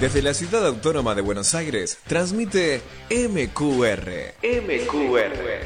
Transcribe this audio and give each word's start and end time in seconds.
Desde 0.00 0.22
la 0.22 0.32
ciudad 0.32 0.66
autónoma 0.66 1.14
de 1.14 1.20
Buenos 1.20 1.54
Aires, 1.54 1.98
transmite 2.06 2.80
MQR. 3.10 4.32
MQR. 4.42 5.60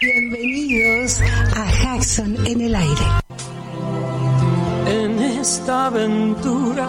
Bienvenidos 0.00 1.20
a 1.54 1.70
Jackson 1.82 2.46
en 2.46 2.62
el 2.62 2.74
aire. 2.74 2.89
Aventura 5.90 6.88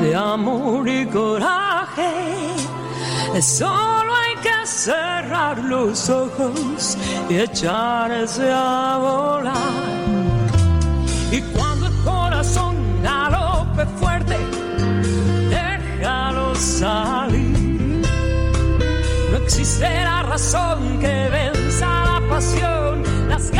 de 0.00 0.14
amor 0.14 0.88
y 0.88 1.04
coraje, 1.06 2.12
solo 3.40 4.14
hay 4.14 4.36
que 4.36 4.66
cerrar 4.66 5.58
los 5.58 6.08
ojos 6.08 6.96
y 7.28 7.34
echarse 7.34 8.50
a 8.52 8.96
volar. 8.98 9.56
Y 11.32 11.40
cuando 11.52 11.86
el 11.88 11.96
corazón 12.04 12.76
galope 13.02 13.86
fuerte, 13.98 14.36
déjalo 15.50 16.54
salir. 16.54 18.04
No 19.32 19.36
existe 19.38 20.04
la 20.04 20.22
razón 20.22 20.98
que 21.00 21.28
venza 21.28 21.86
la 21.86 22.20
pasión, 22.28 23.02
las 23.28 23.50
ganas 23.50 23.59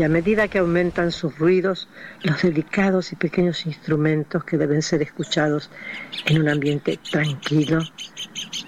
y 0.00 0.02
a 0.02 0.08
medida 0.08 0.48
que 0.48 0.60
aumentan 0.60 1.12
sus 1.12 1.38
ruidos, 1.38 1.86
los 2.22 2.40
delicados 2.40 3.12
y 3.12 3.16
pequeños 3.16 3.66
instrumentos 3.66 4.42
que 4.44 4.56
deben 4.56 4.80
ser 4.80 5.02
escuchados 5.02 5.70
en 6.24 6.40
un 6.40 6.48
ambiente 6.48 6.98
tranquilo 7.10 7.80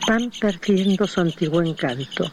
van 0.06 0.31
perdiendo 0.38 1.06
su 1.06 1.22
antiguo 1.22 1.62
encanto. 1.62 2.31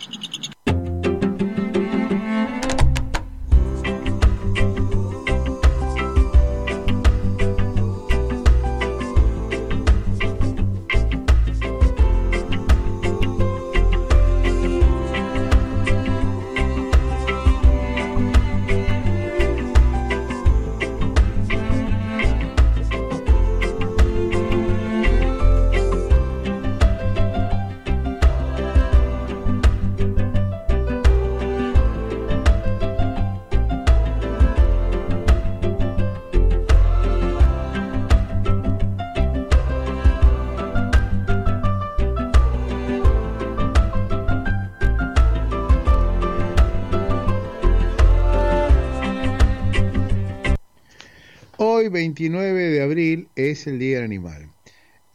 29 52.20 52.70
de 52.72 52.82
abril, 52.82 53.30
es 53.38 53.66
el 53.66 53.80
Día 53.80 53.96
del 53.96 54.04
Animal. 54.04 54.52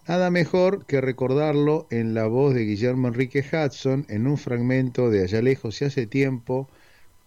Nada 0.08 0.30
mejor 0.30 0.86
que 0.86 1.02
recordarlo 1.02 1.86
en 1.90 2.14
la 2.14 2.26
voz 2.28 2.54
de 2.54 2.64
Guillermo 2.64 3.08
Enrique 3.08 3.44
Hudson 3.44 4.06
en 4.08 4.26
un 4.26 4.38
fragmento 4.38 5.10
de 5.10 5.22
Allá 5.22 5.42
lejos 5.42 5.82
y 5.82 5.84
hace 5.84 6.06
tiempo, 6.06 6.66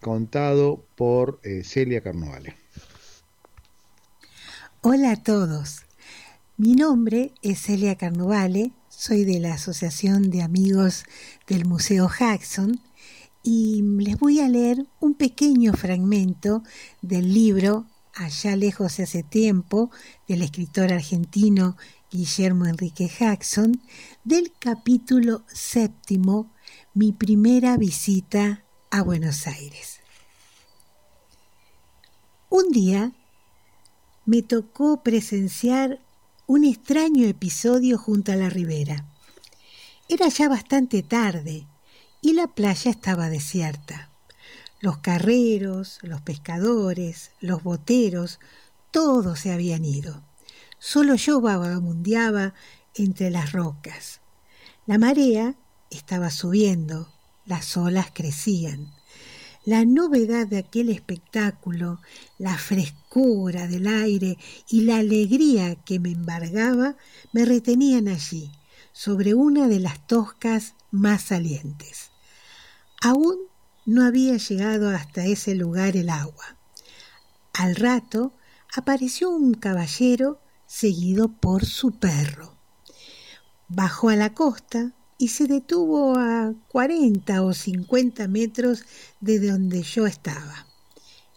contado 0.01 0.83
por 0.95 1.39
eh, 1.43 1.61
Celia 1.63 2.01
Carnovale. 2.01 2.55
Hola 4.81 5.11
a 5.11 5.21
todos. 5.21 5.85
Mi 6.57 6.73
nombre 6.73 7.33
es 7.43 7.61
Celia 7.61 7.97
Carnovale, 7.97 8.71
soy 8.89 9.25
de 9.25 9.39
la 9.39 9.53
Asociación 9.53 10.31
de 10.31 10.41
Amigos 10.41 11.05
del 11.45 11.65
Museo 11.65 12.09
Jackson 12.09 12.79
y 13.43 13.83
les 13.83 14.17
voy 14.17 14.39
a 14.39 14.49
leer 14.49 14.87
un 14.99 15.13
pequeño 15.13 15.73
fragmento 15.73 16.63
del 17.03 17.31
libro 17.31 17.85
Allá 18.19 18.55
lejos 18.55 18.99
hace 18.99 19.21
tiempo 19.21 19.91
del 20.27 20.41
escritor 20.41 20.91
argentino 20.91 21.77
Guillermo 22.09 22.65
Enrique 22.65 23.07
Jackson 23.07 23.79
del 24.23 24.51
capítulo 24.57 25.43
séptimo 25.45 26.51
Mi 26.95 27.11
primera 27.11 27.77
visita 27.77 28.63
a 28.89 29.03
Buenos 29.03 29.45
Aires. 29.45 29.99
Un 32.49 32.71
día 32.71 33.11
me 34.25 34.41
tocó 34.41 35.03
presenciar 35.03 35.99
un 36.47 36.63
extraño 36.63 37.27
episodio 37.27 37.99
junto 37.99 38.31
a 38.31 38.35
la 38.35 38.49
ribera. 38.49 39.05
Era 40.09 40.27
ya 40.29 40.49
bastante 40.49 41.03
tarde 41.03 41.67
y 42.21 42.33
la 42.33 42.47
playa 42.47 42.89
estaba 42.89 43.29
desierta. 43.29 44.06
Los 44.79 44.99
carreros, 44.99 45.99
los 46.03 46.21
pescadores, 46.21 47.31
los 47.41 47.63
boteros, 47.63 48.39
todos 48.91 49.39
se 49.39 49.51
habían 49.51 49.85
ido. 49.85 50.23
Solo 50.79 51.15
yo 51.15 51.41
vagabundeaba 51.41 52.53
entre 52.93 53.31
las 53.31 53.51
rocas. 53.51 54.21
La 54.85 54.97
marea 54.97 55.55
estaba 55.89 56.29
subiendo, 56.29 57.11
las 57.45 57.75
olas 57.75 58.07
crecían. 58.13 58.93
La 59.65 59.83
novedad 59.83 60.47
de 60.47 60.59
aquel 60.59 60.89
espectáculo, 60.89 61.99
la 62.37 62.57
frescura 62.57 63.67
del 63.67 63.87
aire 63.87 64.37
y 64.69 64.81
la 64.81 64.97
alegría 64.97 65.75
que 65.75 65.99
me 65.99 66.11
embargaba 66.11 66.95
me 67.33 67.43
retenían 67.43 68.07
allí, 68.07 68.51
sobre 68.93 69.33
una 69.33 69.67
de 69.67 69.79
las 69.79 70.05
toscas 70.07 70.73
más 70.91 71.23
salientes. 71.23 72.11
Aún 73.01 73.37
no 73.87 74.05
había 74.05 74.35
llegado 74.35 74.89
hasta 74.89 75.25
ese 75.25 75.55
lugar 75.55 75.95
el 75.95 76.09
agua. 76.09 76.57
Al 77.53 77.77
rato 77.77 78.33
apareció 78.75 79.29
un 79.29 79.53
caballero 79.53 80.41
seguido 80.65 81.29
por 81.29 81.65
su 81.65 81.91
perro. 81.91 82.57
Bajó 83.69 84.09
a 84.09 84.17
la 84.17 84.33
costa 84.33 84.93
y 85.17 85.29
se 85.29 85.47
detuvo 85.47 86.15
a 86.17 86.53
cuarenta 86.67 87.41
o 87.43 87.53
cincuenta 87.53 88.27
metros 88.27 88.83
de 89.21 89.39
donde 89.39 89.83
yo 89.83 90.05
estaba. 90.05 90.67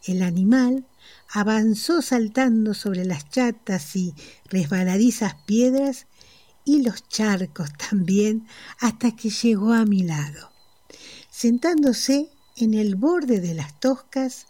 El 0.05 0.21
animal 0.23 0.89
avanzó 1.33 2.03
saltando 2.03 2.75
sobre 2.75 3.05
las 3.05 3.31
chatas 3.31 3.95
y 3.95 4.13
resbaladizas 4.47 5.37
piedras 5.47 6.09
y 6.65 6.83
los 6.83 7.07
charcos 7.09 7.71
también 7.91 8.49
hasta 8.81 9.15
que 9.15 9.31
llegó 9.31 9.73
a 9.73 9.85
mi 9.85 10.03
lado. 10.03 10.51
Sentándose 11.31 12.29
en 12.61 12.75
el 12.75 12.95
borde 12.95 13.41
de 13.41 13.55
las 13.55 13.79
toscas, 13.81 14.47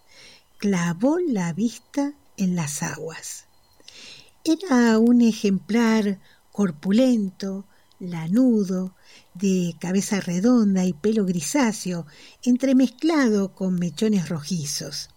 clavó 0.59 1.19
la 1.19 1.53
vista 1.53 2.13
en 2.37 2.57
las 2.57 2.83
aguas. 2.83 3.45
Era 4.45 4.99
un 4.99 5.23
ejemplar 5.23 6.19
corpulento, 6.51 7.67
lanudo, 8.01 8.97
de 9.35 9.77
cabeza 9.81 10.21
redonda 10.21 10.85
y 10.85 10.93
pelo 10.93 11.25
grisáceo, 11.25 12.07
entremezclado 12.43 13.55
con 13.55 13.79
mechones 13.79 14.29
rojizos. 14.29 15.09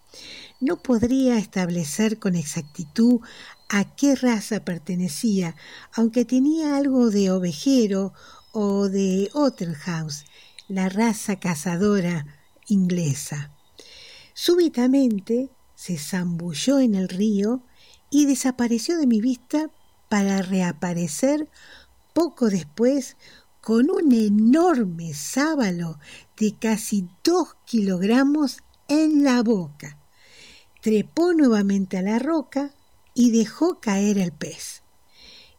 No 0.60 0.82
podría 0.84 1.40
establecer 1.40 2.20
con 2.20 2.36
exactitud 2.36 3.22
a 3.70 3.96
qué 3.96 4.16
raza 4.16 4.64
pertenecía, 4.64 5.56
aunque 5.94 6.26
tenía 6.26 6.78
algo 6.78 7.10
de 7.10 7.32
ovejero 7.32 8.14
o 8.52 8.88
de 8.88 9.30
Otterhouse, 9.34 10.26
la 10.68 10.90
raza 10.90 11.40
cazadora 11.40 12.43
inglesa. 12.74 13.52
Súbitamente 14.34 15.50
se 15.76 15.98
zambulló 15.98 16.80
en 16.80 16.96
el 16.96 17.08
río 17.08 17.64
y 18.10 18.26
desapareció 18.26 18.98
de 18.98 19.08
mi 19.08 19.22
vista 19.22 19.70
para 20.10 20.42
reaparecer 20.42 21.50
poco 22.14 22.50
después 22.50 23.18
con 23.62 23.90
un 23.90 24.12
enorme 24.12 25.14
sábalo 25.14 25.98
de 26.38 26.56
casi 26.56 27.08
dos 27.24 27.56
kilogramos 27.66 28.58
en 28.88 29.24
la 29.24 29.42
boca. 29.42 29.98
Trepó 30.82 31.34
nuevamente 31.34 31.98
a 31.98 32.02
la 32.02 32.20
roca 32.20 32.74
y 33.14 33.32
dejó 33.32 33.80
caer 33.80 34.18
el 34.18 34.34
pez. 34.34 34.83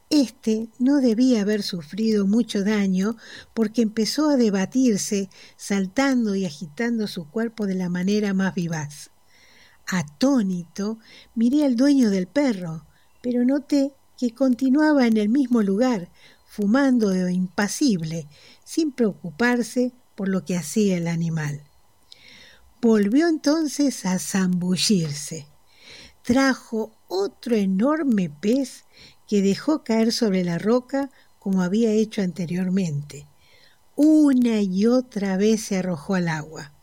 Este 0.09 0.69
no 0.77 1.01
debía 1.01 1.41
haber 1.41 1.63
sufrido 1.63 2.27
mucho 2.27 2.63
daño 2.63 3.17
porque 3.53 3.81
empezó 3.81 4.29
a 4.29 4.37
debatirse, 4.37 5.29
saltando 5.57 6.35
y 6.35 6.45
agitando 6.45 7.07
su 7.07 7.27
cuerpo 7.29 7.65
de 7.65 7.75
la 7.75 7.89
manera 7.89 8.33
más 8.33 8.53
vivaz. 8.53 9.09
Atónito, 9.87 10.99
miré 11.33 11.65
al 11.65 11.75
dueño 11.75 12.09
del 12.11 12.27
perro, 12.27 12.85
pero 13.21 13.43
noté 13.45 13.93
que 14.17 14.31
continuaba 14.31 15.07
en 15.07 15.17
el 15.17 15.29
mismo 15.29 15.63
lugar, 15.63 16.11
fumando 16.45 17.09
de 17.09 17.33
impasible, 17.33 18.27
sin 18.63 18.91
preocuparse 18.91 19.91
por 20.15 20.29
lo 20.29 20.45
que 20.45 20.55
hacía 20.55 20.97
el 20.97 21.07
animal. 21.07 21.63
Volvió 22.81 23.27
entonces 23.27 24.05
a 24.05 24.19
zambullirse. 24.19 25.47
Trajo 26.21 26.91
otro 27.07 27.55
enorme 27.55 28.29
pez 28.29 28.85
que 29.27 29.41
dejó 29.41 29.83
caer 29.83 30.11
sobre 30.11 30.43
la 30.43 30.57
roca 30.57 31.09
como 31.39 31.61
había 31.61 31.91
hecho 31.91 32.21
anteriormente. 32.21 33.27
Una 33.95 34.61
y 34.61 34.87
otra 34.87 35.37
vez 35.37 35.61
se 35.63 35.77
arrojó 35.77 36.15
al 36.15 36.27
agua. 36.27 36.73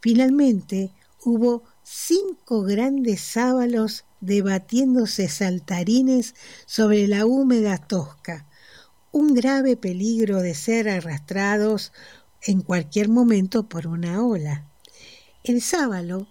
Finalmente 0.00 0.92
hubo 1.24 1.64
cinco 1.82 2.62
grandes 2.62 3.20
sábalos 3.20 4.04
debatiéndose 4.20 5.28
saltarines 5.28 6.34
sobre 6.66 7.08
la 7.08 7.26
húmeda 7.26 7.78
tosca, 7.78 8.46
un 9.10 9.34
grave 9.34 9.76
peligro 9.76 10.40
de 10.40 10.54
ser 10.54 10.88
arrastrados 10.88 11.92
en 12.42 12.60
cualquier 12.60 13.08
momento 13.08 13.68
por 13.68 13.86
una 13.86 14.24
ola. 14.24 14.66
El 15.44 15.60
sábalo 15.60 16.28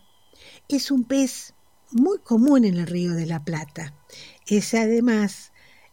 es 0.67 0.89
un 0.91 1.03
pez 1.03 1.53
muy 1.91 2.19
común 2.19 2.63
en 2.63 2.77
el 2.77 2.87
río 2.87 3.13
de 3.13 3.25
la 3.25 3.43
Plata. 3.43 3.93
Es 4.47 4.73
además 4.73 5.50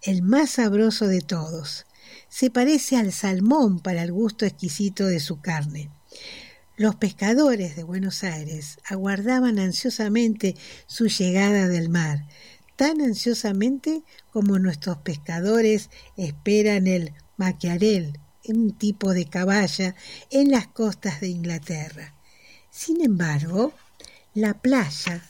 el 0.08 0.22
más 0.22 0.52
sabroso 0.52 1.06
de 1.06 1.20
todos. 1.20 1.84
Se 2.30 2.50
parece 2.50 2.96
al 2.96 3.12
salmón 3.12 3.78
para 3.78 4.02
el 4.02 4.10
gusto 4.10 4.46
exquisito 4.46 5.04
de 5.04 5.20
su 5.20 5.42
carne. 5.42 5.90
Los 6.78 6.96
pescadores 6.96 7.76
de 7.76 7.82
Buenos 7.82 8.24
Aires 8.24 8.78
aguardaban 8.86 9.58
ansiosamente 9.58 10.56
su 10.86 11.08
llegada 11.08 11.68
del 11.68 11.90
mar, 11.90 12.24
tan 12.76 13.02
ansiosamente 13.02 14.02
como 14.32 14.58
nuestros 14.58 14.96
pescadores 14.96 15.90
esperan 16.16 16.86
el 16.86 17.12
maquiarel, 17.36 18.18
un 18.46 18.72
tipo 18.78 19.12
de 19.12 19.26
caballa, 19.26 19.94
en 20.30 20.50
las 20.50 20.68
costas 20.68 21.20
de 21.20 21.28
Inglaterra. 21.28 22.14
Sin 22.70 23.04
embargo, 23.04 23.74
la 24.32 24.54
playa 24.54 25.22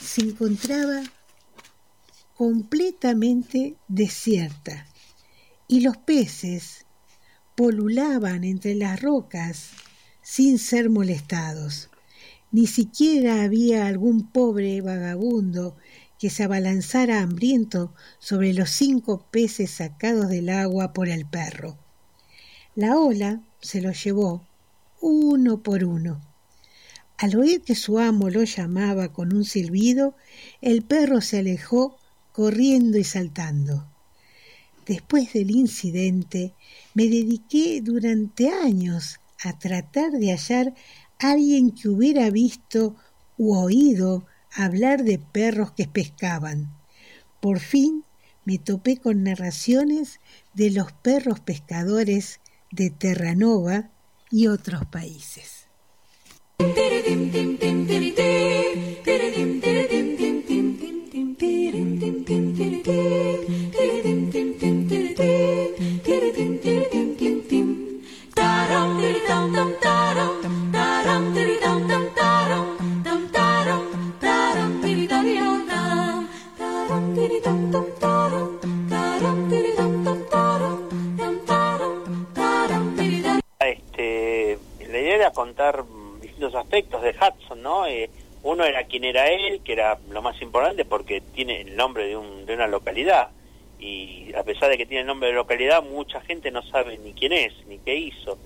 se 0.00 0.20
encontraba 0.20 1.02
completamente 2.34 3.76
desierta 3.88 4.86
y 5.68 5.80
los 5.80 5.96
peces 5.96 6.84
polulaban 7.54 8.44
entre 8.44 8.74
las 8.74 9.00
rocas 9.00 9.70
sin 10.22 10.58
ser 10.58 10.90
molestados. 10.90 11.90
Ni 12.50 12.66
siquiera 12.66 13.42
había 13.42 13.86
algún 13.86 14.30
pobre 14.30 14.80
vagabundo 14.80 15.76
que 16.18 16.30
se 16.30 16.44
abalanzara 16.44 17.20
hambriento 17.20 17.94
sobre 18.18 18.54
los 18.54 18.70
cinco 18.70 19.26
peces 19.30 19.70
sacados 19.70 20.28
del 20.28 20.48
agua 20.48 20.92
por 20.92 21.08
el 21.08 21.26
perro. 21.26 21.78
La 22.74 22.98
ola 22.98 23.42
se 23.60 23.80
los 23.80 24.02
llevó 24.02 24.46
uno 25.00 25.62
por 25.62 25.84
uno. 25.84 26.20
Al 27.18 27.36
oír 27.36 27.62
que 27.62 27.74
su 27.74 27.98
amo 27.98 28.30
lo 28.30 28.42
llamaba 28.42 29.12
con 29.12 29.34
un 29.34 29.44
silbido, 29.44 30.16
el 30.60 30.82
perro 30.82 31.20
se 31.20 31.38
alejó 31.38 31.98
corriendo 32.34 32.98
y 32.98 33.04
saltando. 33.04 33.86
Después 34.86 35.32
del 35.34 35.52
incidente, 35.52 36.52
me 36.92 37.04
dediqué 37.04 37.80
durante 37.80 38.48
años 38.48 39.20
a 39.44 39.56
tratar 39.56 40.10
de 40.10 40.32
hallar 40.32 40.74
alguien 41.20 41.70
que 41.70 41.88
hubiera 41.88 42.28
visto 42.30 42.96
u 43.38 43.54
oído 43.54 44.26
hablar 44.52 45.04
de 45.04 45.20
perros 45.20 45.70
que 45.72 45.86
pescaban. 45.86 46.74
Por 47.40 47.60
fin 47.60 48.02
me 48.44 48.58
topé 48.58 48.96
con 48.96 49.22
narraciones 49.22 50.18
de 50.54 50.72
los 50.72 50.90
perros 50.90 51.38
pescadores 51.38 52.40
de 52.72 52.90
Terranova 52.90 53.90
y 54.32 54.48
otros 54.48 54.84
países. 54.86 55.68
Contar 85.34 85.84
distintos 86.20 86.54
aspectos 86.54 87.02
de 87.02 87.10
Hudson, 87.10 87.62
¿no? 87.62 87.86
Eh, 87.86 88.08
Uno 88.42 88.64
era 88.64 88.84
quién 88.84 89.04
era 89.04 89.28
él, 89.28 89.60
que 89.62 89.72
era 89.72 89.98
lo 90.10 90.22
más 90.22 90.40
importante 90.40 90.84
porque 90.84 91.20
tiene 91.20 91.60
el 91.62 91.76
nombre 91.76 92.06
de, 92.06 92.16
un, 92.16 92.46
de 92.46 92.54
una 92.54 92.66
localidad 92.66 93.28
y 93.78 94.32
a 94.34 94.42
pesar 94.44 94.70
de 94.70 94.78
que 94.78 94.86
tiene 94.86 95.02
el 95.02 95.06
nombre 95.06 95.28
de 95.28 95.34
localidad, 95.34 95.82
mucha 95.82 96.20
gente 96.22 96.50
no 96.50 96.62
sabe 96.62 96.96
ni 96.98 97.12
quién 97.12 97.32
es, 97.32 97.52
ni 97.66 97.78
qué 97.78 97.94
hizo. 97.94 98.38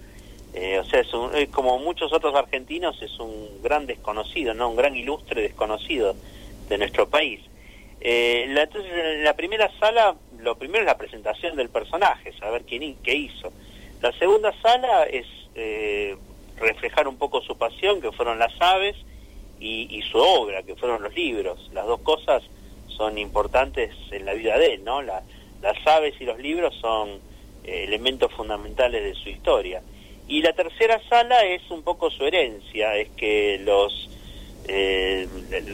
Eh, 0.55 0.79
o 0.79 0.85
sea, 0.85 1.01
es, 1.01 1.49
como 1.51 1.79
muchos 1.79 2.13
otros 2.13 2.35
argentinos, 2.35 3.01
es 3.03 3.19
un 3.21 3.63
gran 3.63 3.87
desconocido, 3.87 4.55
no 4.55 4.71
un 4.71 4.77
gran 4.77 4.97
ilustre 4.97 5.43
desconocido 5.43 6.17
de 6.69 6.79
nuestro 6.79 7.09
país. 7.09 7.41
Eh, 8.01 8.47
la, 8.49 8.63
entonces, 8.63 8.91
en 8.93 9.25
la 9.25 9.35
primera 9.35 9.71
sala, 9.79 10.17
lo 10.39 10.57
primero 10.57 10.81
es 10.81 10.87
la 10.87 10.99
presentación 10.99 11.57
del 11.57 11.69
personaje, 11.69 12.33
saber 12.39 12.63
quién 12.63 12.97
qué 13.03 13.15
hizo. 13.15 13.53
La 14.01 14.13
segunda 14.13 14.53
sala 14.63 15.05
es 15.05 15.27
eh, 15.55 16.17
reflejar 16.61 17.09
un 17.09 17.17
poco 17.17 17.43
su 17.43 17.57
pasión, 17.57 18.01
que 18.01 18.13
fueron 18.13 18.39
las 18.39 18.53
aves, 18.61 18.97
y, 19.61 20.03
su 20.11 20.19
obra, 20.19 20.63
que 20.63 20.77
fueron 20.77 21.03
los 21.03 21.15
libros. 21.15 21.71
Las 21.73 21.87
dos 21.87 22.01
cosas 22.01 22.43
son 22.87 23.19
importantes 23.19 23.95
en 24.11 24.25
la 24.25 24.35
vida 24.35 24.59
de 24.59 24.75
él, 24.75 24.85
¿no? 24.85 25.03
las 25.03 25.23
aves 25.87 26.15
y 26.21 26.25
los 26.25 26.39
libros 26.39 26.75
son 26.81 27.21
eh, 27.65 27.85
elementos 27.85 28.33
fundamentales 28.33 29.03
de 29.03 29.15
su 29.15 29.29
historia. 29.29 29.83
Y 30.29 30.43
la 30.43 30.53
tercera 30.53 31.01
sala 31.09 31.45
es 31.45 31.69
un 31.71 31.83
poco 31.83 32.11
su 32.11 32.25
herencia, 32.25 32.97
es 32.97 33.09
que 33.11 33.59
los 33.65 34.11
eh, 34.69 35.27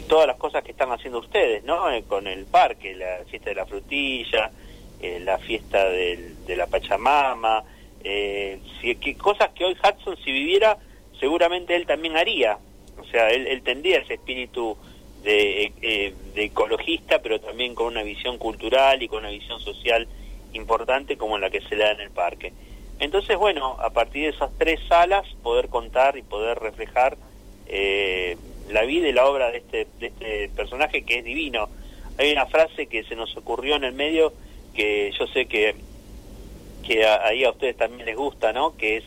todas 0.07 0.25
las 0.25 0.37
cosas 0.37 0.63
que 0.63 0.71
están 0.71 0.91
haciendo 0.91 1.19
ustedes, 1.19 1.63
¿no? 1.65 1.91
Eh, 1.91 2.03
con 2.07 2.25
el 2.27 2.45
parque, 2.45 2.95
la 2.95 3.25
fiesta 3.29 3.49
de 3.49 3.55
la 3.55 3.65
frutilla, 3.65 4.51
la 5.19 5.37
fiesta 5.37 5.89
de 5.89 6.55
la 6.55 6.65
Pachamama, 6.65 7.63
si, 8.81 8.95
que 8.95 9.15
cosas 9.17 9.49
que 9.55 9.65
hoy 9.65 9.73
Hudson 9.73 10.17
si 10.23 10.31
viviera 10.31 10.77
seguramente 11.19 11.75
él 11.75 11.85
también 11.85 12.17
haría, 12.17 12.57
o 12.99 13.05
sea, 13.05 13.29
él, 13.29 13.61
tendría 13.63 13.99
ese 13.99 14.15
espíritu 14.15 14.77
de, 15.23 16.13
de 16.35 16.43
ecologista, 16.43 17.19
pero 17.19 17.39
también 17.39 17.73
con 17.73 17.87
una 17.87 18.03
visión 18.03 18.37
cultural 18.37 19.01
y 19.01 19.07
con 19.07 19.19
una 19.19 19.29
visión 19.29 19.59
social 19.59 20.07
importante 20.53 21.17
como 21.17 21.37
la 21.37 21.49
que 21.49 21.61
se 21.61 21.75
le 21.75 21.83
da 21.83 21.91
en 21.91 22.01
el 22.01 22.11
parque. 22.11 22.53
Entonces, 22.99 23.37
bueno, 23.37 23.77
a 23.79 23.89
partir 23.89 24.23
de 24.23 24.29
esas 24.29 24.51
tres 24.57 24.79
salas, 24.87 25.25
poder 25.43 25.67
contar 25.69 26.17
y 26.17 26.21
poder 26.21 26.59
reflejar 26.59 27.17
eh, 27.67 28.37
la 28.69 28.83
vida 28.83 29.07
y 29.07 29.11
la 29.11 29.27
obra 29.27 29.51
de 29.51 29.57
este, 29.57 29.87
de 29.99 30.07
este 30.07 30.49
personaje 30.55 31.03
que 31.03 31.19
es 31.19 31.25
divino. 31.25 31.69
Hay 32.17 32.31
una 32.31 32.45
frase 32.45 32.87
que 32.87 33.03
se 33.03 33.15
nos 33.15 33.35
ocurrió 33.35 33.75
en 33.75 33.83
el 33.83 33.93
medio 33.93 34.33
que 34.73 35.11
yo 35.17 35.27
sé 35.27 35.45
que, 35.45 35.75
que 36.85 37.05
ahí 37.05 37.43
a 37.43 37.51
ustedes 37.51 37.77
también 37.77 38.05
les 38.05 38.15
gusta, 38.15 38.53
¿no? 38.53 38.75
Que 38.77 38.97
es 38.97 39.03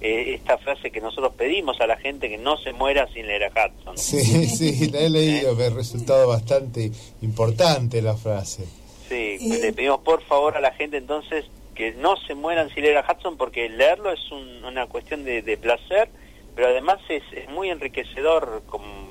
eh, 0.00 0.34
esta 0.34 0.58
frase 0.58 0.90
que 0.90 1.00
nosotros 1.00 1.34
pedimos 1.34 1.80
a 1.80 1.86
la 1.86 1.96
gente 1.96 2.28
que 2.28 2.38
no 2.38 2.56
se 2.58 2.72
muera 2.72 3.08
sin 3.12 3.26
leer 3.26 3.44
a 3.44 3.48
Hudson. 3.48 3.98
Sí, 3.98 4.46
sí, 4.46 4.90
la 4.90 5.00
he 5.00 5.10
leído, 5.10 5.56
me 5.56 5.64
ha 5.64 5.70
resultado 5.70 6.28
bastante 6.28 6.90
importante 7.20 8.00
la 8.00 8.16
frase. 8.16 8.64
Sí, 9.08 9.38
le 9.40 9.72
pedimos 9.72 10.00
por 10.00 10.22
favor 10.22 10.56
a 10.56 10.60
la 10.60 10.72
gente 10.72 10.98
entonces 10.98 11.46
que 11.74 11.92
no 11.92 12.16
se 12.16 12.34
mueran 12.34 12.68
si 12.74 12.80
leer 12.80 12.98
a 12.98 13.06
Hudson 13.10 13.36
porque 13.36 13.68
leerlo 13.68 14.12
es 14.12 14.20
una 14.30 14.86
cuestión 14.86 15.24
de, 15.24 15.58
placer, 15.60 16.08
pero 16.54 16.68
además 16.68 16.98
es, 17.08 17.22
muy 17.48 17.70
enriquecedor 17.70 18.62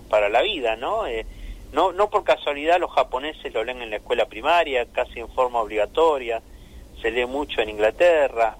para 0.09 0.29
la 0.29 0.41
vida, 0.41 0.75
¿no? 0.75 1.05
Eh, 1.07 1.25
¿no? 1.73 1.91
No 1.91 2.09
por 2.09 2.23
casualidad 2.23 2.79
los 2.79 2.91
japoneses 2.91 3.53
lo 3.53 3.63
leen 3.63 3.81
en 3.81 3.89
la 3.89 3.97
escuela 3.97 4.25
primaria, 4.27 4.85
casi 4.85 5.19
en 5.19 5.29
forma 5.29 5.59
obligatoria, 5.59 6.41
se 7.01 7.11
lee 7.11 7.25
mucho 7.25 7.61
en 7.61 7.69
Inglaterra, 7.69 8.57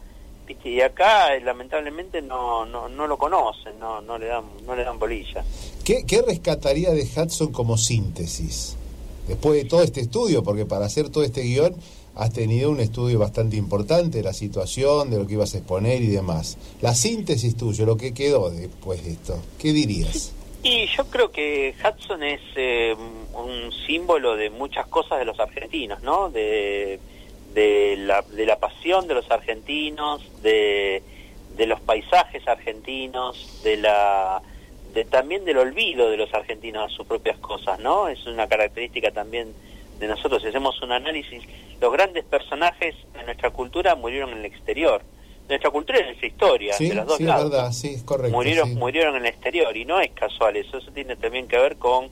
¿viste? 0.47 0.69
y 0.69 0.81
acá 0.81 1.35
eh, 1.35 1.41
lamentablemente 1.41 2.21
no, 2.21 2.65
no, 2.65 2.89
no 2.89 3.07
lo 3.07 3.17
conocen, 3.17 3.79
no, 3.79 4.01
no, 4.01 4.17
le 4.17 4.27
dan, 4.27 4.45
no 4.65 4.75
le 4.75 4.83
dan 4.83 4.99
bolilla. 4.99 5.43
¿Qué, 5.83 6.05
¿Qué 6.05 6.21
rescataría 6.21 6.91
de 6.91 7.03
Hudson 7.03 7.51
como 7.51 7.77
síntesis? 7.77 8.75
Después 9.27 9.61
de 9.61 9.69
todo 9.69 9.83
este 9.83 10.01
estudio, 10.01 10.43
porque 10.43 10.65
para 10.65 10.85
hacer 10.85 11.09
todo 11.09 11.23
este 11.23 11.41
guion 11.41 11.75
has 12.15 12.33
tenido 12.33 12.71
un 12.71 12.79
estudio 12.79 13.19
bastante 13.19 13.57
importante 13.57 14.17
de 14.17 14.23
la 14.23 14.33
situación, 14.33 15.11
de 15.11 15.19
lo 15.19 15.27
que 15.27 15.33
ibas 15.33 15.53
a 15.53 15.59
exponer 15.59 16.01
y 16.01 16.07
demás. 16.07 16.57
La 16.81 16.95
síntesis 16.95 17.55
tuya, 17.55 17.85
lo 17.85 17.97
que 17.97 18.13
quedó 18.13 18.49
después 18.49 19.03
de 19.03 19.11
esto, 19.11 19.39
¿qué 19.59 19.71
dirías? 19.71 20.33
Y 20.63 20.87
yo 20.87 21.05
creo 21.05 21.31
que 21.31 21.75
Hudson 21.79 22.23
es 22.23 22.41
eh, 22.55 22.95
un 23.33 23.71
símbolo 23.85 24.35
de 24.35 24.49
muchas 24.49 24.87
cosas 24.87 25.19
de 25.19 25.25
los 25.25 25.39
argentinos, 25.39 26.01
¿no? 26.01 26.29
De, 26.29 26.99
de, 27.57 27.97
la, 27.97 28.21
de 28.21 28.45
la 28.45 28.59
pasión 28.59 29.07
de 29.07 29.15
los 29.15 29.31
argentinos, 29.31 30.21
de, 30.43 31.01
de 31.55 31.65
los 31.65 31.81
paisajes 31.81 32.47
argentinos, 32.47 33.63
de 33.63 33.77
la 33.77 34.43
de, 34.93 35.05
también 35.05 35.43
del 35.43 35.57
olvido 35.57 36.11
de 36.11 36.17
los 36.17 36.31
argentinos 36.35 36.93
a 36.93 36.95
sus 36.95 37.07
propias 37.07 37.39
cosas, 37.39 37.79
¿no? 37.79 38.09
Es 38.09 38.27
una 38.27 38.47
característica 38.47 39.09
también 39.09 39.55
de 39.97 40.07
nosotros, 40.07 40.43
si 40.43 40.49
hacemos 40.49 40.79
un 40.83 40.91
análisis, 40.91 41.41
los 41.81 41.91
grandes 41.91 42.25
personajes 42.25 42.93
de 43.15 43.23
nuestra 43.23 43.49
cultura 43.49 43.95
murieron 43.95 44.33
en 44.33 44.37
el 44.37 44.45
exterior. 44.45 45.01
Nuestra 45.49 45.71
cultura 45.71 45.97
es 45.97 46.05
nuestra 46.05 46.27
historia, 46.27 46.75
de 46.77 46.93
los 46.93 47.07
dos 47.07 47.19
lados. 47.21 47.49
Verdad, 47.49 47.71
sí, 47.71 48.03
correcto, 48.05 48.37
murieron, 48.37 48.75
murieron 48.75 49.15
en 49.15 49.23
el 49.23 49.29
exterior 49.29 49.75
y 49.75 49.83
no 49.83 49.99
es 49.99 50.11
casual 50.11 50.57
eso, 50.57 50.77
eso 50.77 50.91
tiene 50.91 51.15
también 51.15 51.47
que 51.47 51.57
ver 51.57 51.77
con 51.77 52.09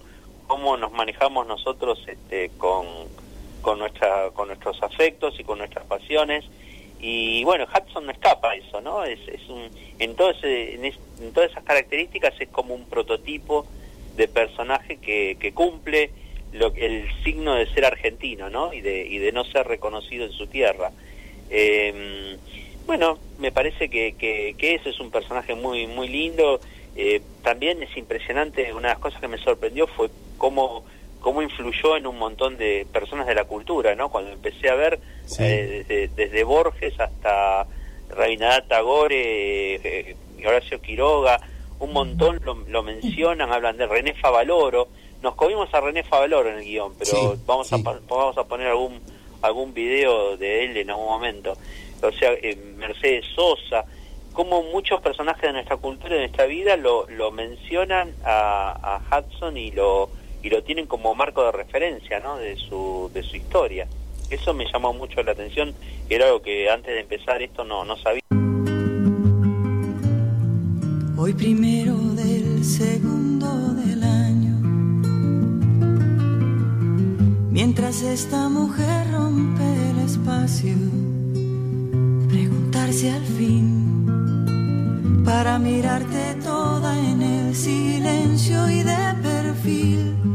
cómo 0.47 0.75
nos 0.75 0.91
manejamos 0.91 1.45
nosotros 1.45 1.99
este, 2.07 2.49
con, 2.57 2.85
con, 3.65 3.79
nuestra, 3.79 4.29
con 4.29 4.49
nuestros 4.49 4.81
afectos 4.83 5.39
y 5.39 5.43
con 5.43 5.57
nuestras 5.57 5.85
pasiones. 5.87 6.45
Y 6.99 7.43
bueno, 7.45 7.65
Hudson 7.65 8.05
no 8.05 8.11
escapa 8.11 8.51
a 8.51 8.55
eso, 8.55 8.79
¿no? 8.79 9.03
Es, 9.03 9.19
es 9.27 9.41
un, 9.49 9.67
en, 9.97 10.15
todo 10.15 10.31
en, 10.43 10.93
todas 11.33 11.49
esas 11.49 11.63
características 11.63 12.35
es 12.39 12.49
como 12.49 12.75
un 12.75 12.85
prototipo 12.85 13.65
de 14.15 14.27
personaje 14.27 14.97
que, 14.97 15.37
que 15.39 15.51
cumple 15.51 16.11
lo, 16.53 16.73
el 16.75 17.07
signo 17.23 17.55
de 17.55 17.65
ser 17.73 17.85
argentino, 17.85 18.51
¿no? 18.51 18.71
Y 18.71 18.81
de, 18.81 19.03
y 19.07 19.17
de 19.17 19.31
no 19.31 19.43
ser 19.45 19.67
reconocido 19.67 20.27
en 20.27 20.31
su 20.31 20.45
tierra. 20.45 20.91
Eh, 21.49 22.37
bueno, 22.85 23.17
me 23.39 23.51
parece 23.51 23.89
que, 23.89 24.13
que, 24.13 24.53
que, 24.59 24.75
ese 24.75 24.91
es 24.91 24.99
un 24.99 25.09
personaje 25.09 25.55
muy, 25.55 25.87
muy 25.87 26.07
lindo. 26.07 26.59
Eh, 26.95 27.19
también 27.41 27.81
es 27.81 27.97
impresionante, 27.97 28.71
una 28.73 28.89
de 28.89 28.93
las 28.93 28.99
cosas 28.99 29.19
que 29.19 29.27
me 29.27 29.39
sorprendió 29.39 29.87
fue 29.87 30.11
cómo, 30.37 30.85
cómo 31.25 31.41
influyó 31.41 31.97
en 31.97 32.05
un 32.05 32.19
montón 32.19 32.55
de 32.55 32.85
personas 32.93 33.25
de 33.25 33.33
la 33.33 33.45
cultura, 33.45 33.95
¿no? 33.95 34.09
Cuando 34.09 34.29
empecé 34.29 34.69
a 34.69 34.75
ver 34.75 34.99
eh, 35.39 36.07
desde, 36.15 36.43
Borges 36.43 36.99
hasta 36.99 37.65
Rabindranath 38.09 38.67
Tagore, 38.67 39.73
eh, 39.73 40.15
Horacio 40.45 40.79
Quiroga, 40.79 41.41
un 41.79 41.93
montón 41.93 42.39
lo, 42.45 42.53
lo 42.67 42.83
mencionan, 42.83 43.51
hablan 43.51 43.75
de 43.75 43.87
René 43.87 44.13
Favaloro, 44.13 44.87
nos 45.23 45.33
comimos 45.33 45.73
a 45.73 45.81
René 45.81 46.03
Favaloro 46.03 46.51
en 46.51 46.59
el 46.59 46.63
guion, 46.63 46.93
pero 46.93 47.35
vamos, 47.47 47.73
A, 47.73 47.77
vamos 47.77 48.37
a 48.37 48.43
poner 48.43 48.67
algún 48.67 49.01
algún 49.41 49.73
video 49.73 50.37
de 50.37 50.65
él 50.65 50.77
en 50.77 50.91
algún 50.91 51.07
momento. 51.07 51.57
O 52.03 52.11
sea, 52.11 52.33
eh, 52.33 52.55
Mercedes 52.77 53.25
Sosa, 53.33 53.83
como 54.31 54.61
muchos 54.61 55.01
personajes 55.01 55.41
de 55.41 55.53
nuestra 55.53 55.77
cultura, 55.77 56.13
de 56.13 56.21
nuestra 56.21 56.45
vida, 56.45 56.77
lo, 56.77 57.09
lo 57.09 57.31
mencionan 57.31 58.13
a, 58.23 58.99
a, 59.09 59.19
Hudson 59.19 59.57
y 59.57 59.71
lo, 59.71 60.11
y 60.45 60.49
lo 60.51 60.61
tienen 60.63 60.85
como 60.85 61.15
marco 61.15 61.43
de 61.43 61.51
referencia 61.51 62.19
¿no? 62.19 62.37
de, 62.37 62.55
su, 62.55 63.09
de 63.11 63.23
su 63.23 63.35
historia. 63.35 63.87
Eso 64.29 64.53
me 64.53 64.71
llamó 64.71 64.93
mucho 64.93 65.23
la 65.23 65.31
atención, 65.31 65.73
era 66.07 66.27
algo 66.27 66.43
que 66.43 66.69
antes 66.69 66.93
de 66.93 66.99
empezar 66.99 67.41
esto 67.41 67.63
no, 67.63 67.83
no 67.83 67.97
sabía. 67.97 68.21
Hoy 71.17 71.33
primero 71.33 71.95
del 71.97 72.63
segundo 72.63 73.47
del 73.73 74.03
año 74.03 74.55
Mientras 77.49 78.03
esta 78.03 78.47
mujer 78.47 79.11
rompe 79.11 79.63
el 79.63 79.97
espacio, 80.05 80.75
preguntarse 82.29 83.09
al 83.09 83.25
fin 83.25 83.85
para 85.25 85.57
mirarte 85.57 86.35
toda 86.43 86.95
en 86.99 87.21
el 87.23 87.55
silencio 87.55 88.69
y 88.69 88.83
de 88.83 89.15
perfil. 89.23 90.34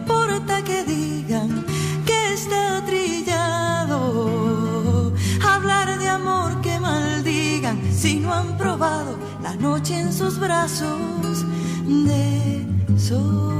Oh, 13.13 13.51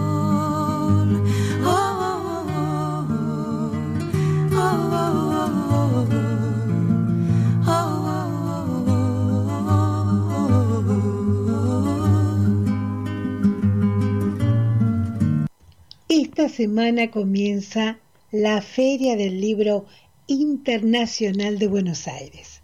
esta 16.08 16.48
semana 16.48 17.12
comienza 17.12 18.00
la 18.31 18.62
Feria 18.62 19.17
del 19.17 19.41
Libro 19.41 19.86
Internacional 20.27 21.60
de 21.60 21.67
Buenos 21.67 22.08
Aires, 22.08 22.62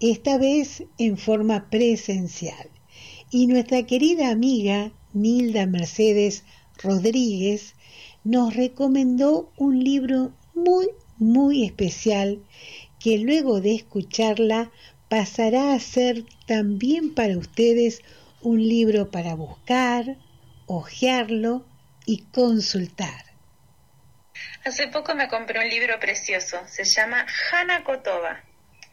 esta 0.00 0.38
vez 0.38 0.84
en 0.96 1.18
forma 1.18 1.68
presencial. 1.68 2.70
Y 3.30 3.48
nuestra 3.48 3.82
querida 3.84 4.30
amiga 4.30 4.92
Nilda 5.12 5.66
Mercedes 5.66 6.44
Rodríguez 6.82 7.74
nos 8.24 8.54
recomendó 8.54 9.52
un 9.56 9.82
libro 9.82 10.32
muy, 10.54 10.88
muy 11.18 11.64
especial 11.64 12.42
que 13.00 13.18
luego 13.18 13.60
de 13.60 13.74
escucharla 13.74 14.70
pasará 15.08 15.74
a 15.74 15.80
ser 15.80 16.24
también 16.46 17.14
para 17.14 17.36
ustedes 17.36 18.02
un 18.40 18.66
libro 18.66 19.10
para 19.10 19.34
buscar, 19.34 20.16
hojearlo 20.66 21.66
y 22.06 22.24
consultar. 22.32 23.24
Hace 24.64 24.88
poco 24.88 25.14
me 25.14 25.28
compré 25.28 25.58
un 25.58 25.68
libro 25.68 25.98
precioso, 26.00 26.60
se 26.66 26.84
llama 26.84 27.26
Hana 27.50 27.84
Kotoba, 27.84 28.42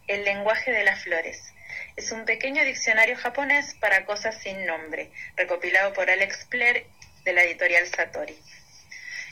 El 0.08 0.26
lenguaje 0.26 0.72
de 0.72 0.84
las 0.84 1.04
flores. 1.04 1.54
Es 2.00 2.13
un 2.13 2.24
pequeño 2.24 2.63
diccionario 2.63 3.18
japonés 3.18 3.75
para 3.82 4.06
cosas 4.06 4.41
sin 4.41 4.65
nombre, 4.65 5.12
recopilado 5.36 5.91
por 5.91 6.10
Alex 6.10 6.48
Blair 6.48 6.86
de 7.25 7.34
la 7.34 7.44
editorial 7.44 7.86
Satori. 7.88 8.39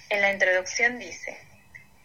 En 0.09 0.19
la 0.19 0.33
introducción 0.33 0.99
dice, 0.99 1.37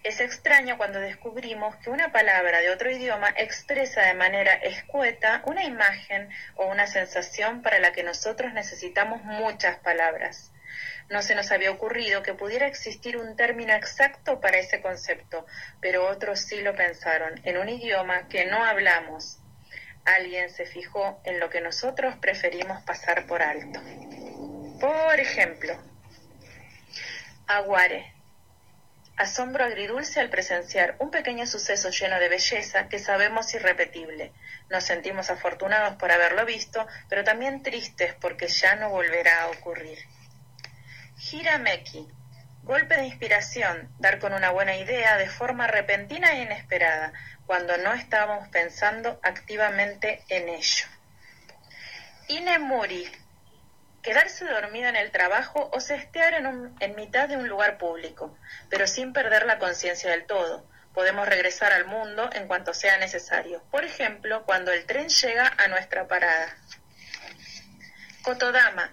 es 0.04 0.20
extraño 0.20 0.76
cuando 0.78 1.00
descubrimos 1.00 1.74
que 1.78 1.90
una 1.90 2.12
palabra 2.12 2.60
de 2.60 2.70
otro 2.70 2.92
idioma 2.92 3.34
expresa 3.36 4.02
de 4.02 4.14
manera 4.14 4.54
escueta 4.54 5.42
una 5.46 5.64
imagen 5.64 6.28
o 6.54 6.66
una 6.66 6.86
sensación 6.86 7.62
para 7.62 7.80
la 7.80 7.90
que 7.90 8.04
nosotros 8.04 8.52
necesitamos 8.52 9.24
muchas 9.24 9.78
palabras. 9.78 10.52
No 11.10 11.22
se 11.22 11.34
nos 11.34 11.50
había 11.50 11.72
ocurrido 11.72 12.22
que 12.22 12.34
pudiera 12.34 12.68
existir 12.68 13.16
un 13.16 13.34
término 13.34 13.74
exacto 13.74 14.40
para 14.40 14.58
ese 14.58 14.80
concepto, 14.80 15.44
pero 15.80 16.06
otros 16.06 16.38
sí 16.38 16.60
lo 16.60 16.76
pensaron, 16.76 17.40
en 17.42 17.58
un 17.58 17.68
idioma 17.68 18.28
que 18.28 18.44
no 18.44 18.64
hablamos. 18.64 19.41
Alguien 20.04 20.50
se 20.50 20.66
fijó 20.66 21.20
en 21.24 21.38
lo 21.38 21.48
que 21.48 21.60
nosotros 21.60 22.16
preferimos 22.16 22.82
pasar 22.82 23.26
por 23.26 23.42
alto. 23.42 23.80
Por 24.80 25.20
ejemplo, 25.20 25.76
aguare, 27.46 28.12
asombro 29.16 29.64
agridulce 29.64 30.18
al 30.18 30.30
presenciar 30.30 30.96
un 30.98 31.10
pequeño 31.10 31.46
suceso 31.46 31.90
lleno 31.90 32.18
de 32.18 32.28
belleza 32.28 32.88
que 32.88 32.98
sabemos 32.98 33.54
irrepetible. 33.54 34.32
Nos 34.70 34.84
sentimos 34.84 35.30
afortunados 35.30 35.94
por 35.96 36.10
haberlo 36.10 36.44
visto, 36.44 36.86
pero 37.08 37.22
también 37.22 37.62
tristes 37.62 38.14
porque 38.20 38.48
ya 38.48 38.74
no 38.74 38.90
volverá 38.90 39.42
a 39.42 39.48
ocurrir. 39.50 39.98
Hirameki, 41.30 42.08
golpe 42.62 42.96
de 42.96 43.06
inspiración, 43.06 43.92
dar 43.98 44.18
con 44.18 44.32
una 44.32 44.50
buena 44.50 44.76
idea 44.76 45.16
de 45.16 45.28
forma 45.28 45.66
repentina 45.66 46.32
e 46.32 46.42
inesperada, 46.42 47.12
cuando 47.46 47.76
no 47.78 47.92
estábamos 47.92 48.48
pensando 48.48 49.18
activamente 49.22 50.24
en 50.28 50.48
ello. 50.48 50.86
Inemuri, 52.28 53.10
quedarse 54.02 54.44
dormido 54.44 54.88
en 54.88 54.96
el 54.96 55.10
trabajo 55.10 55.70
o 55.72 55.80
cestear 55.80 56.34
en, 56.34 56.74
en 56.80 56.96
mitad 56.96 57.28
de 57.28 57.36
un 57.36 57.48
lugar 57.48 57.78
público, 57.78 58.36
pero 58.68 58.86
sin 58.86 59.12
perder 59.12 59.46
la 59.46 59.58
conciencia 59.58 60.10
del 60.10 60.26
todo. 60.26 60.66
Podemos 60.94 61.26
regresar 61.26 61.72
al 61.72 61.86
mundo 61.86 62.28
en 62.34 62.46
cuanto 62.46 62.74
sea 62.74 62.98
necesario, 62.98 63.62
por 63.70 63.84
ejemplo, 63.84 64.44
cuando 64.44 64.72
el 64.72 64.84
tren 64.84 65.08
llega 65.08 65.50
a 65.56 65.68
nuestra 65.68 66.06
parada. 66.06 66.54
Kotodama, 68.22 68.92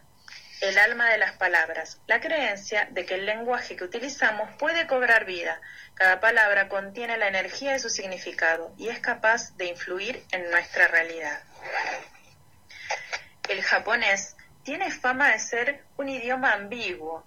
el 0.61 0.77
alma 0.77 1.09
de 1.09 1.17
las 1.17 1.33
palabras, 1.33 1.99
la 2.07 2.19
creencia 2.19 2.87
de 2.91 3.05
que 3.05 3.15
el 3.15 3.25
lenguaje 3.25 3.75
que 3.75 3.83
utilizamos 3.83 4.49
puede 4.57 4.87
cobrar 4.87 5.25
vida. 5.25 5.61
Cada 5.99 6.21
palabra 6.21 6.69
contiene 6.69 7.17
la 7.17 7.27
energía 7.27 7.73
de 7.73 7.79
su 7.79 7.89
significado 7.89 8.73
y 8.77 8.87
es 8.87 9.01
capaz 9.01 9.57
de 9.57 9.65
influir 9.65 10.23
en 10.31 10.49
nuestra 10.49 10.87
realidad. 10.87 11.43
El 13.49 13.61
japonés 13.61 14.37
tiene 14.63 14.91
fama 14.91 15.29
de 15.31 15.39
ser 15.39 15.83
un 15.97 16.07
idioma 16.07 16.53
ambiguo, 16.53 17.25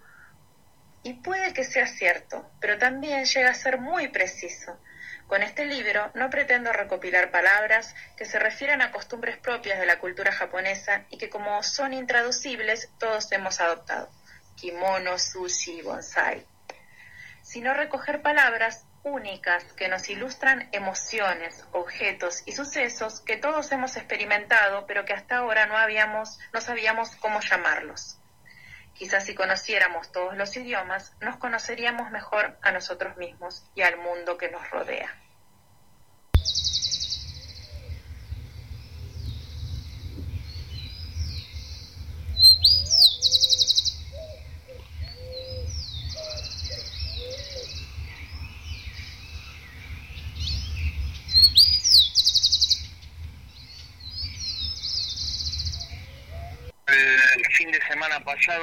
y 1.03 1.13
puede 1.13 1.53
que 1.53 1.65
sea 1.65 1.87
cierto, 1.87 2.51
pero 2.61 2.79
también 2.79 3.27
llega 3.27 3.51
a 3.51 3.55
ser 3.55 3.79
muy 3.79 4.09
preciso. 4.09 4.81
Con 5.27 5.43
este 5.43 5.67
libro 5.67 6.11
no 6.15 6.31
pretendo 6.31 6.73
recopilar 6.73 7.31
palabras 7.31 7.95
que 8.17 8.25
se 8.25 8.39
refieran 8.39 8.81
a 8.81 8.91
costumbres 8.91 9.37
propias 9.37 9.81
de 9.81 9.87
la 9.87 9.99
cultura 9.99 10.33
japonesa 10.33 11.05
y 11.11 11.19
que 11.19 11.29
como 11.29 11.63
son 11.63 11.93
intraducibles 11.93 12.89
todos 12.99 13.31
hemos 13.33 13.61
adoptado, 13.61 14.11
kimono, 14.57 15.19
sushi, 15.19 15.83
bonsai, 15.83 16.47
sino 17.53 17.75
recoger 17.75 18.23
palabras 18.23 18.87
únicas 19.03 19.63
que 19.75 19.89
nos 19.89 20.09
ilustran 20.09 20.71
emociones, 20.73 21.67
objetos 21.73 22.43
y 22.47 22.53
sucesos 22.53 23.21
que 23.21 23.37
todos 23.37 23.71
hemos 23.73 23.95
experimentado, 23.99 24.87
pero 24.87 25.05
que 25.05 25.13
hasta 25.13 25.37
ahora 25.37 25.67
no 25.67 25.77
habíamos, 25.77 26.39
no 26.55 26.63
sabíamos 26.63 27.15
cómo 27.17 27.41
llamarlos. 27.41 28.19
Quizás 28.95 29.27
si 29.27 29.35
conociéramos 29.35 30.11
todos 30.13 30.35
los 30.35 30.57
idiomas, 30.57 31.15
nos 31.21 31.37
conoceríamos 31.37 32.11
mejor 32.11 32.57
a 32.63 32.73
nosotros 32.73 33.19
mismos 33.19 33.63
y 33.75 33.83
al 33.83 33.99
mundo 33.99 34.39
que 34.39 34.51
nos 34.51 34.71
rodea. 34.71 35.15
El 57.35 57.47
fin 57.55 57.71
de 57.71 57.81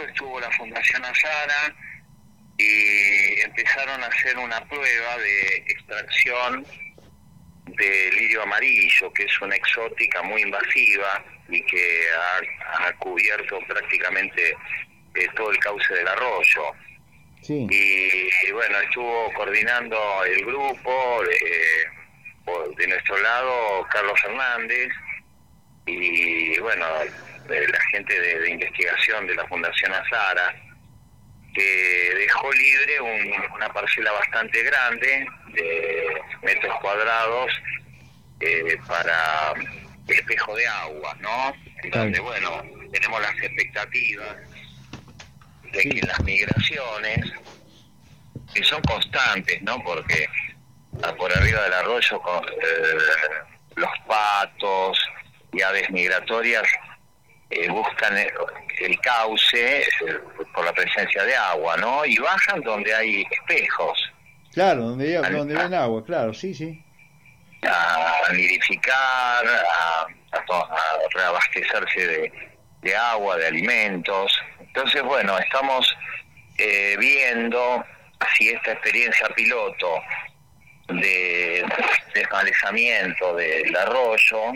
estuvo 0.08 0.40
la 0.40 0.52
Fundación 0.52 1.04
Azara 1.06 1.76
y 2.58 3.40
empezaron 3.42 4.04
a 4.04 4.08
hacer 4.08 4.38
una 4.38 4.60
prueba 4.68 5.18
de 5.18 5.56
extracción 5.68 6.66
de 7.66 8.12
lirio 8.12 8.42
amarillo, 8.44 9.12
que 9.14 9.24
es 9.24 9.42
una 9.42 9.56
exótica 9.56 10.22
muy 10.24 10.42
invasiva 10.42 11.24
y 11.48 11.62
que 11.66 12.02
ha, 12.12 12.88
ha 12.88 12.94
cubierto 12.98 13.60
prácticamente 13.68 14.56
eh, 15.16 15.28
todo 15.36 15.52
el 15.52 15.58
cauce 15.60 15.94
del 15.94 16.08
arroyo. 16.08 16.72
Sí. 17.42 17.66
Y, 17.70 18.48
y 18.48 18.52
bueno, 18.52 18.78
estuvo 18.82 19.32
coordinando 19.34 20.24
el 20.26 20.46
grupo 20.46 21.24
de, 21.24 21.86
por- 22.44 22.76
de 22.76 22.88
nuestro 22.88 23.18
lado 23.20 23.88
Carlos 23.92 24.20
Fernández 24.22 24.90
y 25.86 26.60
bueno, 26.60 26.86
de 27.50 27.68
la 27.68 27.82
gente 27.92 28.20
de, 28.20 28.40
de 28.40 28.50
investigación 28.52 29.28
de 29.28 29.36
la 29.36 29.46
Fundación 29.48 29.94
Azara, 29.94 30.56
que 31.54 32.14
dejó 32.18 32.52
libre 32.54 33.02
un- 33.02 33.52
una 33.56 33.70
parcela 33.74 34.12
bastante 34.12 34.62
grande 34.64 35.28
de 35.54 36.22
metros 36.44 36.76
cuadrados 36.80 37.52
eh, 38.40 38.78
para 38.88 39.54
espejo 40.08 40.56
de 40.56 40.68
agua, 40.68 41.16
¿no? 41.20 41.54
En 41.84 41.90
donde, 41.92 42.20
bueno, 42.20 42.64
tenemos 42.92 43.22
las 43.22 43.36
expectativas 43.42 44.38
de 45.72 45.80
que 45.84 46.02
las 46.08 46.20
migraciones, 46.24 47.32
que 48.54 48.64
son 48.64 48.82
constantes, 48.84 49.62
¿no? 49.62 49.82
Porque 49.84 50.28
por 51.18 51.32
arriba 51.38 51.64
del 51.64 51.74
arroyo 51.74 52.20
con, 52.22 52.44
eh, 52.48 52.98
los 53.76 53.92
patos 54.08 54.98
y 55.54 55.62
aves 55.62 55.90
migratorias 55.92 56.64
eh, 57.50 57.70
buscan 57.70 58.18
el, 58.18 58.32
el 58.80 59.00
cauce 59.02 59.82
eh, 59.82 59.86
por 60.54 60.66
la 60.66 60.74
presencia 60.74 61.24
de 61.24 61.36
agua, 61.36 61.78
¿no? 61.78 62.06
Y 62.06 62.18
bajan 62.18 62.62
donde 62.62 62.94
hay 62.94 63.24
espejos 63.32 64.12
Claro, 64.54 64.82
donde, 64.84 65.20
ven 65.56 65.74
agua, 65.74 66.04
claro, 66.04 66.34
sí, 66.34 66.54
sí. 66.54 66.84
a 67.64 68.32
nidificar, 68.34 69.46
a, 69.48 70.08
a 70.32 70.46
to- 70.46 70.54
a 70.72 70.80
reabastecerse 71.14 72.08
de, 72.08 72.34
de 72.82 72.96
agua, 72.96 73.38
de 73.38 73.48
alimentos. 73.48 74.38
Entonces, 74.60 75.02
bueno, 75.04 75.38
estamos 75.38 75.96
eh, 76.58 76.96
viendo 77.00 77.84
si 78.38 78.50
esta 78.50 78.72
experiencia 78.74 79.28
piloto 79.36 80.02
de 80.88 81.64
desmalezamiento 82.16 83.36
del 83.36 83.76
arroyo, 83.76 84.54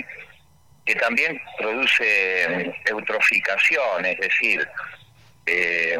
que 0.85 0.95
también 0.95 1.39
produce 1.57 2.03
eh, 2.43 2.75
eutroficación, 2.85 4.05
es 4.05 4.19
decir, 4.19 4.67
eh, 5.45 5.97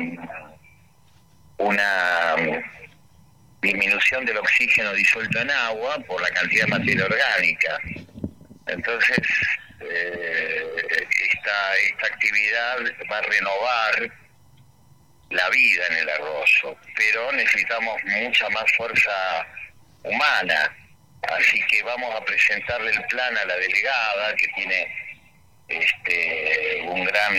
una 1.57 2.35
disminución 3.61 4.25
del 4.25 4.37
oxígeno 4.37 4.93
disuelto 4.93 5.39
en 5.39 5.51
agua 5.51 5.97
por 5.99 6.21
la 6.21 6.29
cantidad 6.29 6.65
de 6.65 6.71
materia 6.71 7.05
orgánica. 7.05 7.79
Entonces, 8.67 9.19
eh, 9.79 10.65
esta, 11.33 11.75
esta 11.75 12.07
actividad 12.07 12.77
va 13.09 13.17
a 13.17 13.21
renovar 13.21 14.11
la 15.29 15.49
vida 15.49 15.83
en 15.89 15.97
el 15.97 16.09
arroyo, 16.09 16.77
pero 16.95 17.31
necesitamos 17.31 18.01
mucha 18.03 18.49
más 18.49 18.65
fuerza 18.77 19.47
humana. 20.03 20.75
Así 21.29 21.59
que 21.67 21.81
vamos 21.83 22.13
a 22.15 22.23
presentarle 22.25 22.91
el 22.91 23.01
plan 23.05 23.38
a 23.38 23.45
la 23.45 23.55
delegada 23.55 24.36
que 24.36 24.47
tiene 24.49 24.88
este, 25.67 26.81
un 26.88 27.03
gran 27.05 27.36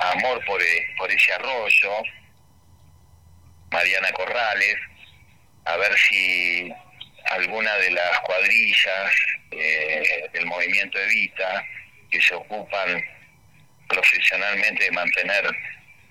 amor 0.00 0.44
por, 0.44 0.60
e- 0.60 0.86
por 0.96 1.10
ese 1.10 1.32
arroyo, 1.32 2.02
Mariana 3.70 4.10
Corrales, 4.12 4.76
a 5.64 5.76
ver 5.76 5.96
si 5.96 6.72
alguna 7.30 7.74
de 7.76 7.90
las 7.92 8.20
cuadrillas 8.20 9.12
eh, 9.52 10.28
del 10.32 10.46
movimiento 10.46 10.98
Evita 10.98 11.64
que 12.10 12.20
se 12.20 12.34
ocupan 12.34 13.02
profesionalmente 13.88 14.84
de 14.84 14.90
mantener 14.90 15.46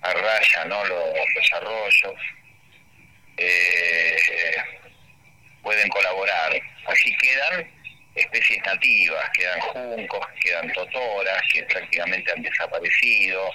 a 0.02 0.12
raya 0.12 0.64
¿no? 0.64 0.84
los, 0.84 1.14
los 1.34 1.52
arroyos 1.52 2.20
eh, 3.36 4.16
pueden 5.62 5.88
colaborar. 5.88 6.52
Así 6.86 7.16
quedan 7.16 7.70
especies 8.14 8.64
nativas, 8.66 9.30
quedan 9.30 9.60
juncos, 9.60 10.26
quedan 10.40 10.70
totoras 10.72 11.42
que 11.52 11.62
prácticamente 11.64 12.32
han 12.32 12.42
desaparecido, 12.42 13.50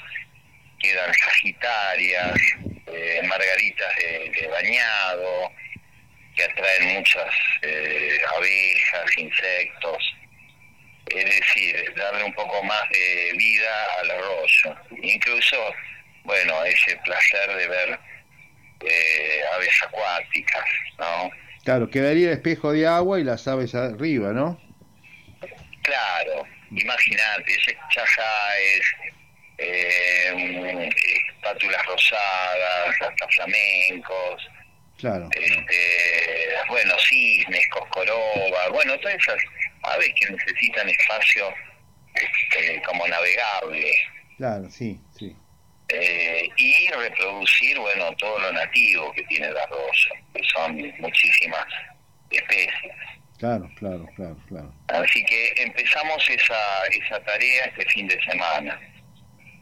quedan 0.79 1.13
sagitarias, 1.13 2.39
eh, 2.87 3.21
margaritas 3.25 3.95
de, 3.97 4.47
bañado, 4.47 5.51
que 6.35 6.43
atraen 6.43 6.95
muchas 6.95 7.33
eh, 7.61 8.17
abejas, 8.35 9.17
insectos. 9.17 10.15
Es 11.07 11.25
decir, 11.25 11.93
darle 11.95 12.23
un 12.25 12.33
poco 12.33 12.61
más 12.63 12.89
de 12.89 13.31
vida 13.37 13.85
al 14.01 14.11
arroyo. 14.11 14.75
Incluso, 15.01 15.73
bueno, 16.23 16.63
ese 16.65 16.97
placer 16.97 17.55
de 17.55 17.67
ver 17.67 17.99
eh, 18.81 19.41
aves 19.53 19.83
acuáticas, 19.83 20.65
¿no? 20.99 21.31
Claro, 21.67 21.89
quedaría 21.89 22.27
el 22.27 22.33
espejo 22.35 22.71
de 22.71 22.87
agua 22.87 23.19
y 23.19 23.25
las 23.25 23.45
aves 23.45 23.75
arriba, 23.75 24.31
¿no? 24.31 24.57
Claro, 25.83 26.45
imagínate, 26.71 27.43
ese 27.51 27.77
chajáes, 27.89 28.85
eh, 29.57 30.89
espátulas 31.35 31.85
rosadas, 31.87 32.95
hasta 33.01 33.27
flamencos, 33.27 34.49
Claro. 34.97 35.27
este, 35.33 36.55
bueno, 36.69 36.93
cisnes, 36.99 37.67
coscoroba, 37.73 38.69
bueno, 38.71 38.97
todas 38.99 39.17
esas 39.17 39.43
aves 39.83 40.09
que 40.21 40.31
necesitan 40.31 40.87
espacio 40.87 41.53
este, 42.15 42.81
como 42.83 43.05
navegable 43.09 43.91
Claro, 44.37 44.69
sí. 44.71 45.01
Eh, 45.89 46.49
y 46.57 46.87
reproducir, 46.89 47.77
bueno, 47.79 48.11
todo 48.17 48.39
lo 48.39 48.51
nativo 48.53 49.11
que 49.13 49.23
tiene 49.23 49.47
el 49.47 49.57
arroyo, 49.57 50.11
que 50.33 50.41
son 50.53 50.75
muchísimas 50.99 51.65
especies. 52.29 52.93
Claro, 53.39 53.69
claro, 53.77 54.05
claro, 54.15 54.37
claro. 54.47 54.73
Así 54.87 55.23
que 55.25 55.53
empezamos 55.57 56.27
esa, 56.29 56.85
esa 56.91 57.19
tarea 57.23 57.65
este 57.65 57.85
fin 57.91 58.07
de 58.07 58.19
semana. 58.23 58.79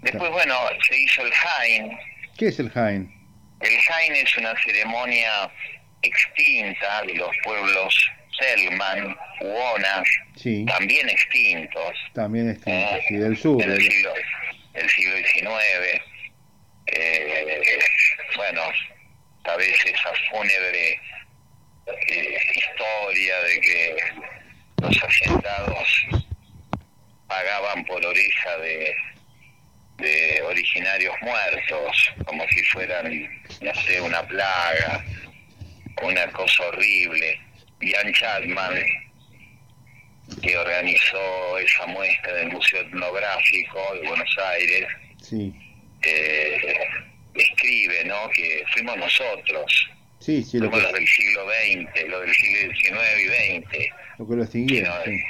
Después, 0.02 0.32
bueno, 0.32 0.56
se 0.88 0.98
hizo 0.98 1.22
el 1.26 1.32
Jain. 1.34 1.98
¿Qué 2.38 2.48
es 2.48 2.60
el 2.60 2.70
Jaén? 2.70 3.12
El 3.62 3.82
Jain 3.82 4.16
es 4.16 4.38
una 4.38 4.54
ceremonia 4.64 5.52
extinta 6.02 7.02
de 7.04 7.14
los 7.16 7.36
pueblos 7.44 8.12
Selman, 8.40 9.16
Huonas, 9.42 10.08
Sí, 10.36 10.66
también 10.66 11.08
extintos, 11.10 11.94
también 12.14 12.50
este, 12.50 13.02
sí, 13.08 13.16
del 13.16 13.38
sur. 13.38 13.58
del- 13.66 13.82
siglo, 13.82 14.14
del 14.74 14.90
siglo 14.90 15.16
XIX. 15.18 16.02
Eh, 16.88 17.62
bueno, 18.36 18.62
vez 19.58 19.86
esa 19.86 20.12
fúnebre 20.30 21.00
eh, 21.86 22.38
historia 22.56 23.40
de 23.44 23.60
que 23.62 23.98
los 24.82 25.04
hacendados 25.04 26.08
pagaban 27.28 27.86
por 27.86 28.06
oreja 28.06 28.58
de, 28.58 28.96
de 29.98 30.42
originarios 30.44 31.16
muertos, 31.22 32.14
como 32.26 32.46
si 32.50 32.64
fueran, 32.66 33.42
no 33.62 33.74
sé, 33.76 34.02
una 34.02 34.26
plaga, 34.28 35.04
una 36.02 36.28
cosa 36.32 36.68
horrible. 36.68 37.40
Ian 37.82 38.14
Chapman, 38.14 38.84
que 40.42 40.58
organizó 40.58 41.58
esa 41.60 41.86
muestra 41.88 42.34
del 42.34 42.52
Museo 42.52 42.82
Etnográfico 42.82 43.80
de 43.96 44.08
Buenos 44.08 44.38
Aires, 44.38 44.88
Sí, 45.22 45.54
eh, 46.06 46.78
escribe, 47.34 48.04
¿no? 48.06 48.30
Que 48.30 48.64
fuimos 48.74 48.98
nosotros, 48.98 49.90
sí, 50.20 50.44
sí, 50.44 50.60
lo 50.60 50.70
fuimos 50.70 50.84
los 50.84 50.94
del 50.94 51.08
siglo 51.08 51.46
XX, 51.46 52.10
los 52.10 52.22
del 52.22 52.36
siglo 52.36 52.74
XIX 52.74 52.98
y 53.20 53.28
XX, 53.28 53.94
lo 54.20 54.28
que 54.28 54.36
lo 54.36 54.44
extinguieron. 54.44 55.04
sí. 55.06 55.24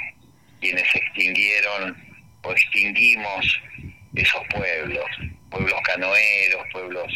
quienes 0.60 0.94
extinguieron 0.94 1.96
o 2.42 2.52
extinguimos 2.52 3.60
esos 4.14 4.42
pueblos, 4.54 5.04
pueblos 5.50 5.80
canoeros, 5.84 6.66
pueblos, 6.72 7.12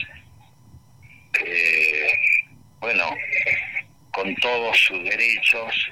eh, 1.45 2.13
bueno, 2.81 3.17
con 4.13 4.35
todos 4.37 4.77
sus 4.79 5.03
derechos 5.05 5.91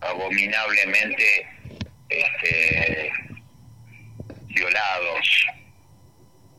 abominablemente 0.00 1.46
este, 2.08 3.12
violados. 4.48 5.46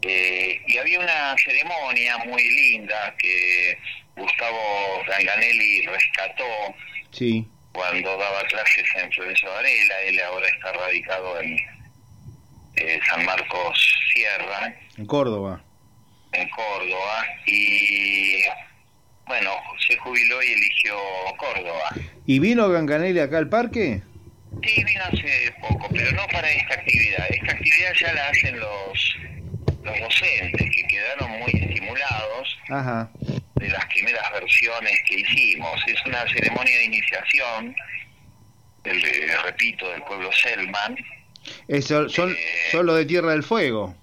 Eh, 0.08 0.62
y 0.68 0.78
había 0.78 1.00
una 1.00 1.36
ceremonia 1.44 2.18
muy 2.20 2.44
linda 2.44 3.16
que 3.18 3.78
Gustavo 4.16 5.04
Ganganelli 5.08 5.86
rescató 5.88 6.46
Sí, 7.12 7.48
cuando 7.72 8.16
daba 8.18 8.42
clases 8.44 8.86
en 9.02 9.12
Florencio 9.12 9.50
Varela, 9.50 10.02
él 10.06 10.20
ahora 10.22 10.48
está 10.48 10.72
radicado 10.74 11.42
en 11.42 11.58
eh, 12.76 13.00
San 13.10 13.26
Marcos 13.26 13.96
Sierra, 14.14 14.76
en 14.98 15.06
Córdoba. 15.06 15.64
en 16.34 16.50
Córdoba, 16.50 17.26
y 17.48 18.44
bueno, 19.26 19.52
se 19.88 19.98
jubiló 19.98 20.44
y 20.44 20.52
eligió 20.52 20.96
Córdoba. 21.38 21.90
¿Y 22.28 22.40
vino 22.40 22.70
Ganganelli 22.70 23.20
acá 23.20 23.38
al 23.40 23.50
parque? 23.50 24.02
Sí, 24.64 24.84
vino 24.84 25.04
hace 25.04 25.54
poco, 25.62 25.88
pero 25.92 26.12
no 26.12 26.28
para 26.28 26.50
esta 26.52 26.76
actividad. 26.76 27.26
Esta 27.30 27.52
actividad 27.54 27.94
ya 28.00 28.14
la 28.14 28.28
hacen 28.30 28.60
los, 28.60 29.18
los 29.86 30.00
docentes, 30.00 30.70
que 30.76 30.88
quedaron 30.88 31.32
muy 31.40 31.52
estimulados 31.54 32.58
Ajá, 32.70 33.10
de 33.56 33.70
las 33.70 33.86
primeras 33.86 34.32
versiones 34.32 35.00
que 35.08 35.20
hicimos. 35.20 35.82
Es 35.88 36.06
una 36.06 36.28
ceremonia 36.28 36.78
de 36.78 36.86
iniciación, 36.86 37.76
del, 38.84 39.06
eh, 39.06 39.38
repito, 39.44 39.90
del 39.90 40.02
pueblo 40.04 40.32
Selman, 40.32 40.98
Eso, 41.68 42.10
son, 42.10 42.36
son 42.72 42.86
los 42.86 42.98
de 42.98 43.06
Tierra 43.06 43.32
del 43.32 43.44
Fuego. 43.44 43.96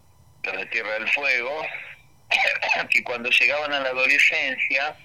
los 0.45 0.57
de 0.57 0.67
Tierra 0.67 0.93
del 0.95 1.09
Fuego, 1.09 1.63
que 2.91 3.03
cuando 3.03 3.29
llegaban 3.31 3.73
a 3.73 3.81
la 3.81 3.89
adolescencia, 3.89 4.97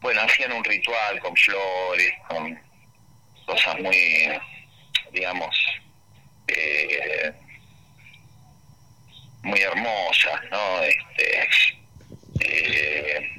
bueno, 0.00 0.20
hacían 0.22 0.52
un 0.52 0.64
ritual 0.64 1.20
con 1.20 1.34
flores, 1.36 2.12
con 2.28 2.58
cosas 3.46 3.78
muy, 3.78 4.28
digamos, 5.12 5.56
eh, 6.48 7.32
muy 9.46 9.60
hermosas, 9.60 10.40
¿no? 10.50 10.82
Este, 10.82 11.48
eh, 12.40 13.30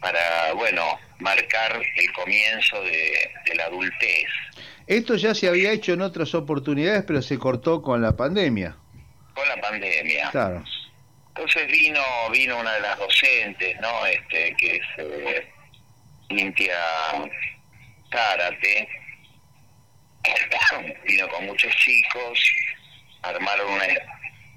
para, 0.00 0.52
bueno, 0.52 0.98
marcar 1.18 1.80
el 1.96 2.12
comienzo 2.12 2.82
de, 2.82 3.30
de 3.46 3.54
la 3.54 3.64
adultez. 3.64 4.28
Esto 4.86 5.16
ya 5.16 5.34
se 5.34 5.48
había 5.48 5.72
hecho 5.72 5.94
en 5.94 6.02
otras 6.02 6.34
oportunidades, 6.34 7.04
pero 7.06 7.22
se 7.22 7.38
cortó 7.38 7.82
con 7.82 8.02
la 8.02 8.16
pandemia. 8.16 8.76
con 9.34 9.48
la 9.48 9.56
pandemia. 9.56 10.30
Claro. 10.30 10.64
Entonces 11.28 11.66
vino 11.68 12.02
vino 12.30 12.58
una 12.58 12.74
de 12.74 12.80
las 12.80 12.98
docentes, 12.98 13.80
¿no? 13.80 14.04
Este 14.04 14.54
que 14.58 14.76
es 14.76 14.82
eh, 14.98 15.50
Cintia 16.28 16.76
Zárate. 18.12 18.88
vino 21.06 21.28
con 21.28 21.46
muchos 21.46 21.74
chicos, 21.76 22.38
armaron 23.22 23.72
una, 23.72 23.86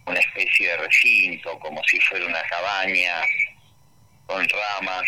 una 0.05 0.19
especie 0.19 0.69
de 0.69 0.77
recinto, 0.77 1.57
como 1.59 1.81
si 1.85 1.99
fuera 2.01 2.25
una 2.25 2.41
cabaña 2.43 3.21
con 4.27 4.47
ramas. 4.47 5.05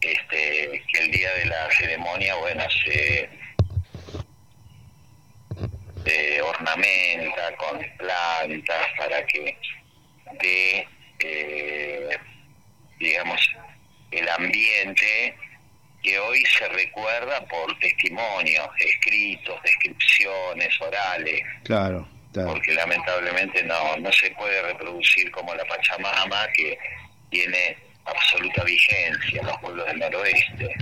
Este, 0.00 0.82
que 0.92 1.00
el 1.00 1.10
día 1.10 1.32
de 1.34 1.46
la 1.46 1.70
ceremonia, 1.70 2.34
bueno, 2.34 2.62
se, 2.84 3.28
ornamenta 6.42 7.56
con 7.56 7.78
plantas 7.96 8.86
para 8.98 9.24
que 9.26 9.56
dé, 10.40 10.86
eh, 11.20 12.18
digamos, 12.98 13.40
el 14.10 14.28
ambiente 14.28 15.34
que 16.02 16.18
hoy 16.18 16.44
se 16.44 16.68
recuerda 16.68 17.40
por 17.46 17.78
testimonios 17.78 18.68
escritos, 18.78 19.62
descripciones 19.62 20.80
orales. 20.82 21.40
Claro. 21.64 22.13
Porque 22.42 22.74
lamentablemente 22.74 23.62
no, 23.64 23.96
no 23.98 24.12
se 24.12 24.30
puede 24.32 24.62
reproducir 24.62 25.30
como 25.30 25.54
la 25.54 25.64
Pachamama, 25.64 26.46
que 26.56 26.76
tiene 27.30 27.76
absoluta 28.04 28.64
vigencia 28.64 29.40
en 29.40 29.46
los 29.46 29.58
pueblos 29.58 29.86
del 29.86 29.98
noroeste. 29.98 30.74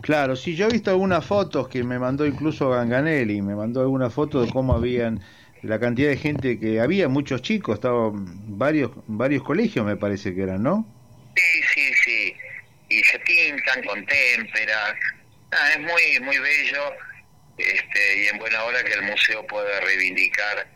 Claro, 0.00 0.36
sí, 0.36 0.56
yo 0.56 0.66
he 0.66 0.72
visto 0.72 0.90
algunas 0.90 1.24
fotos 1.24 1.68
que 1.68 1.82
me 1.84 1.98
mandó 1.98 2.26
incluso 2.26 2.70
Ganganelli, 2.70 3.42
me 3.42 3.54
mandó 3.54 3.80
algunas 3.80 4.12
fotos 4.12 4.46
de 4.46 4.52
cómo 4.52 4.74
habían 4.74 5.22
la 5.62 5.78
cantidad 5.78 6.08
de 6.08 6.16
gente 6.16 6.58
que 6.58 6.80
había, 6.80 7.08
muchos 7.08 7.40
chicos, 7.42 7.74
estaban 7.74 8.58
varios 8.58 8.90
varios 9.06 9.44
colegios 9.44 9.86
me 9.86 9.96
parece 9.96 10.34
que 10.34 10.42
eran, 10.42 10.62
¿no? 10.62 10.84
Sí, 11.36 11.62
sí, 11.74 11.94
sí, 12.04 12.36
y 12.88 13.02
se 13.04 13.18
pintan 13.20 13.84
con 13.84 14.04
témperas, 14.04 14.94
ah, 15.52 15.70
es 15.72 15.80
muy 15.80 16.20
muy 16.24 16.38
bello 16.38 16.92
este, 17.58 18.22
y 18.22 18.26
en 18.26 18.38
buena 18.38 18.64
hora 18.64 18.82
que 18.82 18.92
el 18.92 19.02
museo 19.02 19.46
pueda 19.46 19.80
reivindicar 19.82 20.66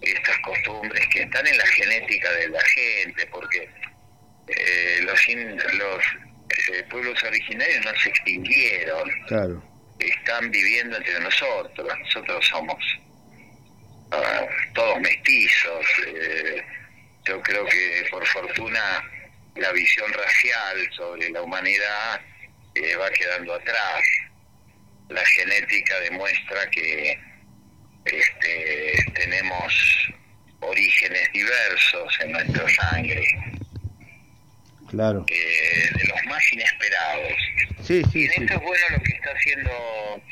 estas 0.00 0.38
costumbres 0.38 1.06
que 1.08 1.22
están 1.22 1.46
en 1.46 1.58
la 1.58 1.66
genética 1.66 2.30
de 2.32 2.48
la 2.48 2.62
gente, 2.62 3.26
porque 3.26 3.68
eh, 4.48 5.00
los, 5.02 5.28
los 5.74 6.04
eh, 6.72 6.82
pueblos 6.90 7.22
originarios 7.24 7.84
no 7.84 7.92
se 7.98 8.08
extinguieron, 8.10 9.10
claro. 9.26 9.62
están 9.98 10.50
viviendo 10.50 10.96
entre 10.96 11.20
nosotros, 11.20 11.88
nosotros 11.98 12.46
somos 12.46 12.98
ah, 14.12 14.46
todos 14.74 15.00
mestizos, 15.00 15.86
eh, 16.06 16.62
yo 17.24 17.40
creo 17.42 17.64
que 17.66 18.06
por 18.10 18.26
fortuna 18.26 19.04
la 19.56 19.72
visión 19.72 20.10
racial 20.12 20.88
sobre 20.96 21.30
la 21.30 21.42
humanidad 21.42 22.20
va 23.00 23.10
quedando 23.10 23.54
atrás, 23.54 24.04
la 25.08 25.24
genética 25.26 25.98
demuestra 26.00 26.70
que 26.70 27.18
este, 28.12 29.12
tenemos 29.14 29.74
orígenes 30.60 31.32
diversos 31.32 32.18
en 32.20 32.32
nuestra 32.32 32.68
sangre. 32.68 33.24
Claro. 34.88 35.24
Eh, 35.28 35.90
de 35.94 36.08
los 36.08 36.24
más 36.26 36.52
inesperados. 36.52 37.32
Sí, 37.82 38.02
sí, 38.10 38.20
y 38.20 38.24
en 38.24 38.42
esto 38.42 38.54
es 38.54 38.62
bueno 38.62 38.84
lo 38.90 39.00
que 39.00 39.12
está 39.12 39.30
haciendo 39.30 40.22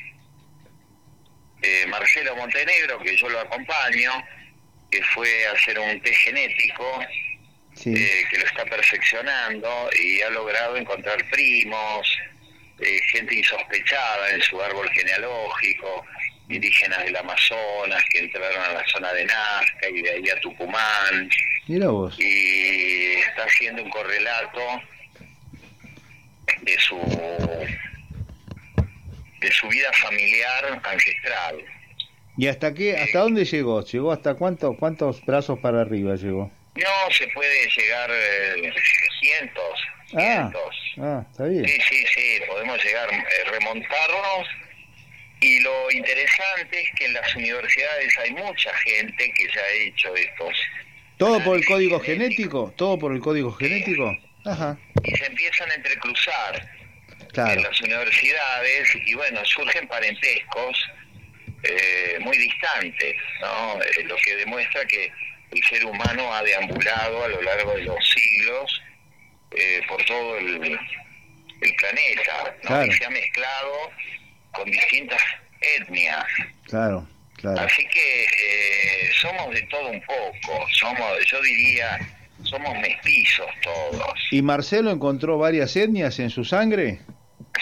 eh, 1.63 1.87
Marcelo 1.89 2.37
Montenegro, 2.37 2.99
que 3.01 3.17
yo 3.17 3.29
lo 3.29 3.41
acompaño, 3.41 4.13
que 4.91 5.03
fue 5.15 5.47
a 5.47 5.53
hacer 5.53 5.79
un 5.79 6.01
test 6.01 6.17
genético, 6.21 7.03
eh, 7.85 8.25
que 8.31 8.39
lo 8.39 8.47
está 8.47 8.65
perfeccionando 8.65 9.91
y 10.01 10.23
ha 10.23 10.31
logrado 10.31 10.77
encontrar 10.77 11.23
primos, 11.31 12.19
gente 13.13 13.35
insospechada 13.35 14.31
en 14.31 14.43
su 14.43 14.61
árbol 14.61 14.89
genealógico, 14.91 16.05
indígenas 16.49 17.05
del 17.05 17.17
Amazonas 17.17 18.03
que 18.11 18.21
entraron 18.21 18.63
a 18.63 18.73
la 18.73 18.87
zona 18.87 19.13
de 19.13 19.25
Nazca 19.25 19.89
y 19.93 20.03
de 20.03 20.11
ahí 20.11 20.29
a 20.31 20.41
Tucumán. 20.41 21.29
Mira 21.67 21.89
vos. 21.89 22.15
Y 22.19 23.15
está 23.15 23.45
haciendo 23.45 23.83
un 23.83 23.91
correlato 23.91 24.83
de 26.63 26.79
su 26.79 26.97
de 29.41 29.53
su 29.53 29.69
vida 29.69 29.93
familiar 29.93 30.81
ancestral. 30.83 31.57
¿Y 32.39 32.49
hasta 32.49 32.75
qué, 32.75 32.97
hasta 32.97 33.21
dónde 33.21 33.45
llegó? 33.45 33.85
¿Llegó 33.85 34.13
hasta 34.13 34.35
cuántos, 34.35 34.77
cuántos 34.79 35.25
brazos 35.25 35.59
para 35.59 35.81
arriba 35.81 36.17
llegó? 36.17 36.51
No, 36.75 37.11
se 37.11 37.27
puede 37.29 37.69
llegar 37.71 38.11
eh, 38.13 38.73
cientos, 39.21 39.81
ah, 40.15 40.53
Ah, 40.99 41.27
está 41.31 41.45
bien. 41.45 41.65
Sí, 41.65 41.79
sí, 41.89 42.05
sí, 42.15 42.41
podemos 42.47 42.83
llegar, 42.85 43.09
eh, 43.13 43.51
remontarnos 43.51 44.47
y 45.41 45.61
lo 45.61 45.91
interesante 45.91 46.81
es 46.81 46.89
que 46.99 47.05
en 47.07 47.15
las 47.15 47.35
universidades 47.35 48.19
hay 48.19 48.31
mucha 48.31 48.75
gente 48.79 49.33
que 49.33 49.47
ya 49.55 49.61
ha 49.61 49.73
hecho 49.73 50.15
estos. 50.15 50.57
¿Todo 51.19 51.43
por 51.43 51.57
el 51.57 51.65
código 51.65 52.01
genético? 52.01 52.73
¿Todo 52.77 52.99
por 52.99 53.13
el 53.13 53.21
código 53.21 53.53
genético? 53.53 54.17
Ajá. 54.45 54.79
Y 55.03 55.15
se 55.17 55.27
empiezan 55.27 55.71
a 55.71 55.75
entrecruzar 55.75 56.71
en 57.35 57.63
las 57.63 57.81
universidades 57.81 58.89
y 59.07 59.15
bueno, 59.15 59.45
surgen 59.45 59.87
parentescos 59.89 60.89
eh, 61.63 62.19
muy 62.21 62.37
distantes, 62.39 63.17
¿no? 63.41 63.83
Eh, 63.83 64.05
lo 64.05 64.17
que 64.17 64.37
demuestra 64.37 64.85
que 64.87 65.13
el 65.51 65.65
ser 65.65 65.85
humano 65.85 66.33
ha 66.33 66.43
deambulado 66.43 67.25
a 67.25 67.29
lo 67.29 67.43
largo 67.43 67.75
de 67.75 67.85
los 67.85 68.09
siglos 68.09 68.83
eh, 69.51 69.81
por 69.89 70.03
todo 70.05 70.39
el, 70.39 70.79
el 71.61 71.75
planeta, 71.75 72.57
¿no? 72.69 72.87
Y 72.87 72.93
se 72.93 73.05
ha 73.05 73.11
mezclado 73.11 73.91
con 74.57 74.71
distintas 74.71 75.21
etnias. 75.79 76.25
Claro, 76.65 77.07
claro. 77.37 77.61
Así 77.61 77.87
que 77.89 78.23
eh, 78.23 79.11
somos 79.21 79.55
de 79.55 79.63
todo 79.63 79.89
un 79.89 80.01
poco, 80.03 80.67
somos, 80.73 81.25
yo 81.31 81.41
diría, 81.43 81.99
somos 82.43 82.77
mestizos 82.79 83.47
todos. 83.63 84.29
¿Y 84.31 84.43
Marcelo 84.43 84.91
encontró 84.91 85.39
varias 85.39 85.77
etnias 85.77 86.19
en 86.19 86.31
su 86.31 86.45
sangre? 86.45 87.01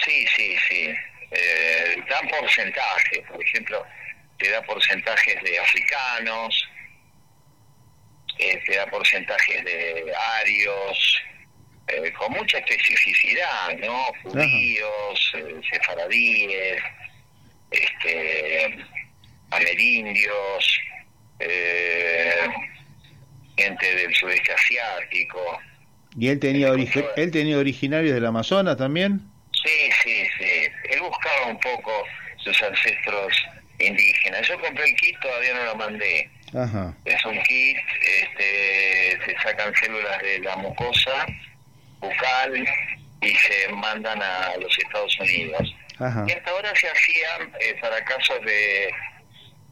Sí, 0.04 0.26
sí, 0.36 0.56
sí. 0.68 0.94
Eh, 1.30 1.96
dan 2.08 2.28
porcentajes, 2.28 3.20
por 3.28 3.42
ejemplo, 3.42 3.84
te 4.38 4.50
da 4.50 4.62
porcentajes 4.62 5.42
de 5.42 5.58
africanos, 5.58 6.68
eh, 8.38 8.60
te 8.66 8.76
da 8.76 8.86
porcentajes 8.86 9.64
de 9.64 10.12
arios, 10.40 11.22
eh, 11.86 12.12
con 12.12 12.32
mucha 12.32 12.58
especificidad, 12.58 13.76
¿no? 13.78 14.06
Judíos, 14.22 15.32
eh, 15.34 15.60
sefaradíes, 15.70 16.82
este, 17.70 18.78
amerindios, 19.50 20.80
eh, 21.40 22.48
gente 23.56 23.96
del 23.96 24.14
sudeste 24.14 24.52
asiático. 24.52 25.58
¿Y 26.18 26.28
él 26.28 26.38
tenía, 26.38 26.70
origen, 26.70 27.04
él 27.16 27.30
tenía 27.30 27.58
originarios 27.58 28.14
del 28.14 28.24
Amazonas 28.24 28.76
también? 28.78 29.20
Sí, 29.52 29.90
sí, 30.02 30.26
sí. 30.38 30.68
Él 30.90 31.00
buscaba 31.00 31.48
un 31.48 31.60
poco 31.60 31.92
sus 32.38 32.62
ancestros 32.62 33.44
indígenas. 33.78 34.46
Yo 34.48 34.58
compré 34.60 34.84
el 34.84 34.94
kit, 34.96 35.18
todavía 35.20 35.54
no 35.54 35.64
lo 35.64 35.76
mandé. 35.76 36.30
Ajá. 36.54 36.96
Es 37.04 37.24
un 37.26 37.36
kit, 37.42 37.76
este, 38.06 39.18
se 39.26 39.36
sacan 39.42 39.74
células 39.74 40.22
de 40.22 40.38
la 40.38 40.56
mucosa 40.56 41.26
bucal 42.00 42.66
y 43.20 43.34
se 43.34 43.68
mandan 43.72 44.22
a 44.22 44.56
los 44.60 44.76
Estados 44.78 45.18
Unidos. 45.20 45.74
Y 46.26 46.32
hasta 46.32 46.50
ahora 46.50 46.74
se 46.74 46.88
hacían 46.88 47.52
eh, 47.60 47.76
para 47.80 48.04
casos 48.04 48.40
de 48.44 48.90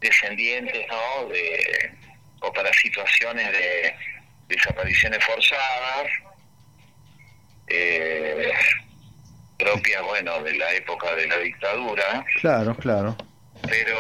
descendientes, 0.01 0.87
¿no? 0.89 1.29
De, 1.29 1.93
o 2.41 2.53
para 2.53 2.73
situaciones 2.75 3.51
de 3.53 3.95
desapariciones 4.49 5.25
forzadas, 5.25 6.07
eh, 7.69 8.53
propias, 9.59 10.03
bueno, 10.03 10.43
de 10.43 10.55
la 10.55 10.73
época 10.75 11.15
de 11.15 11.27
la 11.27 11.39
dictadura. 11.39 12.25
Claro, 12.41 12.75
claro. 12.77 13.17
Pero 13.69 13.97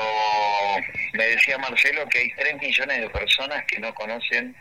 me 1.12 1.24
decía 1.26 1.56
Marcelo 1.58 2.06
que 2.08 2.18
hay 2.18 2.32
3 2.34 2.60
millones 2.60 3.00
de 3.00 3.10
personas 3.10 3.64
que 3.66 3.78
no 3.78 3.94
conocen 3.94 4.56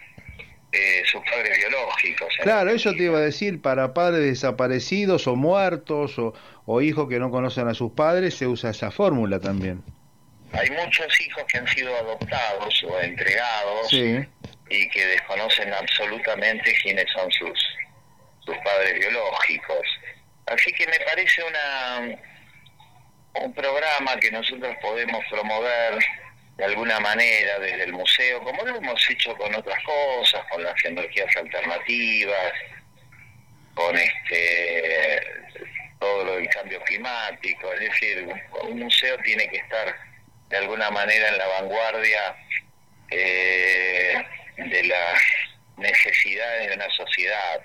eh, 0.71 1.03
sus 1.05 1.21
padres 1.21 1.57
biológicos. 1.57 2.33
¿eh? 2.39 2.43
Claro, 2.43 2.71
eso 2.71 2.93
te 2.93 3.03
iba 3.03 3.17
a 3.17 3.21
decir, 3.21 3.61
para 3.61 3.93
padres 3.93 4.25
desaparecidos 4.25 5.27
o 5.27 5.35
muertos 5.35 6.17
o, 6.17 6.33
o 6.65 6.81
hijos 6.81 7.09
que 7.09 7.19
no 7.19 7.31
conocen 7.31 7.67
a 7.67 7.73
sus 7.73 7.91
padres, 7.91 8.35
se 8.35 8.47
usa 8.47 8.71
esa 8.71 8.91
fórmula 8.91 9.39
también. 9.39 9.83
Hay 10.53 10.69
muchos 10.71 11.21
hijos 11.21 11.43
que 11.47 11.57
han 11.57 11.67
sido 11.67 11.95
adoptados 11.95 12.83
o 12.83 12.99
entregados 13.01 13.93
y 13.93 14.89
que 14.89 15.05
desconocen 15.05 15.73
absolutamente 15.73 16.73
quiénes 16.81 17.05
son 17.13 17.31
sus, 17.31 17.67
sus 18.45 18.55
padres 18.57 18.99
biológicos. 18.99 19.87
Así 20.47 20.71
que 20.73 20.87
me 20.87 20.99
parece 21.05 21.41
una 21.43 22.17
un 23.33 23.53
programa 23.53 24.17
que 24.19 24.31
nosotros 24.31 24.75
podemos 24.81 25.23
promover 25.29 25.99
de 26.57 26.65
alguna 26.65 26.99
manera 26.99 27.59
desde 27.59 27.83
el 27.83 27.93
museo, 27.93 28.41
como 28.43 28.63
lo 28.63 28.75
hemos 28.75 29.09
hecho 29.09 29.35
con 29.35 29.53
otras 29.55 29.83
cosas, 29.83 30.45
con 30.49 30.63
las 30.63 30.85
energías 30.85 31.35
alternativas, 31.35 32.53
con 33.73 33.95
este 33.97 35.21
todo 35.99 36.25
lo 36.25 36.35
del 36.35 36.49
cambio 36.49 36.81
climático, 36.81 37.71
es 37.73 37.79
decir, 37.79 38.27
un 38.63 38.79
museo 38.79 39.17
tiene 39.19 39.47
que 39.49 39.57
estar 39.57 39.95
de 40.49 40.57
alguna 40.57 40.89
manera 40.89 41.29
en 41.29 41.37
la 41.37 41.47
vanguardia 41.47 42.35
eh, 43.11 44.15
de 44.57 44.83
las 44.83 45.21
necesidades 45.77 46.69
de 46.69 46.75
una 46.75 46.89
sociedad. 46.89 47.61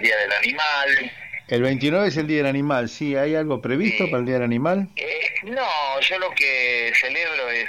Día 0.00 0.16
del 0.16 0.32
Animal 0.32 0.50
Animal. 0.50 1.12
El 1.48 1.62
29 1.62 2.08
es 2.08 2.16
el 2.16 2.26
Día 2.26 2.38
del 2.38 2.46
Animal, 2.46 2.88
sí, 2.88 3.16
¿hay 3.16 3.34
algo 3.34 3.60
previsto 3.60 4.04
para 4.06 4.18
el 4.18 4.26
Día 4.26 4.34
del 4.34 4.44
Animal? 4.44 4.88
Eh, 4.96 5.20
no, 5.44 6.00
yo 6.00 6.18
lo 6.18 6.30
que 6.30 6.92
celebro 6.94 7.50
es 7.50 7.68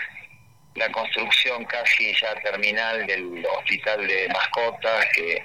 la 0.76 0.90
construcción 0.92 1.66
casi 1.66 2.14
ya 2.14 2.34
terminal 2.42 3.06
del 3.08 3.46
hospital 3.58 4.08
de 4.08 4.30
mascotas 4.30 5.06
que 5.16 5.44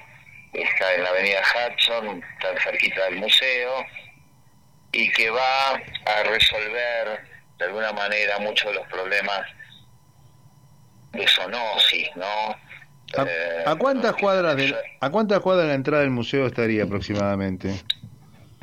está 0.53 0.95
en 0.95 1.03
la 1.03 1.09
avenida 1.09 1.41
Hudson, 1.41 2.23
tan 2.39 2.57
cerquita 2.59 3.05
del 3.05 3.17
museo, 3.17 3.85
y 4.91 5.11
que 5.11 5.29
va 5.29 5.71
a 5.71 6.23
resolver 6.23 7.21
de 7.57 7.65
alguna 7.65 7.91
manera 7.91 8.39
muchos 8.39 8.71
de 8.71 8.75
los 8.75 8.87
problemas 8.87 9.41
de 11.11 11.27
zoonosis, 11.27 12.15
¿no? 12.15 12.55
¿A, 13.15 13.23
Eh, 13.23 13.63
a 13.65 13.75
cuántas 13.75 14.13
cuadras 14.15 14.55
de, 14.57 14.75
a 14.99 15.09
cuántas 15.09 15.39
cuadras 15.39 15.63
de 15.65 15.69
la 15.69 15.75
entrada 15.75 16.01
del 16.01 16.11
museo 16.11 16.47
estaría 16.47 16.83
aproximadamente? 16.83 17.73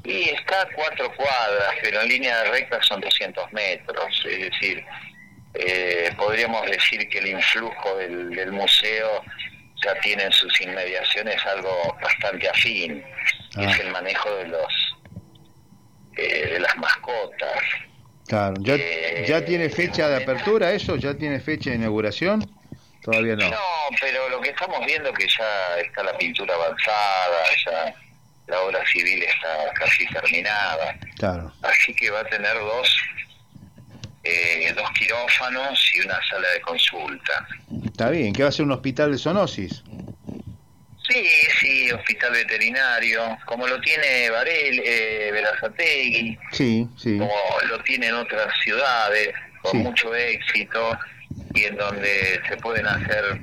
Y 0.05 0.29
está 0.31 0.61
a 0.63 0.69
cuatro 0.75 1.11
cuadras, 1.17 1.75
pero 1.83 2.03
en 2.03 2.09
línea 2.09 2.45
recta 2.51 2.83
son 2.83 3.01
200 3.01 3.53
metros. 3.53 4.23
Es 4.29 4.51
decir, 4.51 4.85
eh, 5.55 6.11
podríamos 6.19 6.67
decir 6.67 7.09
que 7.09 7.19
el 7.21 7.29
influjo 7.29 7.97
del, 7.97 8.31
del 8.31 8.53
museo 8.53 9.23
ya 9.83 9.95
tiene 10.01 10.25
en 10.25 10.33
sus 10.33 10.61
inmediaciones 10.61 11.37
algo 11.47 11.97
bastante 12.03 12.49
afín, 12.49 13.03
que 13.55 13.65
Ah. 13.67 13.71
es 13.71 13.81
el 13.81 13.91
manejo 13.93 14.31
de 14.37 14.49
los 14.49 14.95
eh, 16.17 16.49
de 16.53 16.61
las 16.61 16.77
mascotas. 16.77 17.61
Claro, 18.29 18.55
¿ya, 18.61 18.75
Eh, 18.77 19.25
¿ya 19.29 19.45
tiene 19.45 19.69
fecha 19.69 20.09
de 20.09 20.23
apertura 20.23 20.73
eso? 20.73 20.97
¿Ya 20.97 21.15
tiene 21.15 21.41
fecha 21.41 21.71
de 21.71 21.77
inauguración? 21.77 22.45
Todavía 23.05 23.37
no. 23.37 23.51
No, 23.51 23.59
pero 24.01 24.29
lo 24.31 24.41
que 24.41 24.49
estamos 24.51 24.85
viendo 24.87 25.13
que 25.13 25.27
ya 25.29 25.79
está 25.79 26.03
la 26.03 26.17
pintura 26.17 26.55
avanzada, 26.55 27.45
ya 27.67 27.95
la 28.47 28.61
obra 28.63 28.83
civil 28.87 29.23
está 29.23 29.73
casi 29.75 30.07
terminada. 30.07 30.97
Claro. 31.19 31.53
Así 31.63 31.95
que 31.95 32.11
va 32.11 32.21
a 32.21 32.25
tener 32.25 32.55
dos, 32.59 32.97
eh, 34.23 34.73
dos 34.75 34.91
quirófanos 34.99 35.93
y 35.97 36.01
una 36.01 36.19
sala 36.29 36.49
de 36.49 36.61
consulta. 36.63 37.47
Está 37.85 38.09
bien, 38.11 38.33
que 38.33 38.43
va 38.43 38.49
a 38.49 38.53
ser 38.53 38.65
un 38.65 38.73
hospital 38.73 39.13
de 39.13 39.19
zoonosis. 39.19 39.83
Sí, 41.07 41.27
sí, 41.61 41.93
hospital 41.93 42.33
veterinario, 42.33 43.37
como 43.45 43.67
lo 43.67 43.79
tiene 43.83 44.31
Varel, 44.31 44.83
eh, 44.83 45.29
Verazategui, 45.33 46.39
Sí, 46.53 46.89
sí. 46.97 47.19
como 47.19 47.37
lo 47.69 47.79
tienen 47.83 48.15
otras 48.15 48.49
ciudades, 48.63 49.35
con 49.61 49.73
Sí. 49.73 49.77
mucho 49.79 50.15
éxito, 50.15 50.99
y 51.55 51.65
en 51.65 51.77
donde 51.77 52.41
se 52.49 52.57
pueden 52.59 52.87
hacer 52.87 53.41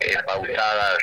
eh, 0.00 0.16
pautadas 0.26 0.98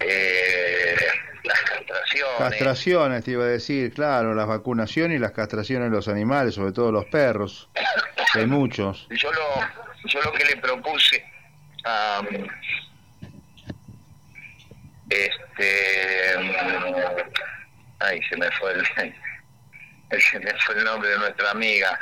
eh, 0.00 0.96
las 1.44 1.60
castraciones. 1.60 2.38
Castraciones, 2.38 3.24
te 3.24 3.30
iba 3.32 3.44
a 3.44 3.48
decir, 3.48 3.92
claro, 3.92 4.34
las 4.34 4.46
vacunaciones 4.46 5.16
y 5.16 5.20
las 5.20 5.32
castraciones 5.32 5.90
de 5.90 5.96
los 5.96 6.08
animales, 6.08 6.54
sobre 6.54 6.72
todo 6.72 6.92
los 6.92 7.06
perros. 7.06 7.68
que 8.32 8.40
Hay 8.40 8.46
muchos. 8.46 9.06
Yo 9.10 9.30
lo, 9.32 10.08
yo 10.08 10.22
lo 10.22 10.32
que 10.32 10.44
le 10.44 10.56
propuse 10.56 11.24
a 11.84 12.22
este 15.10 16.36
ay 18.00 18.20
se 18.28 18.36
me 18.36 18.50
fue 18.52 18.72
el 18.72 18.84
se 20.20 20.38
me 20.40 20.52
fue 20.60 20.76
el 20.76 20.84
nombre 20.84 21.08
de 21.08 21.18
nuestra 21.18 21.50
amiga 21.50 21.98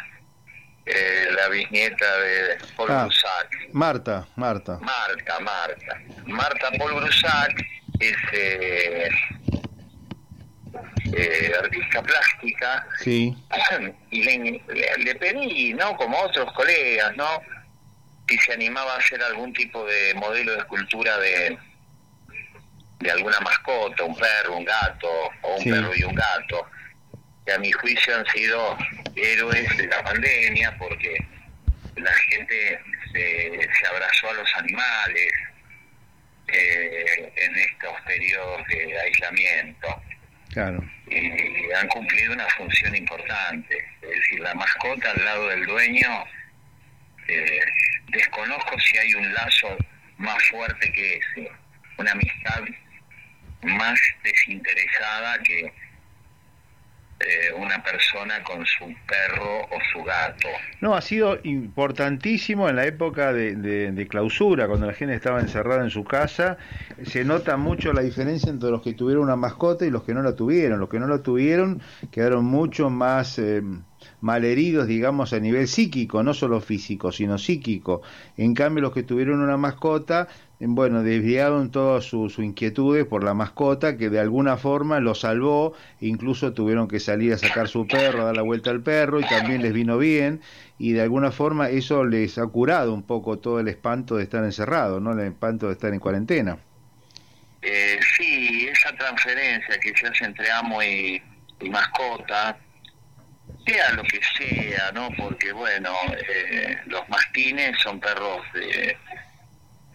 eh, 0.86 1.26
la 1.36 1.48
bisnieta 1.48 2.16
de 2.18 2.58
Paul 2.76 2.90
Ah. 2.90 3.02
Brusac 3.04 3.48
Marta, 3.72 4.26
Marta. 4.36 4.78
Marta 4.80 5.40
Marta 5.40 6.00
Marta 6.26 6.70
Paul 6.78 6.94
Brusac 6.94 7.52
es 8.00 8.16
eh, 8.32 9.08
eh, 11.12 11.52
artista 11.62 12.02
plástica 12.02 12.86
Sí, 13.00 13.36
y 14.10 14.22
le, 14.22 14.38
le- 14.68 14.96
le 15.04 15.14
pedí, 15.16 15.72
¿no? 15.74 15.96
Como 15.96 16.18
otros 16.20 16.52
colegas, 16.52 17.16
¿no? 17.16 17.40
Si 18.28 18.36
se 18.38 18.52
animaba 18.54 18.94
a 18.94 18.98
hacer 18.98 19.22
algún 19.22 19.52
tipo 19.52 19.84
de 19.84 20.14
modelo 20.14 20.52
de 20.52 20.58
escultura 20.58 21.16
de, 21.18 21.56
de 22.98 23.10
alguna 23.10 23.38
mascota, 23.40 24.02
un 24.04 24.16
perro, 24.16 24.56
un 24.56 24.64
gato, 24.64 25.08
o 25.42 25.54
un 25.56 25.62
Sí. 25.62 25.70
perro 25.70 25.92
y 25.96 26.02
un 26.02 26.14
gato, 26.14 26.66
que 27.46 27.52
a 27.52 27.58
mi 27.58 27.70
juicio 27.72 28.16
han 28.16 28.26
sido 28.26 28.76
héroes 29.14 29.76
de 29.76 29.86
la 29.86 30.02
pandemia 30.02 30.76
porque 30.78 31.16
la 31.96 32.12
gente 32.12 32.80
se, 33.12 33.60
se 33.60 33.86
abrazó 33.86 34.30
a 34.30 34.34
los 34.34 34.54
animales 34.56 35.32
eh, 36.48 37.32
en 37.36 37.56
estos 37.56 38.00
periodos 38.02 38.66
de 38.68 39.00
aislamiento 39.00 40.02
claro. 40.52 40.84
y 41.08 41.72
han 41.72 41.88
cumplido 41.88 42.32
una 42.32 42.48
función 42.50 42.94
importante. 42.94 43.84
Es 44.02 44.08
decir, 44.08 44.40
la 44.40 44.54
mascota 44.54 45.10
al 45.10 45.24
lado 45.24 45.48
del 45.48 45.66
dueño, 45.66 46.24
eh, 47.28 47.60
desconozco 48.08 48.78
si 48.80 48.98
hay 48.98 49.14
un 49.14 49.32
lazo 49.34 49.76
más 50.18 50.42
fuerte 50.44 50.92
que 50.92 51.16
ese, 51.16 51.50
una 51.98 52.12
amistad 52.12 52.62
más 53.62 53.98
desinteresada 54.22 55.38
que 55.42 55.72
eh, 57.20 57.52
una 57.56 57.82
persona 57.82 58.42
con 58.42 58.64
su 58.66 58.84
perro 59.06 59.60
o 59.62 59.78
su 59.92 60.02
gato. 60.04 60.48
No, 60.80 60.94
ha 60.94 61.00
sido 61.00 61.38
importantísimo 61.44 62.68
en 62.68 62.76
la 62.76 62.86
época 62.86 63.32
de, 63.32 63.56
de- 63.56 64.06
clausura, 64.06 64.68
cuando 64.68 64.86
la 64.86 64.92
gente 64.92 65.14
estaba 65.14 65.40
encerrada 65.40 65.82
en 65.82 65.90
su 65.90 66.04
casa. 66.04 66.58
Se 67.04 67.24
nota 67.24 67.56
mucho 67.56 67.92
la 67.92 68.02
diferencia 68.02 68.50
entre 68.50 68.70
los 68.70 68.82
que 68.82 68.92
tuvieron 68.92 69.24
una 69.24 69.36
mascota 69.36 69.86
y 69.86 69.90
los 69.90 70.02
que 70.04 70.14
no 70.14 70.22
la 70.22 70.36
tuvieron. 70.36 70.78
Los 70.78 70.88
que 70.88 70.98
no 71.00 71.06
la 71.08 71.22
tuvieron 71.22 71.80
quedaron 72.10 72.44
mucho 72.44 72.90
más 72.90 73.38
eh, 73.38 73.62
malheridos, 74.20 74.86
digamos, 74.86 75.32
a 75.32 75.40
nivel 75.40 75.68
psíquico, 75.68 76.22
no 76.22 76.34
solo 76.34 76.60
físico, 76.60 77.12
sino 77.12 77.38
psíquico. 77.38 78.02
En 78.36 78.54
cambio, 78.54 78.82
los 78.82 78.92
que 78.92 79.02
tuvieron 79.02 79.40
una 79.40 79.56
mascota, 79.56 80.28
bueno, 80.58 81.02
desviaron 81.02 81.70
todas 81.70 82.04
sus 82.04 82.32
sus 82.32 82.44
inquietudes 82.44 83.04
por 83.06 83.22
la 83.22 83.34
mascota 83.34 83.96
que 83.96 84.08
de 84.08 84.20
alguna 84.20 84.56
forma 84.56 85.00
lo 85.00 85.14
salvó, 85.14 85.74
incluso 86.00 86.52
tuvieron 86.52 86.88
que 86.88 86.98
salir 86.98 87.32
a 87.32 87.38
sacar 87.38 87.68
su 87.68 87.86
perro, 87.86 88.22
a 88.22 88.24
dar 88.26 88.36
la 88.36 88.42
vuelta 88.42 88.70
al 88.70 88.82
perro 88.82 89.20
y 89.20 89.24
también 89.24 89.62
les 89.62 89.72
vino 89.72 89.98
bien 89.98 90.40
y 90.78 90.92
de 90.92 91.02
alguna 91.02 91.30
forma 91.30 91.68
eso 91.68 92.04
les 92.04 92.38
ha 92.38 92.46
curado 92.46 92.92
un 92.94 93.02
poco 93.02 93.38
todo 93.38 93.60
el 93.60 93.68
espanto 93.68 94.16
de 94.16 94.24
estar 94.24 94.44
encerrado, 94.44 95.00
¿no? 95.00 95.12
El 95.12 95.20
espanto 95.20 95.66
de 95.66 95.74
estar 95.74 95.92
en 95.92 96.00
cuarentena. 96.00 96.58
Eh, 97.62 97.98
sí, 98.16 98.68
esa 98.68 98.94
transferencia 98.96 99.78
que 99.80 99.92
se 99.96 100.06
hace 100.06 100.24
entre 100.24 100.50
amo 100.50 100.82
y, 100.82 101.20
y 101.60 101.70
mascota, 101.70 102.56
sea 103.66 103.92
lo 103.92 104.02
que 104.04 104.20
sea, 104.38 104.92
¿no? 104.92 105.08
Porque, 105.16 105.52
bueno, 105.52 105.92
eh, 106.28 106.78
los 106.86 107.08
mastines 107.08 107.76
son 107.82 107.98
perros 107.98 108.40
de, 108.54 108.96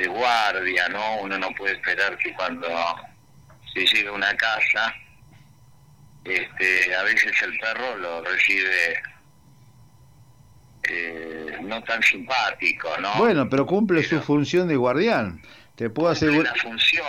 de 0.01 0.07
guardia, 0.07 0.89
¿no? 0.89 1.21
Uno 1.21 1.37
no 1.37 1.49
puede 1.51 1.73
esperar 1.73 2.17
que 2.17 2.33
cuando 2.33 2.67
se 3.73 3.85
llega 3.85 4.09
a 4.09 4.13
una 4.13 4.35
casa, 4.35 4.93
este, 6.23 6.95
a 6.95 7.03
veces 7.03 7.31
el 7.43 7.57
perro 7.59 7.97
lo 7.97 8.23
recibe 8.23 9.01
eh, 10.89 11.57
no 11.61 11.83
tan 11.83 12.01
simpático, 12.01 12.89
¿no? 12.99 13.15
Bueno, 13.17 13.49
pero 13.49 13.65
cumple 13.65 14.03
su 14.03 14.19
función 14.21 14.67
de 14.67 14.75
guardián. 14.75 15.41
Te 15.75 15.89
puedo 15.89 16.09
asegurar 16.09 16.53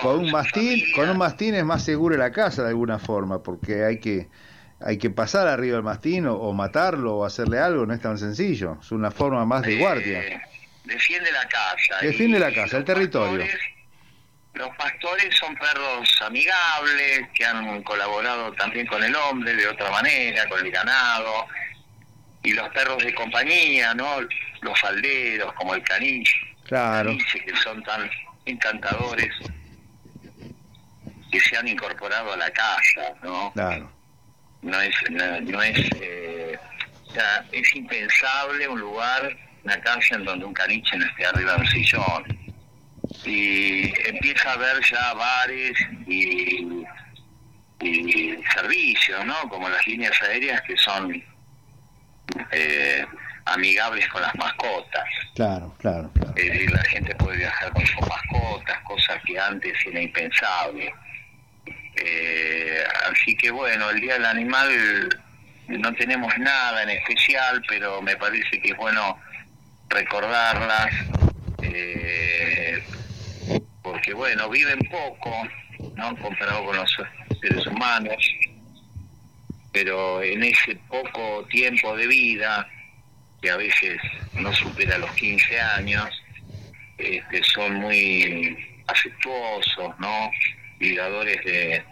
con 0.00 0.20
un 0.20 0.30
mastín, 0.30 0.62
familia. 0.62 0.96
con 0.96 1.10
un 1.10 1.18
mastín 1.18 1.54
es 1.54 1.64
más 1.64 1.84
seguro 1.84 2.16
la 2.16 2.30
casa 2.30 2.62
de 2.62 2.68
alguna 2.68 2.98
forma, 2.98 3.42
porque 3.42 3.84
hay 3.84 3.98
que 3.98 4.28
hay 4.84 4.98
que 4.98 5.10
pasar 5.10 5.46
arriba 5.46 5.76
del 5.76 5.84
mastín 5.84 6.26
o, 6.26 6.34
o 6.34 6.52
matarlo 6.52 7.16
o 7.18 7.24
hacerle 7.24 7.58
algo, 7.60 7.86
no 7.86 7.94
es 7.94 8.00
tan 8.00 8.18
sencillo, 8.18 8.78
es 8.80 8.90
una 8.90 9.12
forma 9.12 9.44
más 9.46 9.62
de 9.62 9.78
guardia. 9.78 10.42
Defiende 10.84 11.30
la 11.32 11.46
casa. 11.48 11.98
Defiende 12.00 12.38
Y 12.38 12.40
la 12.40 12.52
casa, 12.52 12.76
el 12.78 12.84
territorio. 12.84 13.38
pastores- 13.40 13.60
los 14.54 14.76
pastores 14.76 15.34
son 15.36 15.54
perros 15.56 16.14
amigables 16.20 17.28
que 17.34 17.44
han 17.44 17.82
colaborado 17.84 18.52
también 18.52 18.86
con 18.86 19.02
el 19.02 19.14
hombre 19.16 19.54
de 19.56 19.66
otra 19.66 19.90
manera, 19.90 20.46
con 20.48 20.64
el 20.64 20.70
ganado. 20.70 21.46
Y 22.42 22.52
los 22.52 22.68
perros 22.70 23.02
de 23.02 23.14
compañía, 23.14 23.94
¿no? 23.94 24.20
Los 24.60 24.78
falderos, 24.80 25.52
como 25.54 25.74
el 25.74 25.82
caniche, 25.84 26.34
Claro, 26.64 27.10
caniche, 27.10 27.44
que 27.44 27.56
son 27.56 27.82
tan 27.84 28.10
encantadores, 28.44 29.30
que 31.30 31.40
se 31.40 31.56
han 31.56 31.68
incorporado 31.68 32.32
a 32.32 32.36
la 32.36 32.50
casa, 32.50 33.14
¿no? 33.22 33.52
claro. 33.54 33.90
no 34.62 34.80
es 34.80 34.94
no, 35.10 35.40
no 35.40 35.62
es 35.62 35.78
eh, 36.00 36.58
es 37.52 37.74
impensable 37.74 38.68
un 38.68 38.80
lugar 38.80 39.36
una 39.64 39.80
en 40.10 40.24
donde 40.24 40.44
un 40.44 40.54
caniche 40.54 40.96
no 40.96 41.06
esté 41.06 41.26
arriba 41.26 41.54
de 41.54 41.60
un 41.60 41.66
sillón 41.68 42.38
y 43.24 43.92
empieza 44.08 44.50
a 44.50 44.52
haber 44.54 44.82
ya 44.84 45.14
bares 45.14 45.78
y, 46.06 46.84
y 47.80 48.36
servicios 48.54 49.24
no 49.26 49.48
como 49.48 49.68
las 49.68 49.86
líneas 49.86 50.20
aéreas 50.22 50.60
que 50.62 50.76
son 50.76 51.22
eh, 52.50 53.04
amigables 53.44 54.08
con 54.08 54.22
las 54.22 54.34
mascotas 54.34 55.04
Claro, 55.34 55.74
claro, 55.78 56.10
claro. 56.12 56.34
es 56.36 56.44
decir, 56.44 56.70
la 56.70 56.84
gente 56.84 57.14
puede 57.14 57.38
viajar 57.38 57.72
con 57.72 57.86
sus 57.86 58.00
mascotas, 58.06 58.78
cosas 58.84 59.18
que 59.24 59.38
antes 59.38 59.72
era 59.86 60.02
impensable. 60.02 60.92
Eh, 61.96 62.84
así 63.10 63.34
que 63.36 63.50
bueno, 63.50 63.88
el 63.90 64.00
Día 64.00 64.14
del 64.14 64.26
Animal 64.26 65.08
no 65.68 65.92
tenemos 65.94 66.36
nada 66.38 66.82
en 66.82 66.90
especial, 66.90 67.62
pero 67.66 68.02
me 68.02 68.14
parece 68.16 68.60
que 68.60 68.72
es 68.72 68.76
bueno 68.76 69.18
recordarlas, 69.92 70.94
eh, 71.62 72.82
porque 73.82 74.12
bueno, 74.14 74.48
viven 74.48 74.78
poco, 74.90 75.30
¿no? 75.96 76.16
Comparado 76.16 76.64
con 76.64 76.76
los 76.76 76.96
seres 77.40 77.66
humanos, 77.66 78.16
pero 79.72 80.22
en 80.22 80.44
ese 80.44 80.76
poco 80.88 81.44
tiempo 81.50 81.96
de 81.96 82.06
vida, 82.06 82.68
que 83.40 83.50
a 83.50 83.56
veces 83.56 84.00
no 84.34 84.52
supera 84.52 84.98
los 84.98 85.10
15 85.12 85.60
años, 85.60 86.08
este, 86.98 87.42
son 87.42 87.74
muy 87.74 88.56
afectuosos, 88.86 89.98
¿no? 89.98 90.30
Cuidadores 90.78 91.44
de, 91.44 91.84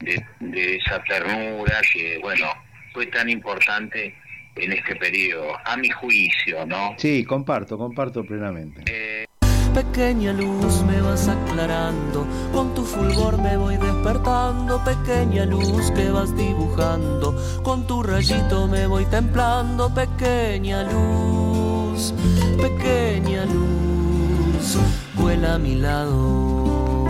de, 0.00 0.24
de 0.40 0.76
esa 0.76 1.02
ternura 1.04 1.80
que, 1.92 2.18
bueno, 2.18 2.46
fue 2.92 3.06
tan 3.06 3.28
importante 3.28 4.14
en 4.56 4.72
este 4.72 4.96
periodo, 4.96 5.52
a 5.64 5.76
mi 5.76 5.90
juicio, 5.90 6.66
¿no? 6.66 6.94
Sí, 6.96 7.24
comparto, 7.24 7.76
comparto 7.76 8.24
plenamente. 8.24 8.82
Eh, 8.86 9.26
Pequeña 9.74 10.32
luz 10.32 10.84
me 10.84 11.00
vas 11.00 11.26
aclarando, 11.26 12.24
con 12.52 12.74
tu 12.74 12.84
fulgor 12.84 13.42
me 13.42 13.56
voy 13.56 13.76
despertando, 13.76 14.80
pequeña 14.84 15.44
luz 15.46 15.90
que 15.90 16.10
vas 16.10 16.36
dibujando, 16.36 17.34
con 17.64 17.84
tu 17.84 18.04
rayito 18.04 18.68
me 18.68 18.86
voy 18.86 19.04
templando, 19.06 19.92
pequeña 19.92 20.84
luz, 20.84 22.14
pequeña 22.62 23.46
luz, 23.46 24.78
vuela 25.14 25.54
a 25.54 25.58
mi 25.58 25.74
lado. 25.74 27.08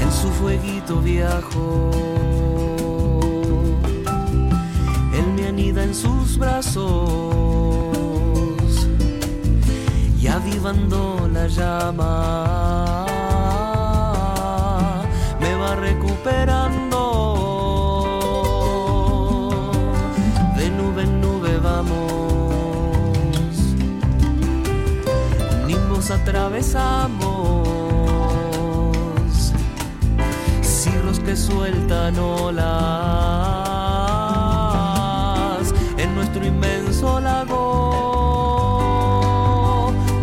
En 0.00 0.10
su 0.10 0.28
fueguito 0.32 1.00
viajo, 1.00 1.90
en 5.58 5.92
sus 5.92 6.38
brazos 6.38 6.86
y 10.20 10.28
avivando 10.28 11.28
la 11.32 11.48
llama. 11.48 13.04
Me 15.40 15.54
va 15.56 15.74
recuperando. 15.74 17.00
De 20.56 20.70
nube 20.70 21.02
en 21.02 21.20
nube 21.20 21.58
vamos, 21.58 23.18
nimbos 25.66 26.12
atravesamos, 26.12 27.68
cirros 30.62 31.18
que 31.18 31.34
sueltan 31.34 32.16
olas 32.16 32.97
inmenso 36.48 37.20
lago. 37.20 37.58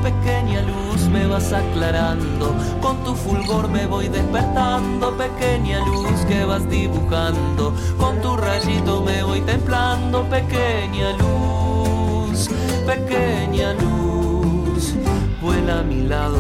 Pequeña 0.03 0.61
luz 0.61 1.01
me 1.09 1.25
vas 1.27 1.51
aclarando, 1.53 2.53
con 2.81 3.03
tu 3.03 3.15
fulgor 3.15 3.69
me 3.69 3.85
voy 3.87 4.07
despertando, 4.07 5.15
pequeña 5.17 5.79
luz 5.85 6.25
que 6.27 6.45
vas 6.45 6.69
dibujando, 6.69 7.73
con 7.97 8.21
tu 8.21 8.35
rayito 8.37 9.01
me 9.01 9.23
voy 9.23 9.41
templando, 9.41 10.23
pequeña 10.29 11.13
luz, 11.17 12.49
pequeña 12.85 13.73
luz, 13.73 14.93
vuela 15.41 15.79
a 15.79 15.83
mi 15.83 16.01
lado. 16.01 16.39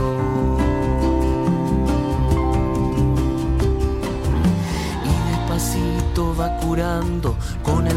Y 5.03 5.09
despacito 5.31 6.35
va 6.39 6.57
curando 6.57 7.35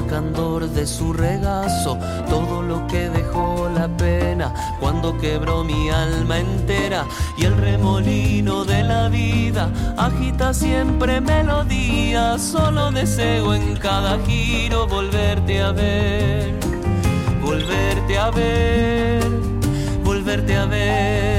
candor 0.08 0.68
de 0.70 0.86
su 0.86 1.12
regazo 1.12 1.98
todo 2.28 2.62
lo 2.62 2.86
que 2.86 3.08
dejó 3.10 3.68
la 3.74 3.88
pena 3.88 4.52
cuando 4.80 5.16
quebró 5.18 5.64
mi 5.64 5.90
alma 5.90 6.38
entera 6.38 7.04
y 7.36 7.44
el 7.44 7.56
remolino 7.56 8.64
de 8.64 8.82
la 8.82 9.08
vida 9.08 9.70
agita 9.96 10.54
siempre 10.54 11.20
melodía 11.20 12.38
solo 12.38 12.90
deseo 12.90 13.54
en 13.54 13.76
cada 13.76 14.18
giro 14.26 14.86
volverte 14.86 15.60
a 15.60 15.72
ver 15.72 16.54
volverte 17.42 18.18
a 18.18 18.30
ver 18.30 19.24
volverte 20.04 20.56
a 20.56 20.64
ver 20.64 21.37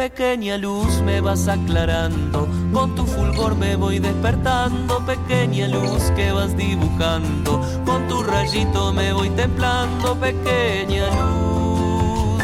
pequeña 0.00 0.56
luz 0.56 1.02
me 1.02 1.20
vas 1.20 1.46
aclarando, 1.46 2.48
con 2.72 2.94
tu 2.94 3.04
fulgor 3.04 3.54
me 3.54 3.76
voy 3.76 3.98
despertando, 3.98 5.04
pequeña 5.04 5.68
luz 5.68 6.10
que 6.16 6.32
vas 6.32 6.56
dibujando, 6.56 7.60
con 7.84 8.08
tu 8.08 8.22
rayito 8.22 8.94
me 8.94 9.12
voy 9.12 9.28
templando, 9.28 10.18
pequeña 10.18 11.04
luz, 11.20 12.42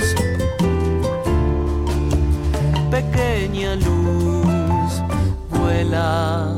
pequeña 2.91 3.75
luz, 3.77 4.93
vuela 5.49 6.53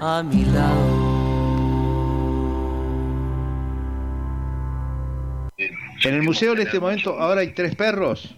a 0.00 0.22
mi 0.22 0.46
lado. 0.46 1.12
En 5.58 6.14
el 6.14 6.22
museo 6.22 6.54
en 6.54 6.60
este 6.60 6.80
momento 6.80 7.20
ahora 7.20 7.42
hay 7.42 7.52
tres 7.52 7.76
perros. 7.76 8.34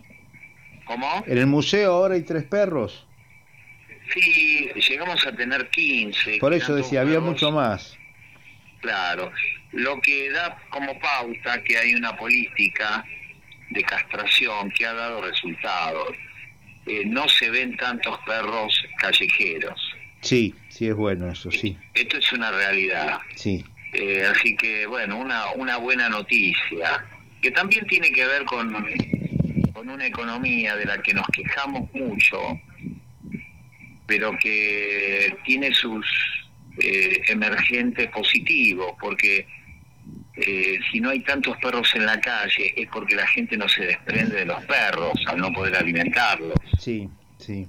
¿Cómo? 0.84 1.24
En 1.26 1.38
el 1.38 1.46
museo 1.46 1.92
ahora 1.92 2.14
hay 2.14 2.22
tres 2.22 2.44
perros. 2.44 3.06
Sí, 4.12 4.70
llegamos 4.88 5.26
a 5.26 5.32
tener 5.34 5.68
15. 5.70 6.38
Por 6.38 6.52
eso 6.52 6.74
decía, 6.74 7.00
había 7.00 7.20
mucho 7.20 7.50
más. 7.50 7.96
Claro, 8.80 9.32
lo 9.72 9.98
que 10.02 10.30
da 10.30 10.58
como 10.68 10.98
pauta 11.00 11.62
que 11.64 11.78
hay 11.78 11.94
una 11.94 12.14
política 12.16 13.04
de 13.70 13.82
castración 13.82 14.70
que 14.70 14.86
ha 14.86 14.92
dado 14.92 15.22
resultados. 15.22 16.08
Eh, 16.86 17.02
no 17.06 17.26
se 17.28 17.48
ven 17.48 17.76
tantos 17.78 18.18
perros 18.26 18.84
callejeros. 18.98 19.80
Sí, 20.20 20.54
sí 20.68 20.88
es 20.88 20.94
bueno 20.94 21.30
eso, 21.30 21.50
sí, 21.50 21.76
Esto 21.94 22.18
es 22.18 22.32
una 22.32 22.50
realidad. 22.50 23.20
sí. 23.36 23.64
Eh, 23.94 24.26
así 24.26 24.56
que, 24.56 24.86
bueno, 24.86 25.16
una, 25.18 25.52
una 25.52 25.76
buena 25.76 26.08
noticia, 26.08 27.06
que 27.40 27.52
también 27.52 27.86
tiene 27.86 28.10
que 28.10 28.26
ver 28.26 28.44
con, 28.44 28.74
con 29.74 29.88
una 29.90 30.06
economía 30.06 30.76
de 30.76 30.86
la 30.86 31.02
que 31.02 31.12
nos 31.12 31.26
quejamos 31.26 31.92
mucho, 31.92 32.38
pero 34.06 34.38
que 34.38 35.36
tiene 35.44 35.74
sus 35.74 36.06
eh, 36.78 37.20
emergentes 37.28 38.08
positivos, 38.10 38.94
porque 39.00 39.46
eh, 40.36 40.78
si 40.90 41.00
no 41.00 41.10
hay 41.10 41.20
tantos 41.20 41.56
perros 41.58 41.90
en 41.94 42.06
la 42.06 42.20
calle 42.20 42.72
es 42.76 42.88
porque 42.88 43.16
la 43.16 43.26
gente 43.26 43.56
no 43.56 43.68
se 43.68 43.84
desprende 43.84 44.36
de 44.36 44.46
los 44.46 44.64
perros 44.64 45.12
al 45.26 45.38
no 45.38 45.52
poder 45.52 45.76
alimentarlos. 45.76 46.58
Sí, 46.78 47.08
sí. 47.38 47.66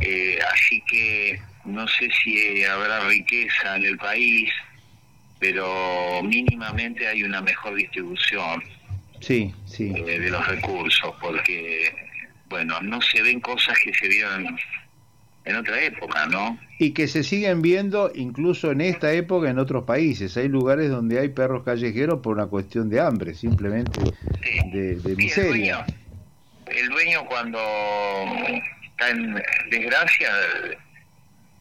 Eh, 0.00 0.38
así 0.52 0.82
que 0.90 1.40
no 1.66 1.86
sé 1.86 2.08
si 2.22 2.64
habrá 2.64 3.00
riqueza 3.00 3.76
en 3.76 3.84
el 3.84 3.98
país, 3.98 4.50
pero 5.38 6.22
mínimamente 6.22 7.06
hay 7.06 7.22
una 7.24 7.42
mejor 7.42 7.74
distribución 7.74 8.62
Sí, 9.20 9.54
sí. 9.66 9.92
eh, 9.94 10.18
de 10.18 10.30
los 10.30 10.46
recursos, 10.46 11.14
porque, 11.20 11.92
bueno, 12.48 12.80
no 12.82 13.00
se 13.02 13.22
ven 13.22 13.40
cosas 13.40 13.78
que 13.84 13.92
se 13.94 14.08
vieron 14.08 14.58
en 15.44 15.56
otra 15.56 15.82
época, 15.82 16.26
¿no? 16.26 16.58
Y 16.78 16.92
que 16.92 17.08
se 17.08 17.22
siguen 17.22 17.62
viendo 17.62 18.10
incluso 18.14 18.72
en 18.72 18.80
esta 18.82 19.12
época 19.12 19.48
en 19.50 19.58
otros 19.58 19.84
países. 19.84 20.36
Hay 20.36 20.48
lugares 20.48 20.90
donde 20.90 21.18
hay 21.18 21.28
perros 21.30 21.64
callejeros 21.64 22.20
por 22.20 22.36
una 22.36 22.46
cuestión 22.46 22.88
de 22.90 23.00
hambre, 23.00 23.34
simplemente 23.34 24.00
de, 24.72 24.96
de 24.96 25.16
miseria. 25.16 25.84
El 26.66 26.88
dueño 26.88 27.24
cuando 27.26 27.58
está 28.84 29.10
en 29.10 29.34
desgracia 29.70 30.28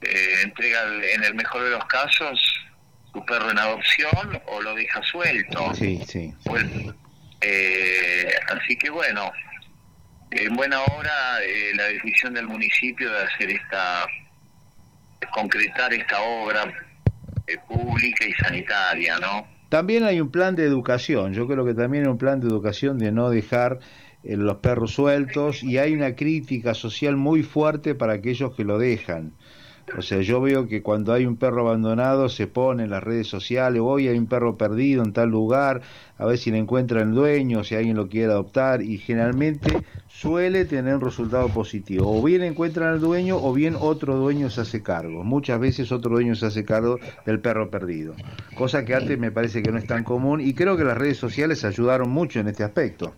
eh, 0.01 0.33
entrega 0.43 0.79
en 1.13 1.23
el 1.23 1.33
mejor 1.35 1.63
de 1.63 1.71
los 1.71 1.85
casos 1.85 2.39
su 3.11 3.25
perro 3.25 3.49
en 3.49 3.57
adopción 3.57 4.39
o 4.45 4.61
lo 4.61 4.75
deja 4.75 5.01
suelto. 5.03 5.73
Sí, 5.73 5.99
sí. 6.07 6.33
O 6.45 6.55
el- 6.57 6.93
eh, 7.41 8.31
así 8.49 8.75
que 8.77 8.89
bueno, 8.89 9.31
en 10.31 10.55
buena 10.55 10.81
hora 10.81 11.41
eh, 11.43 11.71
la 11.75 11.85
decisión 11.85 12.33
del 12.33 12.47
municipio 12.47 13.11
de 13.11 13.23
hacer 13.23 13.49
esta, 13.51 14.05
concretar 15.33 15.93
esta 15.93 16.21
obra 16.21 16.71
eh, 17.47 17.57
pública 17.67 18.25
y 18.25 18.33
sanitaria, 18.33 19.17
¿no? 19.19 19.47
También 19.69 20.03
hay 20.03 20.19
un 20.19 20.31
plan 20.31 20.55
de 20.55 20.63
educación, 20.63 21.33
yo 21.33 21.47
creo 21.47 21.63
que 21.65 21.73
también 21.73 22.05
hay 22.05 22.09
un 22.09 22.17
plan 22.17 22.39
de 22.39 22.47
educación 22.47 22.97
de 22.97 23.11
no 23.11 23.29
dejar 23.29 23.79
eh, 24.23 24.35
los 24.35 24.57
perros 24.57 24.93
sueltos 24.93 25.63
y 25.63 25.77
hay 25.77 25.93
una 25.93 26.15
crítica 26.15 26.73
social 26.73 27.15
muy 27.15 27.43
fuerte 27.43 27.95
para 27.95 28.13
aquellos 28.13 28.55
que 28.55 28.63
lo 28.63 28.79
dejan, 28.79 29.33
O 29.97 30.01
sea, 30.01 30.21
yo 30.21 30.41
veo 30.41 30.67
que 30.67 30.81
cuando 30.81 31.13
hay 31.13 31.25
un 31.25 31.35
perro 31.35 31.67
abandonado 31.67 32.29
se 32.29 32.47
pone 32.47 32.83
en 32.83 32.89
las 32.89 33.03
redes 33.03 33.27
sociales, 33.27 33.81
hoy 33.83 34.07
hay 34.07 34.17
un 34.17 34.27
perro 34.27 34.57
perdido 34.57 35.03
en 35.03 35.13
tal 35.13 35.29
lugar, 35.29 35.81
a 36.17 36.25
ver 36.25 36.37
si 36.37 36.51
le 36.51 36.57
encuentran 36.57 37.09
el 37.09 37.15
dueño, 37.15 37.63
si 37.63 37.75
alguien 37.75 37.97
lo 37.97 38.07
quiere 38.07 38.31
adoptar, 38.31 38.81
y 38.81 38.97
generalmente 38.97 39.83
suele 40.07 40.65
tener 40.65 40.95
un 40.95 41.01
resultado 41.01 41.49
positivo. 41.49 42.11
O 42.11 42.23
bien 42.23 42.43
encuentran 42.43 42.89
al 42.89 42.99
dueño 42.99 43.37
o 43.41 43.53
bien 43.53 43.75
otro 43.79 44.15
dueño 44.15 44.49
se 44.49 44.61
hace 44.61 44.83
cargo. 44.83 45.23
Muchas 45.23 45.59
veces 45.59 45.91
otro 45.91 46.11
dueño 46.11 46.35
se 46.35 46.45
hace 46.45 46.65
cargo 46.65 46.99
del 47.25 47.39
perro 47.39 47.69
perdido. 47.69 48.15
Cosa 48.55 48.85
que 48.85 48.95
antes 48.95 49.17
me 49.17 49.31
parece 49.31 49.61
que 49.61 49.71
no 49.71 49.77
es 49.77 49.87
tan 49.87 50.03
común 50.03 50.41
y 50.41 50.53
creo 50.53 50.77
que 50.77 50.83
las 50.83 50.97
redes 50.97 51.17
sociales 51.17 51.63
ayudaron 51.63 52.09
mucho 52.09 52.39
en 52.39 52.47
este 52.47 52.63
aspecto. 52.63 53.13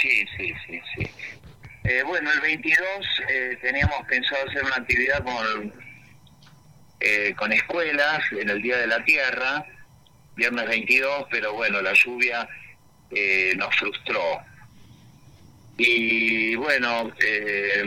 Sí, 0.00 0.24
sí, 0.36 0.52
sí. 0.66 0.67
Eh, 1.88 2.02
bueno, 2.02 2.30
el 2.30 2.40
22 2.40 2.86
eh, 3.30 3.58
teníamos 3.62 4.06
pensado 4.06 4.46
hacer 4.46 4.62
una 4.62 4.76
actividad 4.76 5.24
con, 5.24 5.72
eh, 7.00 7.34
con 7.34 7.50
escuelas 7.50 8.20
en 8.30 8.50
el 8.50 8.60
Día 8.60 8.76
de 8.76 8.88
la 8.88 9.02
Tierra, 9.06 9.64
viernes 10.36 10.68
22, 10.68 11.28
pero 11.30 11.54
bueno, 11.54 11.80
la 11.80 11.94
lluvia 11.94 12.46
nos 13.56 13.74
frustró. 13.76 14.38
Y 15.78 16.56
bueno, 16.56 17.10
se 17.20 17.86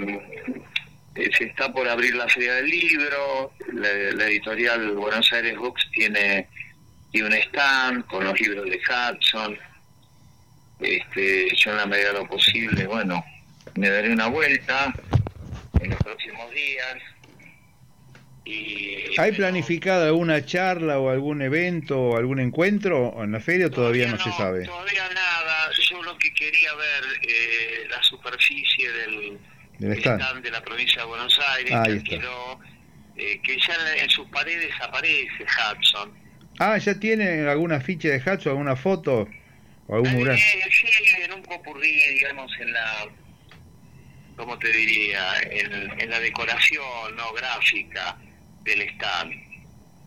está 1.43 1.72
por 1.72 1.88
abrir 1.88 2.16
la 2.16 2.28
Feria 2.28 2.56
del 2.56 2.72
Libro, 2.72 3.54
la, 3.72 4.26
editorial 4.26 4.93
Buenos 4.93 5.32
Aires 5.32 5.56
Books 5.58 5.91
tiene, 5.91 6.49
tiene 7.12 7.28
un 7.28 7.34
stand 7.34 8.08
con 8.08 8.24
los 8.24 8.41
libros 8.41 8.66
de 8.66 8.80
Hudson. 8.80 9.60
Este, 10.80 11.56
yo 11.56 11.70
en 11.70 11.78
la 11.78 11.86
medida 11.86 12.08
de 12.08 12.14
lo 12.14 12.28
posible, 12.28 12.88
bueno, 12.88 13.24
me 13.76 13.89
daré 13.89 14.11
una 14.11 14.28
vuelta 14.28 14.93
en 15.80 15.89
los 15.89 15.99
próximos 15.99 16.51
días. 16.51 16.97
Y, 18.43 19.19
¿Hay 19.19 19.34
planificada 19.34 20.07
alguna 20.07 20.43
charla 20.45 20.99
o 20.99 21.09
algún 21.09 21.41
evento 21.41 21.99
o 21.99 22.17
algún 22.17 22.39
encuentro 22.39 23.24
en 23.24 23.32
la 23.32 23.39
feria 23.39 23.67
o 23.67 23.69
todavía, 23.69 24.07
no, 24.07 24.17
se 24.17 24.32
sabe? 24.32 24.65
Todavía 24.65 25.07
nada, 25.13 25.69
yo 25.89 26.01
lo 26.01 26.17
que 26.17 26.34
quería 26.34 26.74
ver 26.74 27.03
eh, 27.22 27.88
la 27.89 28.01
superficie 28.01 28.91
del, 28.91 29.39
stand. 29.97 30.41
de 30.41 30.51
la 30.51 30.61
provincia 30.61 31.01
de 31.01 31.07
Buenos 31.07 31.39
Aires, 31.55 32.03
que, 32.03 32.15
eh, 33.17 33.39
que 33.43 33.57
ya 33.57 33.76
en 33.95 34.09
sus 34.09 34.28
paredes 34.30 34.72
aparece 34.82 35.43
Hudson. 35.43 36.11
Ah, 36.59 36.78
¿ya 36.78 36.99
tiene 36.99 37.47
alguna 37.47 37.80
ficha 37.80 38.09
de 38.09 38.17
Hudson, 38.17 38.51
alguna 38.51 38.76
foto 38.76 39.28
o 39.88 39.95
algún 39.95 40.13
mural? 40.13 40.36
Eh, 40.36 40.61
sí, 40.72 40.88
en 41.24 41.34
un 41.34 41.43
popurrí, 41.43 41.91
digamos, 42.15 42.51
en 42.59 42.74
la 42.74 43.07
¿cómo 44.42 44.58
te 44.58 44.72
diría? 44.72 45.39
En, 45.52 46.10
la 46.10 46.20
decoración 46.20 47.16
no 47.16 47.32
gráfica 47.34 48.18
del 48.64 48.82
stand. 48.82 49.34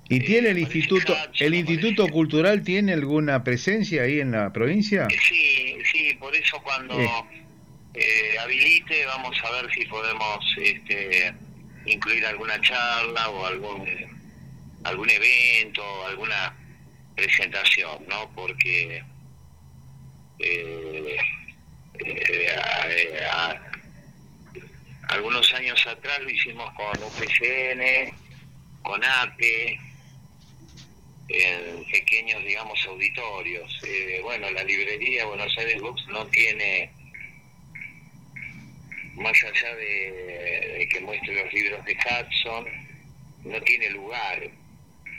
¿Y 0.09 0.19
tiene 0.19 0.49
el 0.51 0.59
instituto, 0.59 1.17
el 1.39 1.55
instituto 1.55 2.09
cultural 2.09 2.65
tiene 2.65 2.95
alguna 2.95 3.45
presencia 3.45 4.03
ahí 4.03 4.19
en 4.19 4.33
la 4.33 4.53
provincia? 4.53 5.07
Sí, 5.29 5.79
sí, 5.91 6.15
por 6.19 6.35
eso 6.35 6.61
cuando 6.65 6.99
eh, 6.99 8.37
habilite 8.43 9.07
vamos 9.07 9.37
a 9.45 9.63
ver 9.63 9.73
si 9.73 9.85
podemos 9.87 10.45
este, 10.61 11.33
incluir 11.87 12.27
alguna 12.27 12.61
charla 12.61 13.29
o 13.31 13.47
algún 13.47 13.87
algún 14.83 15.09
evento, 15.11 16.07
alguna 16.09 16.57
presentación, 17.15 18.05
¿no? 18.09 18.31
Porque 18.35 19.03
eh, 20.41 21.17
eh, 22.05 22.57
algunos 25.09 25.53
años 25.55 25.87
atrás 25.87 26.21
lo 26.21 26.31
hicimos 26.31 26.73
con 26.75 27.03
UPCN, 27.03 28.15
con 28.83 29.03
APE, 29.05 29.79
en 31.29 31.85
pequeños, 31.91 32.43
digamos, 32.45 32.85
auditorios. 32.87 33.81
Eh, 33.87 34.21
bueno, 34.23 34.51
la 34.51 34.63
librería 34.65 35.27
Buenos 35.27 35.57
Aires 35.59 35.81
Books 35.81 36.07
no 36.09 36.27
tiene, 36.27 36.91
más 39.15 39.37
allá 39.43 39.75
de, 39.77 40.89
que 40.91 41.01
muestre 41.01 41.43
los 41.43 41.53
libros 41.53 41.85
de 41.85 41.97
Hudson, 41.97 42.67
no 43.45 43.61
tiene 43.63 43.91
lugar. 43.91 44.51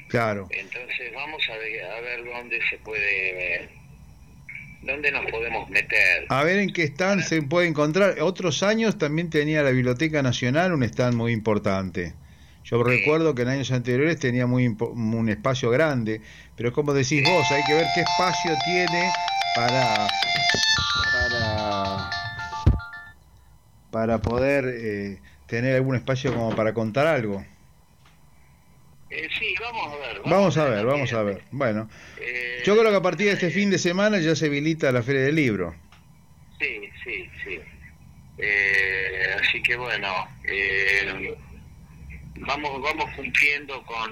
Claro. 0.09 0.47
Entonces 0.51 1.11
vamos 1.13 1.43
a 1.49 1.53
a 1.53 2.01
ver 2.01 2.23
dónde 2.23 2.61
se 2.69 2.77
puede 2.79 3.69
¿Dónde 4.86 5.11
nos 5.11 5.25
podemos 5.31 5.69
meter? 5.69 6.25
A 6.29 6.43
ver 6.43 6.59
en 6.59 6.71
qué 6.71 6.83
stand 6.83 7.23
se 7.23 7.41
puede 7.41 7.67
encontrar. 7.67 8.19
Otros 8.21 8.61
años 8.61 8.97
también 8.97 9.29
tenía 9.29 9.63
la 9.63 9.71
Biblioteca 9.71 10.21
Nacional 10.21 10.73
un 10.73 10.83
stand 10.83 11.15
muy 11.15 11.31
importante. 11.31 12.13
Yo 12.63 12.83
recuerdo 12.83 13.36
que 13.36 13.43
en 13.43 13.49
años 13.49 13.71
anteriores 13.71 14.19
tenía 14.19 14.47
muy 14.47 14.67
un 14.67 15.29
espacio 15.29 15.69
grande, 15.69 16.21
pero 16.55 16.73
como 16.73 16.93
decís 16.93 17.23
vos, 17.23 17.45
hay 17.51 17.63
que 17.67 17.73
ver 17.73 17.86
qué 17.93 18.01
espacio 18.01 18.51
tiene 18.65 19.11
para 19.55 20.07
para, 21.11 22.09
para 23.91 24.17
poder 24.17 24.65
eh, 24.67 25.19
tener 25.45 25.75
algún 25.75 25.95
espacio 25.95 26.33
como 26.33 26.55
para 26.55 26.73
contar 26.73 27.07
algo. 27.07 27.45
Eh, 29.16 29.30
sí, 29.39 29.55
vamos 29.61 29.93
a 29.93 29.97
ver. 29.97 30.22
Vamos, 30.26 30.57
a 30.57 30.66
ver, 30.66 30.86
vamos 30.86 31.13
a 31.13 31.24
ver. 31.24 31.41
Bueno, 31.51 31.89
eh, 32.20 32.61
yo 32.66 32.78
creo 32.78 32.91
que 32.91 32.97
a 32.97 33.01
partir 33.01 33.28
de 33.28 33.34
este 33.34 33.49
fin 33.49 33.70
de 33.70 33.78
semana 33.78 34.20
ya 34.20 34.36
se 34.36 34.47
habilita 34.47 34.91
la 34.91 35.01
Feria 35.03 35.22
del 35.22 35.36
Libro. 35.36 35.74
Sí, 36.59 36.89
sí, 37.03 37.30
sí. 37.43 37.59
Eh, 38.38 39.38
así 39.41 39.63
que 39.63 39.78
bueno, 39.78 40.28
vamos 42.39 42.82
vamos 42.82 43.09
cumpliendo 43.16 43.82
con 43.84 44.11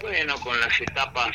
bueno 0.00 0.34
con 0.40 0.58
las 0.58 0.80
etapas 0.80 1.30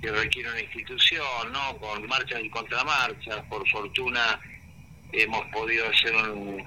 que 0.00 0.12
requiere 0.12 0.48
una 0.48 0.60
institución, 0.60 1.52
¿no? 1.52 1.76
Con 1.78 2.06
marchas 2.06 2.40
y 2.40 2.50
contramarchas. 2.50 3.44
Por 3.48 3.68
fortuna 3.68 4.38
hemos 5.10 5.44
podido 5.46 5.88
hacer 5.88 6.14
un 6.14 6.64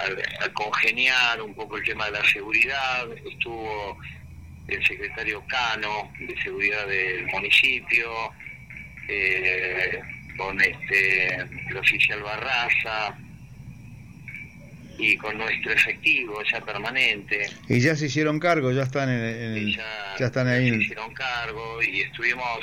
a, 0.00 0.48
congeniar 0.52 1.40
un 1.42 1.54
poco 1.54 1.76
el 1.76 1.84
tema 1.84 2.06
de 2.06 2.12
la 2.12 2.24
seguridad. 2.28 3.06
Estuvo 3.30 3.98
el 4.68 4.86
secretario 4.86 5.42
Cano 5.46 6.12
de 6.20 6.40
seguridad 6.42 6.86
del 6.86 7.26
municipio, 7.26 8.32
eh, 9.08 10.00
con 10.36 10.60
este 10.60 11.34
el 11.34 11.76
oficial 11.76 12.22
Barraza 12.22 13.16
y 14.98 15.16
con 15.16 15.36
nuestro 15.38 15.72
efectivo 15.72 16.42
ya 16.50 16.60
permanente. 16.60 17.48
Y 17.68 17.80
ya 17.80 17.96
se 17.96 18.06
hicieron 18.06 18.38
cargo, 18.38 18.70
ya 18.72 18.82
están 18.82 19.08
en, 19.08 19.72
ya, 19.72 20.26
están 20.26 20.46
ahí. 20.46 20.70
Se 20.70 20.76
hicieron 20.76 21.12
cargo 21.14 21.82
y 21.82 22.02
estuvimos 22.02 22.60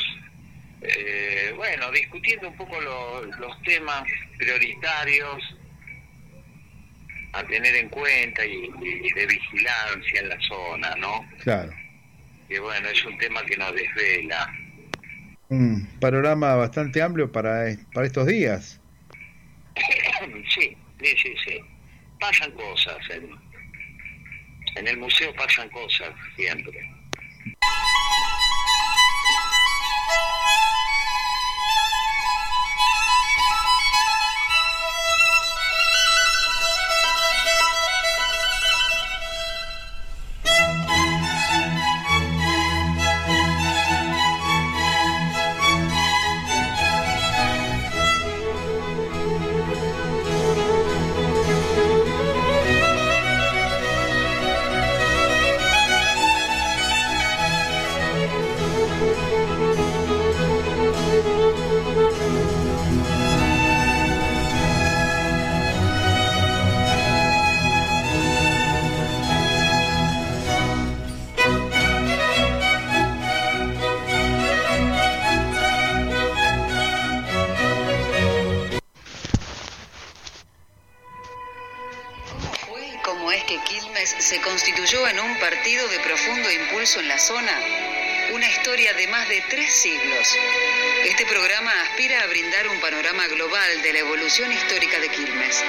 eh, 0.81 1.53
bueno 1.55 1.91
discutiendo 1.91 2.49
un 2.49 2.55
poco 2.55 2.79
los 2.81 3.61
temas 3.63 4.03
prioritarios 4.38 5.43
a 7.34 7.43
tener 7.43 7.75
en 7.75 7.89
cuenta 7.89 8.45
y, 8.45 8.69
de 9.15 9.25
vigilancia 9.25 10.21
en 10.21 10.30
la 10.30 10.39
zona, 10.41 10.95
¿no? 10.95 11.25
Claro. 11.43 11.71
Que 12.47 12.59
bueno, 12.59 12.88
es 12.89 13.05
un 13.05 13.17
tema 13.17 13.43
que 13.45 13.57
nos 13.57 13.73
desvela. 13.73 14.53
Un 15.49 15.88
panorama 15.99 16.55
bastante 16.55 17.01
amplio 17.01 17.32
para, 17.32 17.65
para 17.93 18.07
estos 18.07 18.28
días. 18.28 18.80
sí, 20.55 20.75
sí, 21.01 21.15
sí, 21.21 21.36
sí. 21.45 21.59
Pasan 22.19 22.51
cosas. 22.51 22.97
En, 23.09 23.30
en 24.75 24.88
el 24.88 24.97
museo 24.97 25.34
pasan 25.36 25.69
cosas 25.69 26.11
siempre. 26.36 26.97
Constituyó 84.36 85.07
en 85.07 85.21
un 85.21 85.39
partido 85.39 85.88
de 85.88 85.99
profundo 86.01 86.51
impulso 86.51 86.99
en 86.99 87.07
la 87.07 87.17
zona 87.17 87.57
una 88.34 88.49
historia 88.49 88.93
de 88.93 89.07
más 89.07 89.28
de 89.30 89.41
tres 89.49 89.71
siglos. 89.71 90.38
Este 91.05 91.25
programa 91.25 91.71
aspira 91.84 92.21
a 92.21 92.28
brindar 92.28 92.67
un 92.67 92.78
panorama 92.82 93.25
global 93.28 93.82
de 93.82 93.93
la 93.93 93.99
evolución 93.99 94.51
histórica 94.51 94.99
de 94.99 95.07
Quilmes, 95.07 95.63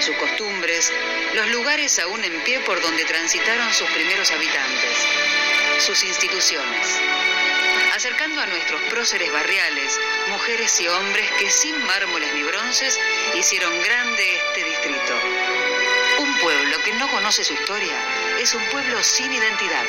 sus 0.00 0.14
costumbres, 0.16 0.92
los 1.32 1.48
lugares 1.48 1.98
aún 2.00 2.22
en 2.22 2.38
pie 2.42 2.60
por 2.60 2.82
donde 2.82 3.06
transitaron 3.06 3.72
sus 3.72 3.88
primeros 3.92 4.30
habitantes, 4.30 4.98
sus 5.78 6.04
instituciones, 6.04 7.00
acercando 7.94 8.42
a 8.42 8.46
nuestros 8.46 8.82
próceres 8.90 9.32
barriales, 9.32 9.98
mujeres 10.28 10.78
y 10.80 10.88
hombres 10.88 11.30
que 11.38 11.50
sin 11.50 11.82
mármoles 11.86 12.34
ni 12.34 12.42
bronces 12.42 13.00
hicieron 13.34 13.72
grande 13.80 14.36
este 14.36 14.64
distrito. 14.64 15.71
Pueblo 16.42 16.76
que 16.84 16.92
no 16.94 17.08
conoce 17.08 17.44
su 17.44 17.52
historia 17.52 17.94
es 18.40 18.52
un 18.52 18.64
pueblo 18.72 19.00
sin 19.04 19.32
identidad. 19.32 19.84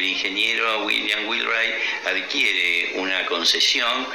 El 0.00 0.06
ingeniero 0.06 0.84
William 0.84 1.28
Wheelwright 1.28 1.74
adquiere 2.06 2.92
una 2.94 3.26
concesión 3.26 4.06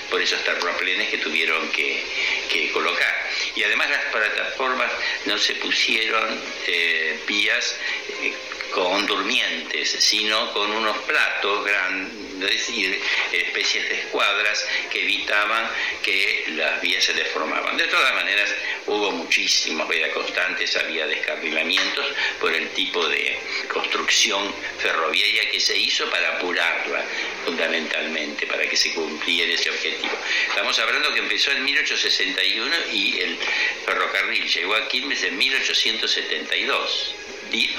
Por 0.10 0.22
esos 0.22 0.44
terraplenes 0.44 1.10
que 1.10 1.20
tuvieron 1.20 1.70
que, 1.72 2.72
colocar. 2.74 3.28
Y 3.60 3.64
además 3.66 3.89
las 3.89 4.05
plataformas 4.05 4.89
no 5.26 5.38
se 5.38 5.53
pusieron 5.55 6.41
eh, 6.66 7.20
vías 7.28 7.76
eh, 8.22 8.34
con 8.74 9.05
durmientes, 9.05 9.97
sino 9.99 10.53
con 10.53 10.72
unos 10.72 10.97
platos 10.99 11.66
grandes 11.66 12.70
y 12.70 12.97
especies 13.34 13.89
de 13.89 13.99
escuadras 13.99 14.66
que 14.89 15.03
evitaban 15.03 15.70
que 16.01 16.45
las 16.55 16.80
vías 16.80 17.03
se 17.03 17.14
deformaban. 17.14 17.76
De 17.76 17.88
todas 17.88 18.14
maneras, 18.14 18.49
hubo 18.86 19.12
muchísimos 19.12 19.89
veras 19.89 20.14
constantes, 20.14 20.78
había 20.78 21.05
descarrilamientos 21.07 22.05
por 22.39 22.53
el 22.53 22.70
tipo 22.70 23.05
de 23.10 23.39
construcción 23.68 24.55
ferroviaria 24.78 25.51
que 25.51 25.60
se 25.60 25.78
hizo 25.78 26.10
para 26.10 26.38
apurarla, 26.38 27.03
fundamentalmente, 27.50 28.45
para 28.45 28.70
que 28.70 28.78
se 28.78 28.93
cumpliera 28.93 29.52
ese 29.54 29.72
objetivo. 29.72 30.12
Estamos 30.50 30.78
hablando 30.78 31.12
que 31.14 31.20
empezó 31.20 31.52
en 31.52 31.64
1861 31.64 32.76
y 32.93 33.20
el 33.22 33.38
ferrocarril 33.86 34.47
llegó 34.47 34.76
a 34.76 34.88
Quilmes 34.88 35.24
en 35.24 35.36
1872. 35.38 37.16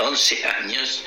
11 0.00 0.44
años 0.46 1.04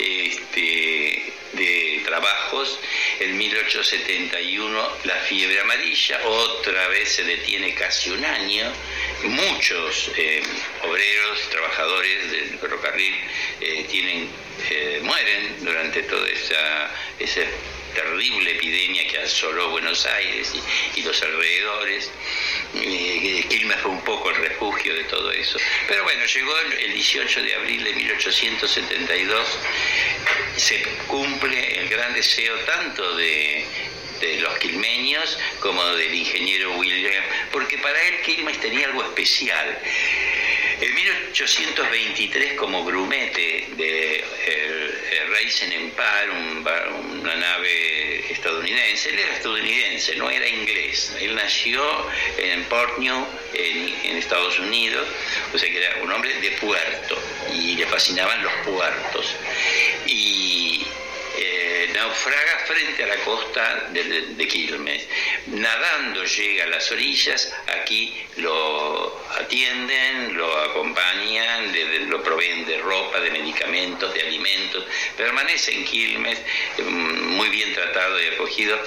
este, 0.00 1.32
de 1.52 2.02
trabajos. 2.04 2.80
En 3.20 3.38
1871 3.38 4.96
la 5.04 5.14
fiebre 5.20 5.60
amarilla, 5.60 6.20
otra 6.26 6.88
vez 6.88 7.12
se 7.12 7.22
detiene 7.22 7.72
casi 7.74 8.10
un 8.10 8.24
año. 8.24 8.72
Muchos 9.22 10.10
eh, 10.16 10.42
obreros, 10.82 11.50
trabajadores 11.50 12.30
del 12.30 12.58
ferrocarril 12.58 13.14
eh, 13.60 13.86
tienen, 13.90 14.30
eh, 14.70 15.00
mueren 15.02 15.56
durante 15.62 16.02
toda 16.04 16.26
esa, 16.28 16.90
esa 17.18 17.42
terrible 17.94 18.52
epidemia 18.52 19.06
que 19.08 19.18
asoló 19.18 19.70
Buenos 19.70 20.06
Aires 20.06 20.52
y, 20.96 21.02
los 21.02 21.22
alrededores. 21.22 22.10
Quilmes 22.72 23.80
fue 23.80 23.90
un 23.90 24.04
poco 24.04 24.30
el 24.30 24.36
refugio 24.36 24.94
de 24.94 25.04
todo 25.04 25.30
eso. 25.32 25.58
Pero 25.88 26.04
bueno, 26.04 26.24
llegó 26.24 26.56
el 26.78 26.92
18 26.92 27.42
de 27.42 27.54
abril 27.56 27.84
de 27.84 27.92
1872, 27.92 29.58
se 30.56 30.82
cumple 31.08 31.80
el 31.80 31.88
gran 31.88 32.14
deseo 32.14 32.56
tanto 32.60 33.16
de, 33.16 33.66
de 34.20 34.40
los 34.40 34.58
quilmeños 34.58 35.38
como 35.60 35.84
del 35.96 36.14
ingeniero 36.14 36.76
William, 36.76 37.24
porque 37.52 37.78
para 37.78 38.00
él 38.08 38.20
Quilmes 38.22 38.60
tenía 38.60 38.86
algo 38.86 39.02
especial. 39.02 39.78
En 40.80 40.94
1823, 40.94 42.54
como 42.54 42.84
grumete 42.84 43.68
de 43.76 44.24
el 45.62 45.72
Empire, 45.72 46.30
una 47.20 47.34
nave 47.34 48.32
estadounidense, 48.32 49.10
él 49.10 49.18
era 49.18 49.32
estadounidense, 49.34 50.16
no 50.16 50.30
era 50.30 50.46
inglés. 50.48 51.12
Él 51.20 51.34
nació 51.34 51.82
en 52.38 52.64
Port 52.64 52.98
New, 52.98 53.26
en, 53.54 54.16
Estados 54.16 54.58
Unidos, 54.58 55.08
o 55.52 55.58
sea 55.58 55.68
que 55.68 55.78
era 55.78 56.02
un 56.02 56.12
hombre 56.12 56.32
de 56.40 56.50
puerto 56.52 57.18
y 57.52 57.74
le 57.74 57.86
fascinaban 57.86 58.42
los 58.42 58.52
puertos. 58.64 59.34
Y 60.06 60.86
eh, 61.36 61.69
naufraga 61.92 62.58
frente 62.66 63.04
a 63.04 63.06
la 63.06 63.16
costa 63.16 63.88
de, 63.92 64.48
Quilmes. 64.48 65.06
Nadando 65.46 66.24
llega 66.24 66.64
a 66.64 66.68
las 66.68 66.90
orillas, 66.90 67.52
aquí 67.66 68.16
lo 68.36 69.24
atienden, 69.38 70.36
lo 70.36 70.56
acompañan, 70.58 71.72
lo 72.08 72.22
proveen 72.22 72.66
de 72.66 72.78
ropa, 72.78 73.20
de 73.20 73.30
medicamentos, 73.30 74.12
de 74.12 74.22
alimentos, 74.22 74.84
permanece 75.16 75.72
en 75.72 75.84
Quilmes 75.84 76.38
mm, 76.78 77.26
muy 77.36 77.48
bien 77.48 77.72
tratado 77.74 78.20
y 78.20 78.26
acogido 78.28 78.78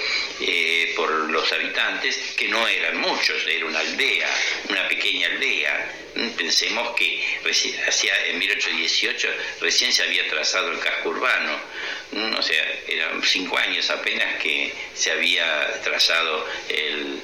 eh, 0.41 0.93
por 0.95 1.10
los 1.30 1.51
habitantes, 1.51 2.18
que 2.38 2.47
no 2.47 2.68
eran 2.68 2.97
muchos, 2.97 3.45
era 3.47 3.66
una 3.66 3.80
aldea, 3.80 4.30
una 4.70 4.88
pequeña 4.88 5.28
aldea. 5.28 6.03
Pensemos 6.38 6.95
que 6.95 7.39
hacia, 7.88 8.26
en 8.28 8.38
1818 8.38 9.28
recién 9.61 9.91
se 9.91 10.03
había 10.03 10.28
trazado 10.30 10.72
el 10.72 10.80
casco 10.80 11.09
urbano, 11.09 11.59
mm, 12.11 12.36
o 12.36 12.41
sea, 12.41 12.64
eran 12.88 13.24
cinco 13.24 13.57
años 13.57 13.89
apenas 13.89 14.41
que 14.41 14.72
se 14.93 15.11
había 15.11 15.82
trazado 15.82 16.47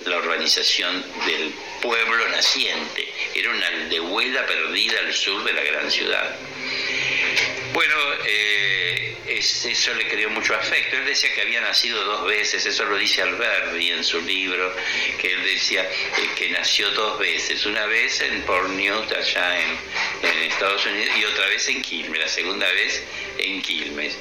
la 0.05 0.17
urbanización 0.17 1.05
del 1.25 1.53
pueblo 1.81 2.29
naciente, 2.29 3.07
era 3.35 3.51
una 3.51 3.67
aldehuela 3.67 4.45
perdida 4.45 4.99
al 4.99 5.13
sur 5.13 5.43
de 5.43 5.53
la 5.53 5.63
gran 5.63 5.91
ciudad. 5.91 6.35
Bueno, 7.73 7.95
eso 9.39 9.93
le 9.93 10.07
creó 10.07 10.29
mucho 10.29 10.53
afecto. 10.55 10.97
Él 10.97 11.05
decía 11.05 11.33
que 11.33 11.41
había 11.41 11.61
nacido 11.61 12.03
dos 12.03 12.25
veces, 12.25 12.65
eso 12.65 12.85
lo 12.85 12.97
dice 12.97 13.21
Alberti 13.21 13.91
en 13.91 14.03
su 14.03 14.21
libro, 14.21 14.75
que 15.17 15.33
él 15.33 15.43
decía 15.43 15.83
eh, 15.83 16.29
que 16.35 16.49
nació 16.49 16.91
dos 16.91 17.19
veces, 17.19 17.65
una 17.65 17.85
vez 17.85 18.21
en 18.21 18.41
Port 18.43 18.69
allá 18.69 19.59
en, 19.61 19.79
Estados 20.43 20.85
Unidos, 20.85 21.15
y 21.17 21.25
otra 21.25 21.47
vez 21.47 21.67
en 21.69 21.81
Quilmes, 21.81 22.19
la 22.19 22.27
segunda 22.27 22.69
vez 22.71 23.03
en 23.37 23.61
Quilmes. 23.61 24.17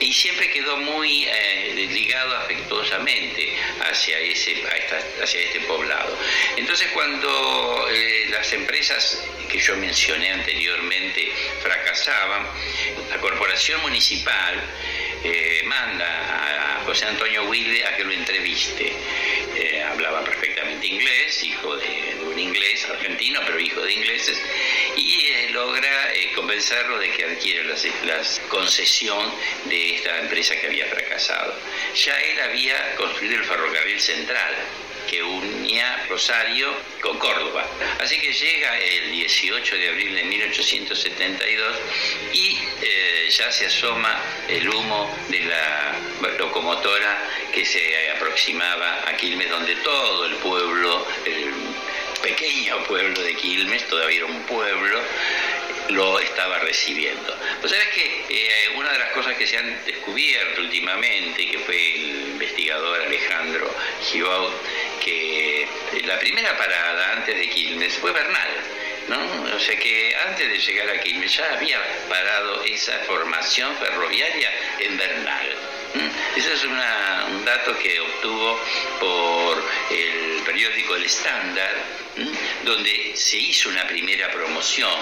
Y 0.00 0.12
siempre 0.12 0.50
quedó 0.50 0.78
muy 0.78 1.24
eh, 1.24 1.88
ligado 1.90 2.36
afectuosamente 2.36 3.54
hacia, 3.80 4.18
ese, 4.18 4.62
hacia 5.22 5.40
este 5.40 5.60
poblado. 5.60 6.18
Entonces 6.56 6.88
cuando 6.92 7.86
las 8.30 8.52
empresas 8.52 9.24
que 9.50 9.58
yo 9.58 9.76
mencioné 9.76 10.30
anteriormente 10.32 11.32
fracasaban, 11.60 12.46
la 13.10 13.18
corporación 13.18 13.80
municipal 13.82 14.62
eh, 15.22 15.62
manda 15.66 16.78
a 16.78 16.84
José 16.84 17.06
Antonio 17.06 17.44
Wilde 17.44 17.84
a 17.84 17.96
que 17.96 18.04
lo 18.04 18.12
entreviste. 18.12 18.92
Eh, 19.56 19.82
hablaba 19.82 20.24
perfectamente 20.24 20.86
inglés, 20.86 21.42
hijo 21.42 21.76
de, 21.76 22.16
inglés 22.40 22.84
argentino, 22.88 23.40
pero 23.46 23.60
hijo 23.60 23.80
de 23.82 23.92
ingleses, 23.92 24.40
y 24.96 25.26
eh, 25.26 25.48
logra 25.52 26.10
convencerlo 26.34 26.98
de 26.98 27.10
que 27.10 27.24
adquiere 27.24 27.64
la 27.64 28.22
concesión 28.48 29.32
de 29.66 29.96
esta 29.96 30.18
empresa 30.20 30.58
que 30.60 30.66
había 30.66 30.86
fracasado. 30.86 31.54
Ya 31.94 32.18
él 32.20 32.40
había 32.40 32.96
construido 32.96 33.36
el 33.36 33.44
ferrocarril 33.44 34.00
central 34.00 34.54
que 35.08 35.22
unía 35.22 36.06
Rosario 36.08 36.72
con 37.00 37.18
Córdoba. 37.18 37.66
Así 38.00 38.18
que 38.20 38.32
llega 38.32 38.78
el 38.78 39.10
18 39.10 39.76
de 39.76 39.88
abril 39.88 40.14
de 40.14 40.24
1872 40.24 41.76
y 42.32 42.58
eh, 42.82 43.28
ya 43.30 43.50
se 43.50 43.66
asoma 43.66 44.22
el 44.48 44.68
humo 44.68 45.12
de 45.28 45.40
la 45.40 45.98
locomotora 46.38 47.18
que 47.52 47.64
se 47.64 48.10
aproximaba 48.10 49.08
a 49.08 49.16
Quilmes, 49.16 49.50
donde 49.50 49.74
todo 49.76 50.26
el 50.26 50.36
pueblo, 50.36 51.06
el 51.24 51.69
pequeño 52.22 52.84
pueblo 52.84 53.20
de 53.22 53.34
Quilmes, 53.34 53.86
todavía 53.88 54.18
era 54.18 54.26
un 54.26 54.42
pueblo, 54.42 55.00
lo 55.88 56.20
estaba 56.20 56.58
recibiendo. 56.58 57.36
Pues 57.60 57.72
sabes 57.72 57.88
que 57.88 58.24
eh, 58.28 58.70
una 58.76 58.92
de 58.92 58.98
las 58.98 59.10
cosas 59.12 59.36
que 59.36 59.46
se 59.46 59.58
han 59.58 59.84
descubierto 59.84 60.60
últimamente, 60.60 61.50
que 61.50 61.58
fue 61.60 61.94
el 61.94 62.28
investigador 62.32 63.02
Alejandro 63.02 63.74
Gibaud, 64.02 64.52
que 65.04 65.66
la 66.04 66.18
primera 66.18 66.56
parada 66.56 67.12
antes 67.12 67.36
de 67.36 67.48
Quilmes 67.48 67.94
fue 67.98 68.12
Bernal. 68.12 68.50
¿no? 69.08 69.56
O 69.56 69.58
sea 69.58 69.76
que 69.76 70.14
antes 70.28 70.48
de 70.48 70.58
llegar 70.58 70.88
a 70.90 71.00
Quilmes 71.00 71.34
ya 71.34 71.52
había 71.54 71.80
parado 72.08 72.62
esa 72.64 72.96
formación 73.00 73.76
ferroviaria 73.76 74.50
en 74.78 74.96
Bernal. 74.96 75.56
Ese 76.36 76.52
es 76.54 76.64
un 76.64 77.44
dato 77.44 77.76
que 77.78 78.00
obtuvo 78.00 78.60
por 79.00 79.64
el 79.90 80.42
periódico 80.44 80.96
El 80.96 81.04
Estándar, 81.04 81.72
donde 82.64 83.12
se 83.14 83.36
hizo 83.36 83.68
una 83.68 83.86
primera 83.86 84.30
promoción, 84.30 84.94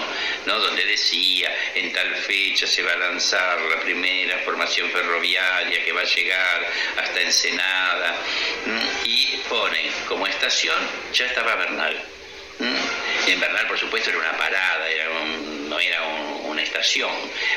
¿no? 0.47 0.59
donde 0.59 0.85
decía 0.85 1.55
en 1.75 1.93
tal 1.93 2.15
fecha 2.17 2.67
se 2.67 2.83
va 2.83 2.93
a 2.93 2.97
lanzar 2.97 3.61
la 3.61 3.81
primera 3.81 4.39
formación 4.39 4.91
ferroviaria 4.91 5.85
que 5.85 5.93
va 5.93 6.01
a 6.01 6.05
llegar 6.05 6.67
hasta 6.97 7.21
Ensenada, 7.21 8.17
y 9.05 9.37
pone 9.49 9.91
como 10.07 10.27
estación, 10.27 10.77
ya 11.13 11.27
estaba 11.27 11.55
Bernal. 11.57 12.03
En 13.27 13.41
Bernal, 13.41 13.67
por 13.69 13.79
supuesto, 13.79 14.11
era 14.11 14.19
una 14.19 14.37
parada, 14.37 14.89
era 14.89 15.11
no 15.69 15.79
era 15.79 16.03
una 16.45 16.63
estación. 16.63 17.11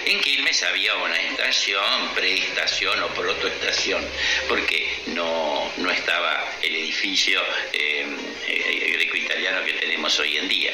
En 0.05 0.20
Quilmes 0.20 0.62
había 0.64 0.95
una 0.95 1.20
estación, 1.22 2.14
preestación 2.14 3.01
o 3.03 3.07
protoestación, 3.09 4.05
porque 4.47 4.88
no, 5.07 5.72
no 5.78 5.91
estaba 5.91 6.57
el 6.62 6.76
edificio 6.76 7.41
eh, 7.74 8.05
eh, 8.47 8.91
greco-italiano 8.93 9.64
que 9.66 9.74
tenemos 9.74 10.20
hoy 10.20 10.38
en 10.38 10.47
día 10.47 10.74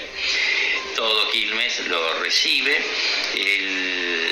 todo 0.97 1.29
Quilmes 1.29 1.79
lo 1.87 2.19
recibe. 2.19 2.75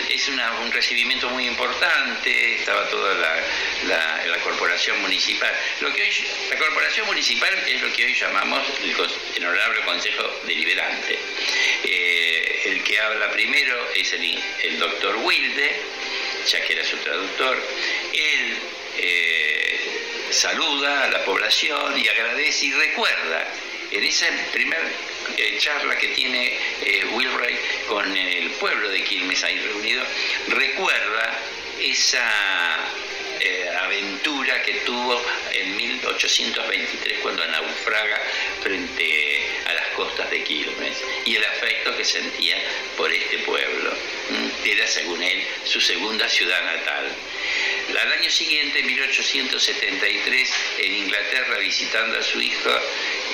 es 0.09 0.27
un 0.27 0.71
recibimiento 0.71 1.29
muy 1.29 1.45
importante, 1.45 2.55
estaba 2.55 2.89
toda 2.89 3.13
la, 3.13 4.41
corporación 4.43 4.99
municipal. 5.01 5.51
Lo 5.81 5.93
que 5.93 6.01
hoy, 6.01 6.09
la 6.49 6.57
corporación 6.57 7.05
municipal 7.07 7.53
es 7.67 7.81
lo 7.81 7.91
que 7.93 8.05
hoy 8.05 8.13
llamamos 8.13 8.61
el, 8.83 9.45
Honorable 9.45 9.81
Consejo 9.81 10.23
Deliberante. 10.45 11.17
Eh, 11.83 12.61
el 12.65 12.83
que 12.83 12.99
habla 12.99 13.31
primero 13.31 13.91
es 13.93 14.13
el, 14.13 14.79
doctor 14.79 15.17
Wilde, 15.17 15.75
ya 16.47 16.61
que 16.61 16.73
era 16.73 16.83
su 16.83 16.97
traductor. 16.97 17.61
Él 18.13 18.57
eh, 18.97 19.79
saluda 20.31 21.05
a 21.05 21.07
la 21.09 21.23
población 21.25 21.99
y 21.99 22.07
agradece 22.07 22.65
y 22.67 22.73
recuerda 22.73 23.47
en 23.91 24.03
esa 24.03 24.27
primera 24.51 24.83
eh, 25.37 25.57
charla 25.59 25.97
que 25.97 26.09
tiene 26.09 26.57
eh, 26.81 27.05
Wilray 27.13 27.57
con 27.87 28.15
el 28.15 28.49
pueblo 28.51 28.89
de 28.89 29.03
Quilmes 29.03 29.43
ahí 29.43 29.59
reunido, 29.59 30.03
recuerda 30.47 31.39
esa 31.79 32.79
eh, 33.39 33.69
aventura 33.81 34.61
que 34.63 34.73
tuvo 34.85 35.21
en 35.51 35.75
1823 35.75 37.19
cuando 37.19 37.45
naufraga 37.47 38.21
frente 38.61 39.45
a 39.65 39.73
las 39.73 39.87
costas 39.89 40.29
de 40.29 40.43
Quilmes 40.43 41.03
y 41.25 41.35
el 41.35 41.45
afecto 41.45 41.95
que 41.95 42.05
sentía 42.05 42.57
por 42.97 43.11
este 43.11 43.39
pueblo. 43.39 43.91
Mm, 44.29 44.67
era, 44.67 44.87
según 44.87 45.21
él, 45.21 45.43
su 45.63 45.81
segunda 45.81 46.27
ciudad 46.29 46.63
natal. 46.63 47.15
Al 47.89 48.11
año 48.13 48.29
siguiente, 48.29 48.79
en 48.79 48.87
1873, 48.87 50.53
en 50.79 50.95
Inglaterra, 50.95 51.57
visitando 51.59 52.17
a 52.17 52.23
su 52.23 52.41
hijo 52.41 52.71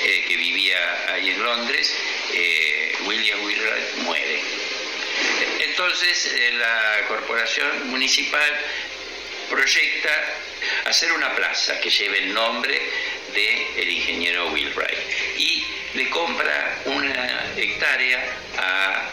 eh, 0.04 0.26
que 0.28 0.36
vivía 0.36 1.14
ahí 1.14 1.30
en 1.30 1.43
Londres, 1.43 1.95
eh, 2.34 2.93
William 3.06 3.43
Willard 3.43 3.95
muere. 3.97 4.41
Entonces, 5.60 6.34
eh, 6.34 6.52
la 6.54 7.06
corporación 7.08 7.89
municipal 7.89 8.60
proyecta 9.49 10.10
hacer 10.86 11.12
una 11.12 11.36
plaza 11.36 11.80
que 11.80 11.89
lleve 11.89 12.20
el 12.20 12.34
nombre 12.34 12.82
del 13.34 13.89
ingeniero 13.89 14.52
Wheelwright 14.52 14.99
y 15.38 15.64
le 15.93 16.10
compra 16.10 16.82
una 16.86 17.54
hectárea 17.58 18.24
a 18.58 19.10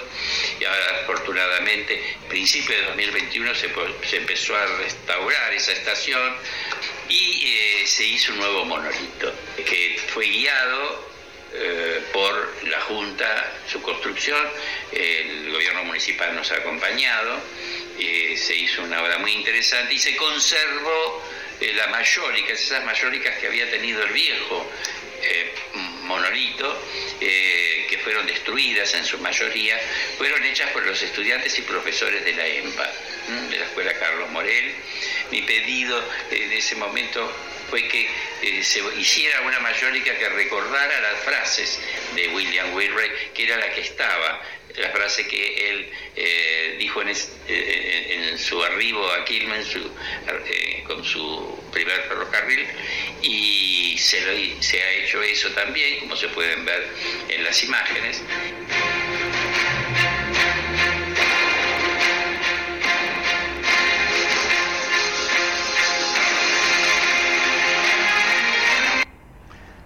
Y 0.59 0.63
ahora 0.63 1.01
afortunadamente, 1.01 2.15
a 2.25 2.29
principios 2.29 2.79
de 2.79 2.85
2021 2.87 3.55
se, 3.55 4.15
empezó 4.15 4.55
a 4.55 4.65
restaurar 4.77 5.53
esa 5.53 5.73
estación 5.73 6.35
y 7.09 7.43
eh, 7.45 7.87
se 7.87 8.05
hizo 8.05 8.31
un 8.31 8.39
nuevo 8.39 8.65
monolito 8.65 9.33
que 9.57 9.99
fue 10.13 10.27
guiado 10.27 11.11
eh, 11.53 12.01
por 12.13 12.63
la 12.69 12.79
Junta, 12.81 13.51
su 13.69 13.81
construcción, 13.81 14.39
el 14.93 15.51
gobierno 15.51 15.83
municipal 15.83 16.33
nos 16.33 16.49
ha 16.51 16.55
acompañado, 16.55 17.41
eh, 17.99 18.35
se 18.37 18.55
hizo 18.55 18.83
una 18.83 19.01
obra 19.01 19.17
muy 19.19 19.31
interesante 19.33 19.93
y 19.93 19.99
se 19.99 20.15
conservó 20.15 21.23
eh, 21.59 21.73
la 21.73 21.87
mayólica, 21.87 22.53
esas 22.53 22.83
mayólicas 22.85 23.37
que 23.37 23.47
había 23.47 23.69
tenido 23.69 24.03
el 24.03 24.11
viejo 24.11 24.69
monolito, 26.03 26.83
que 27.19 27.99
fueron 28.03 28.25
destruidas 28.25 28.93
en 28.95 29.05
su 29.05 29.19
mayoría, 29.19 29.79
fueron 30.17 30.43
hechas 30.43 30.71
por 30.71 30.83
los 30.85 31.01
estudiantes 31.01 31.57
y 31.59 31.61
profesores 31.61 32.25
de 32.25 32.33
la 32.33 32.45
EMPA, 32.47 32.91
de 33.49 33.57
la 33.57 33.65
Escuela 33.65 33.93
Carlos 33.93 34.29
Morel. 34.31 34.73
Mi 35.29 35.43
pedido 35.43 36.03
en 36.31 36.51
ese 36.51 36.75
momento 36.75 37.31
fue 37.71 37.87
que 37.87 38.05
eh, 38.41 38.63
se 38.63 38.81
hiciera 38.99 39.41
una 39.41 39.59
mayólica 39.61 40.15
que 40.19 40.29
recordara 40.29 40.99
las 40.99 41.23
frases 41.23 41.79
de 42.13 42.27
William 42.27 42.73
Wilray, 42.73 43.09
que 43.33 43.45
era 43.45 43.57
la 43.57 43.73
que 43.73 43.79
estaba, 43.79 44.41
la 44.75 44.89
frase 44.89 45.25
que 45.25 45.69
él 45.69 45.89
eh, 46.17 46.75
dijo 46.77 47.01
eh, 47.01 48.29
en, 48.29 48.37
su 48.37 48.61
arribo 48.61 49.09
a 49.09 49.23
Quilmes 49.23 49.67
con 50.85 51.03
su 51.05 51.63
primer 51.71 52.01
ferrocarril, 52.03 52.67
y 53.21 53.97
se, 53.97 54.61
se 54.61 54.83
ha 54.83 54.91
hecho 54.91 55.23
eso 55.23 55.49
también, 55.51 56.01
como 56.01 56.17
se 56.17 56.27
pueden 56.27 56.65
ver 56.65 56.89
en 57.29 57.43
las 57.45 57.63
imágenes. 57.63 58.21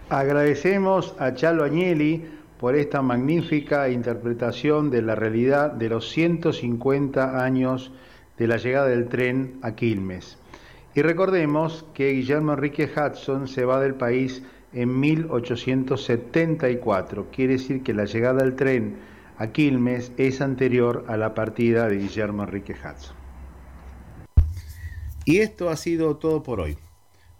Agradecemos 0.09 1.15
a 1.17 1.33
Chalo 1.33 1.63
Agnelli 1.63 2.23
por 2.59 2.75
esta 2.75 3.01
magnífica 3.01 3.89
interpretación 3.89 4.91
de 4.91 5.01
la 5.01 5.15
realidad 5.15 5.71
de 5.71 5.89
los 5.89 6.11
150 6.11 7.43
años 7.43 7.91
de 8.37 8.47
la 8.47 8.57
llegada 8.57 8.87
del 8.87 9.07
tren 9.07 9.57
a 9.63 9.73
Quilmes. 9.73 10.37
Y 10.93 11.01
recordemos 11.01 11.87
que 11.95 12.11
Guillermo 12.11 12.53
Enrique 12.53 12.87
Hudson 12.87 13.47
se 13.47 13.65
va 13.65 13.79
del 13.79 13.95
país 13.95 14.43
en 14.73 14.99
1874. 14.99 17.31
Quiere 17.31 17.53
decir 17.53 17.81
que 17.81 17.95
la 17.95 18.05
llegada 18.05 18.43
del 18.43 18.55
tren 18.55 18.97
a 19.37 19.47
Quilmes 19.47 20.11
es 20.17 20.39
anterior 20.39 21.03
a 21.07 21.17
la 21.17 21.33
partida 21.33 21.89
de 21.89 21.97
Guillermo 21.97 22.43
Enrique 22.43 22.73
Hudson. 22.73 23.15
Y 25.25 25.39
esto 25.39 25.69
ha 25.69 25.75
sido 25.75 26.17
todo 26.17 26.43
por 26.43 26.59
hoy. 26.59 26.77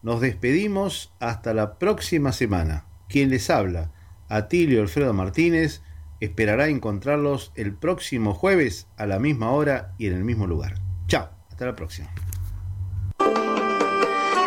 Nos 0.05 0.21
despedimos 0.21 1.11
hasta 1.19 1.55
la 1.55 1.79
próxima 1.79 2.31
semana. 2.31 2.85
Quien 3.09 3.31
les 3.31 3.49
habla, 3.49 3.89
Atilio 4.29 4.83
Alfredo 4.83 5.13
Martínez, 5.13 5.81
esperará 6.19 6.67
encontrarlos 6.67 7.51
el 7.55 7.73
próximo 7.73 8.35
jueves 8.35 8.85
a 8.97 9.07
la 9.07 9.17
misma 9.17 9.49
hora 9.49 9.95
y 9.97 10.05
en 10.05 10.13
el 10.13 10.23
mismo 10.23 10.45
lugar. 10.45 10.75
Chao, 11.07 11.29
hasta 11.49 11.65
la 11.65 11.75
próxima. 11.75 12.07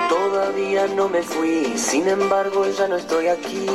Todavía 0.09 0.87
no 0.95 1.09
me 1.09 1.23
fui, 1.23 1.77
sin 1.77 2.07
embargo 2.07 2.65
ya 2.79 2.87
no 2.87 2.95
estoy 2.95 3.27
aquí. 3.27 3.67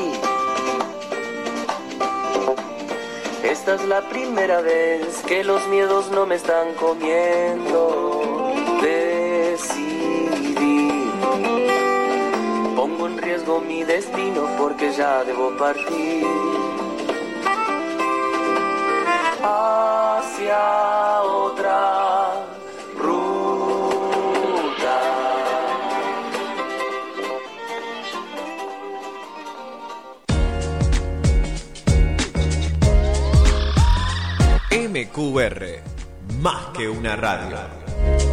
Esta 3.44 3.76
es 3.76 3.86
la 3.90 4.08
primera 4.08 4.62
vez 4.62 5.22
que 5.28 5.44
los 5.44 5.68
miedos 5.68 6.10
no 6.12 6.26
me 6.26 6.36
están 6.36 6.76
comiendo. 6.76 8.14
Pongo 11.24 11.73
en 13.44 13.50
riesgo 13.50 13.62
mi 13.62 13.84
destino 13.84 14.48
porque 14.58 14.92
ya 14.92 15.24
debo 15.24 15.56
partir 15.58 16.26
hacia 19.42 21.22
otra 21.22 22.46
ruta. 22.98 23.42
MQR, 34.72 35.82
más 36.40 36.66
que 36.78 36.88
una 36.88 37.16
radio. 37.16 38.33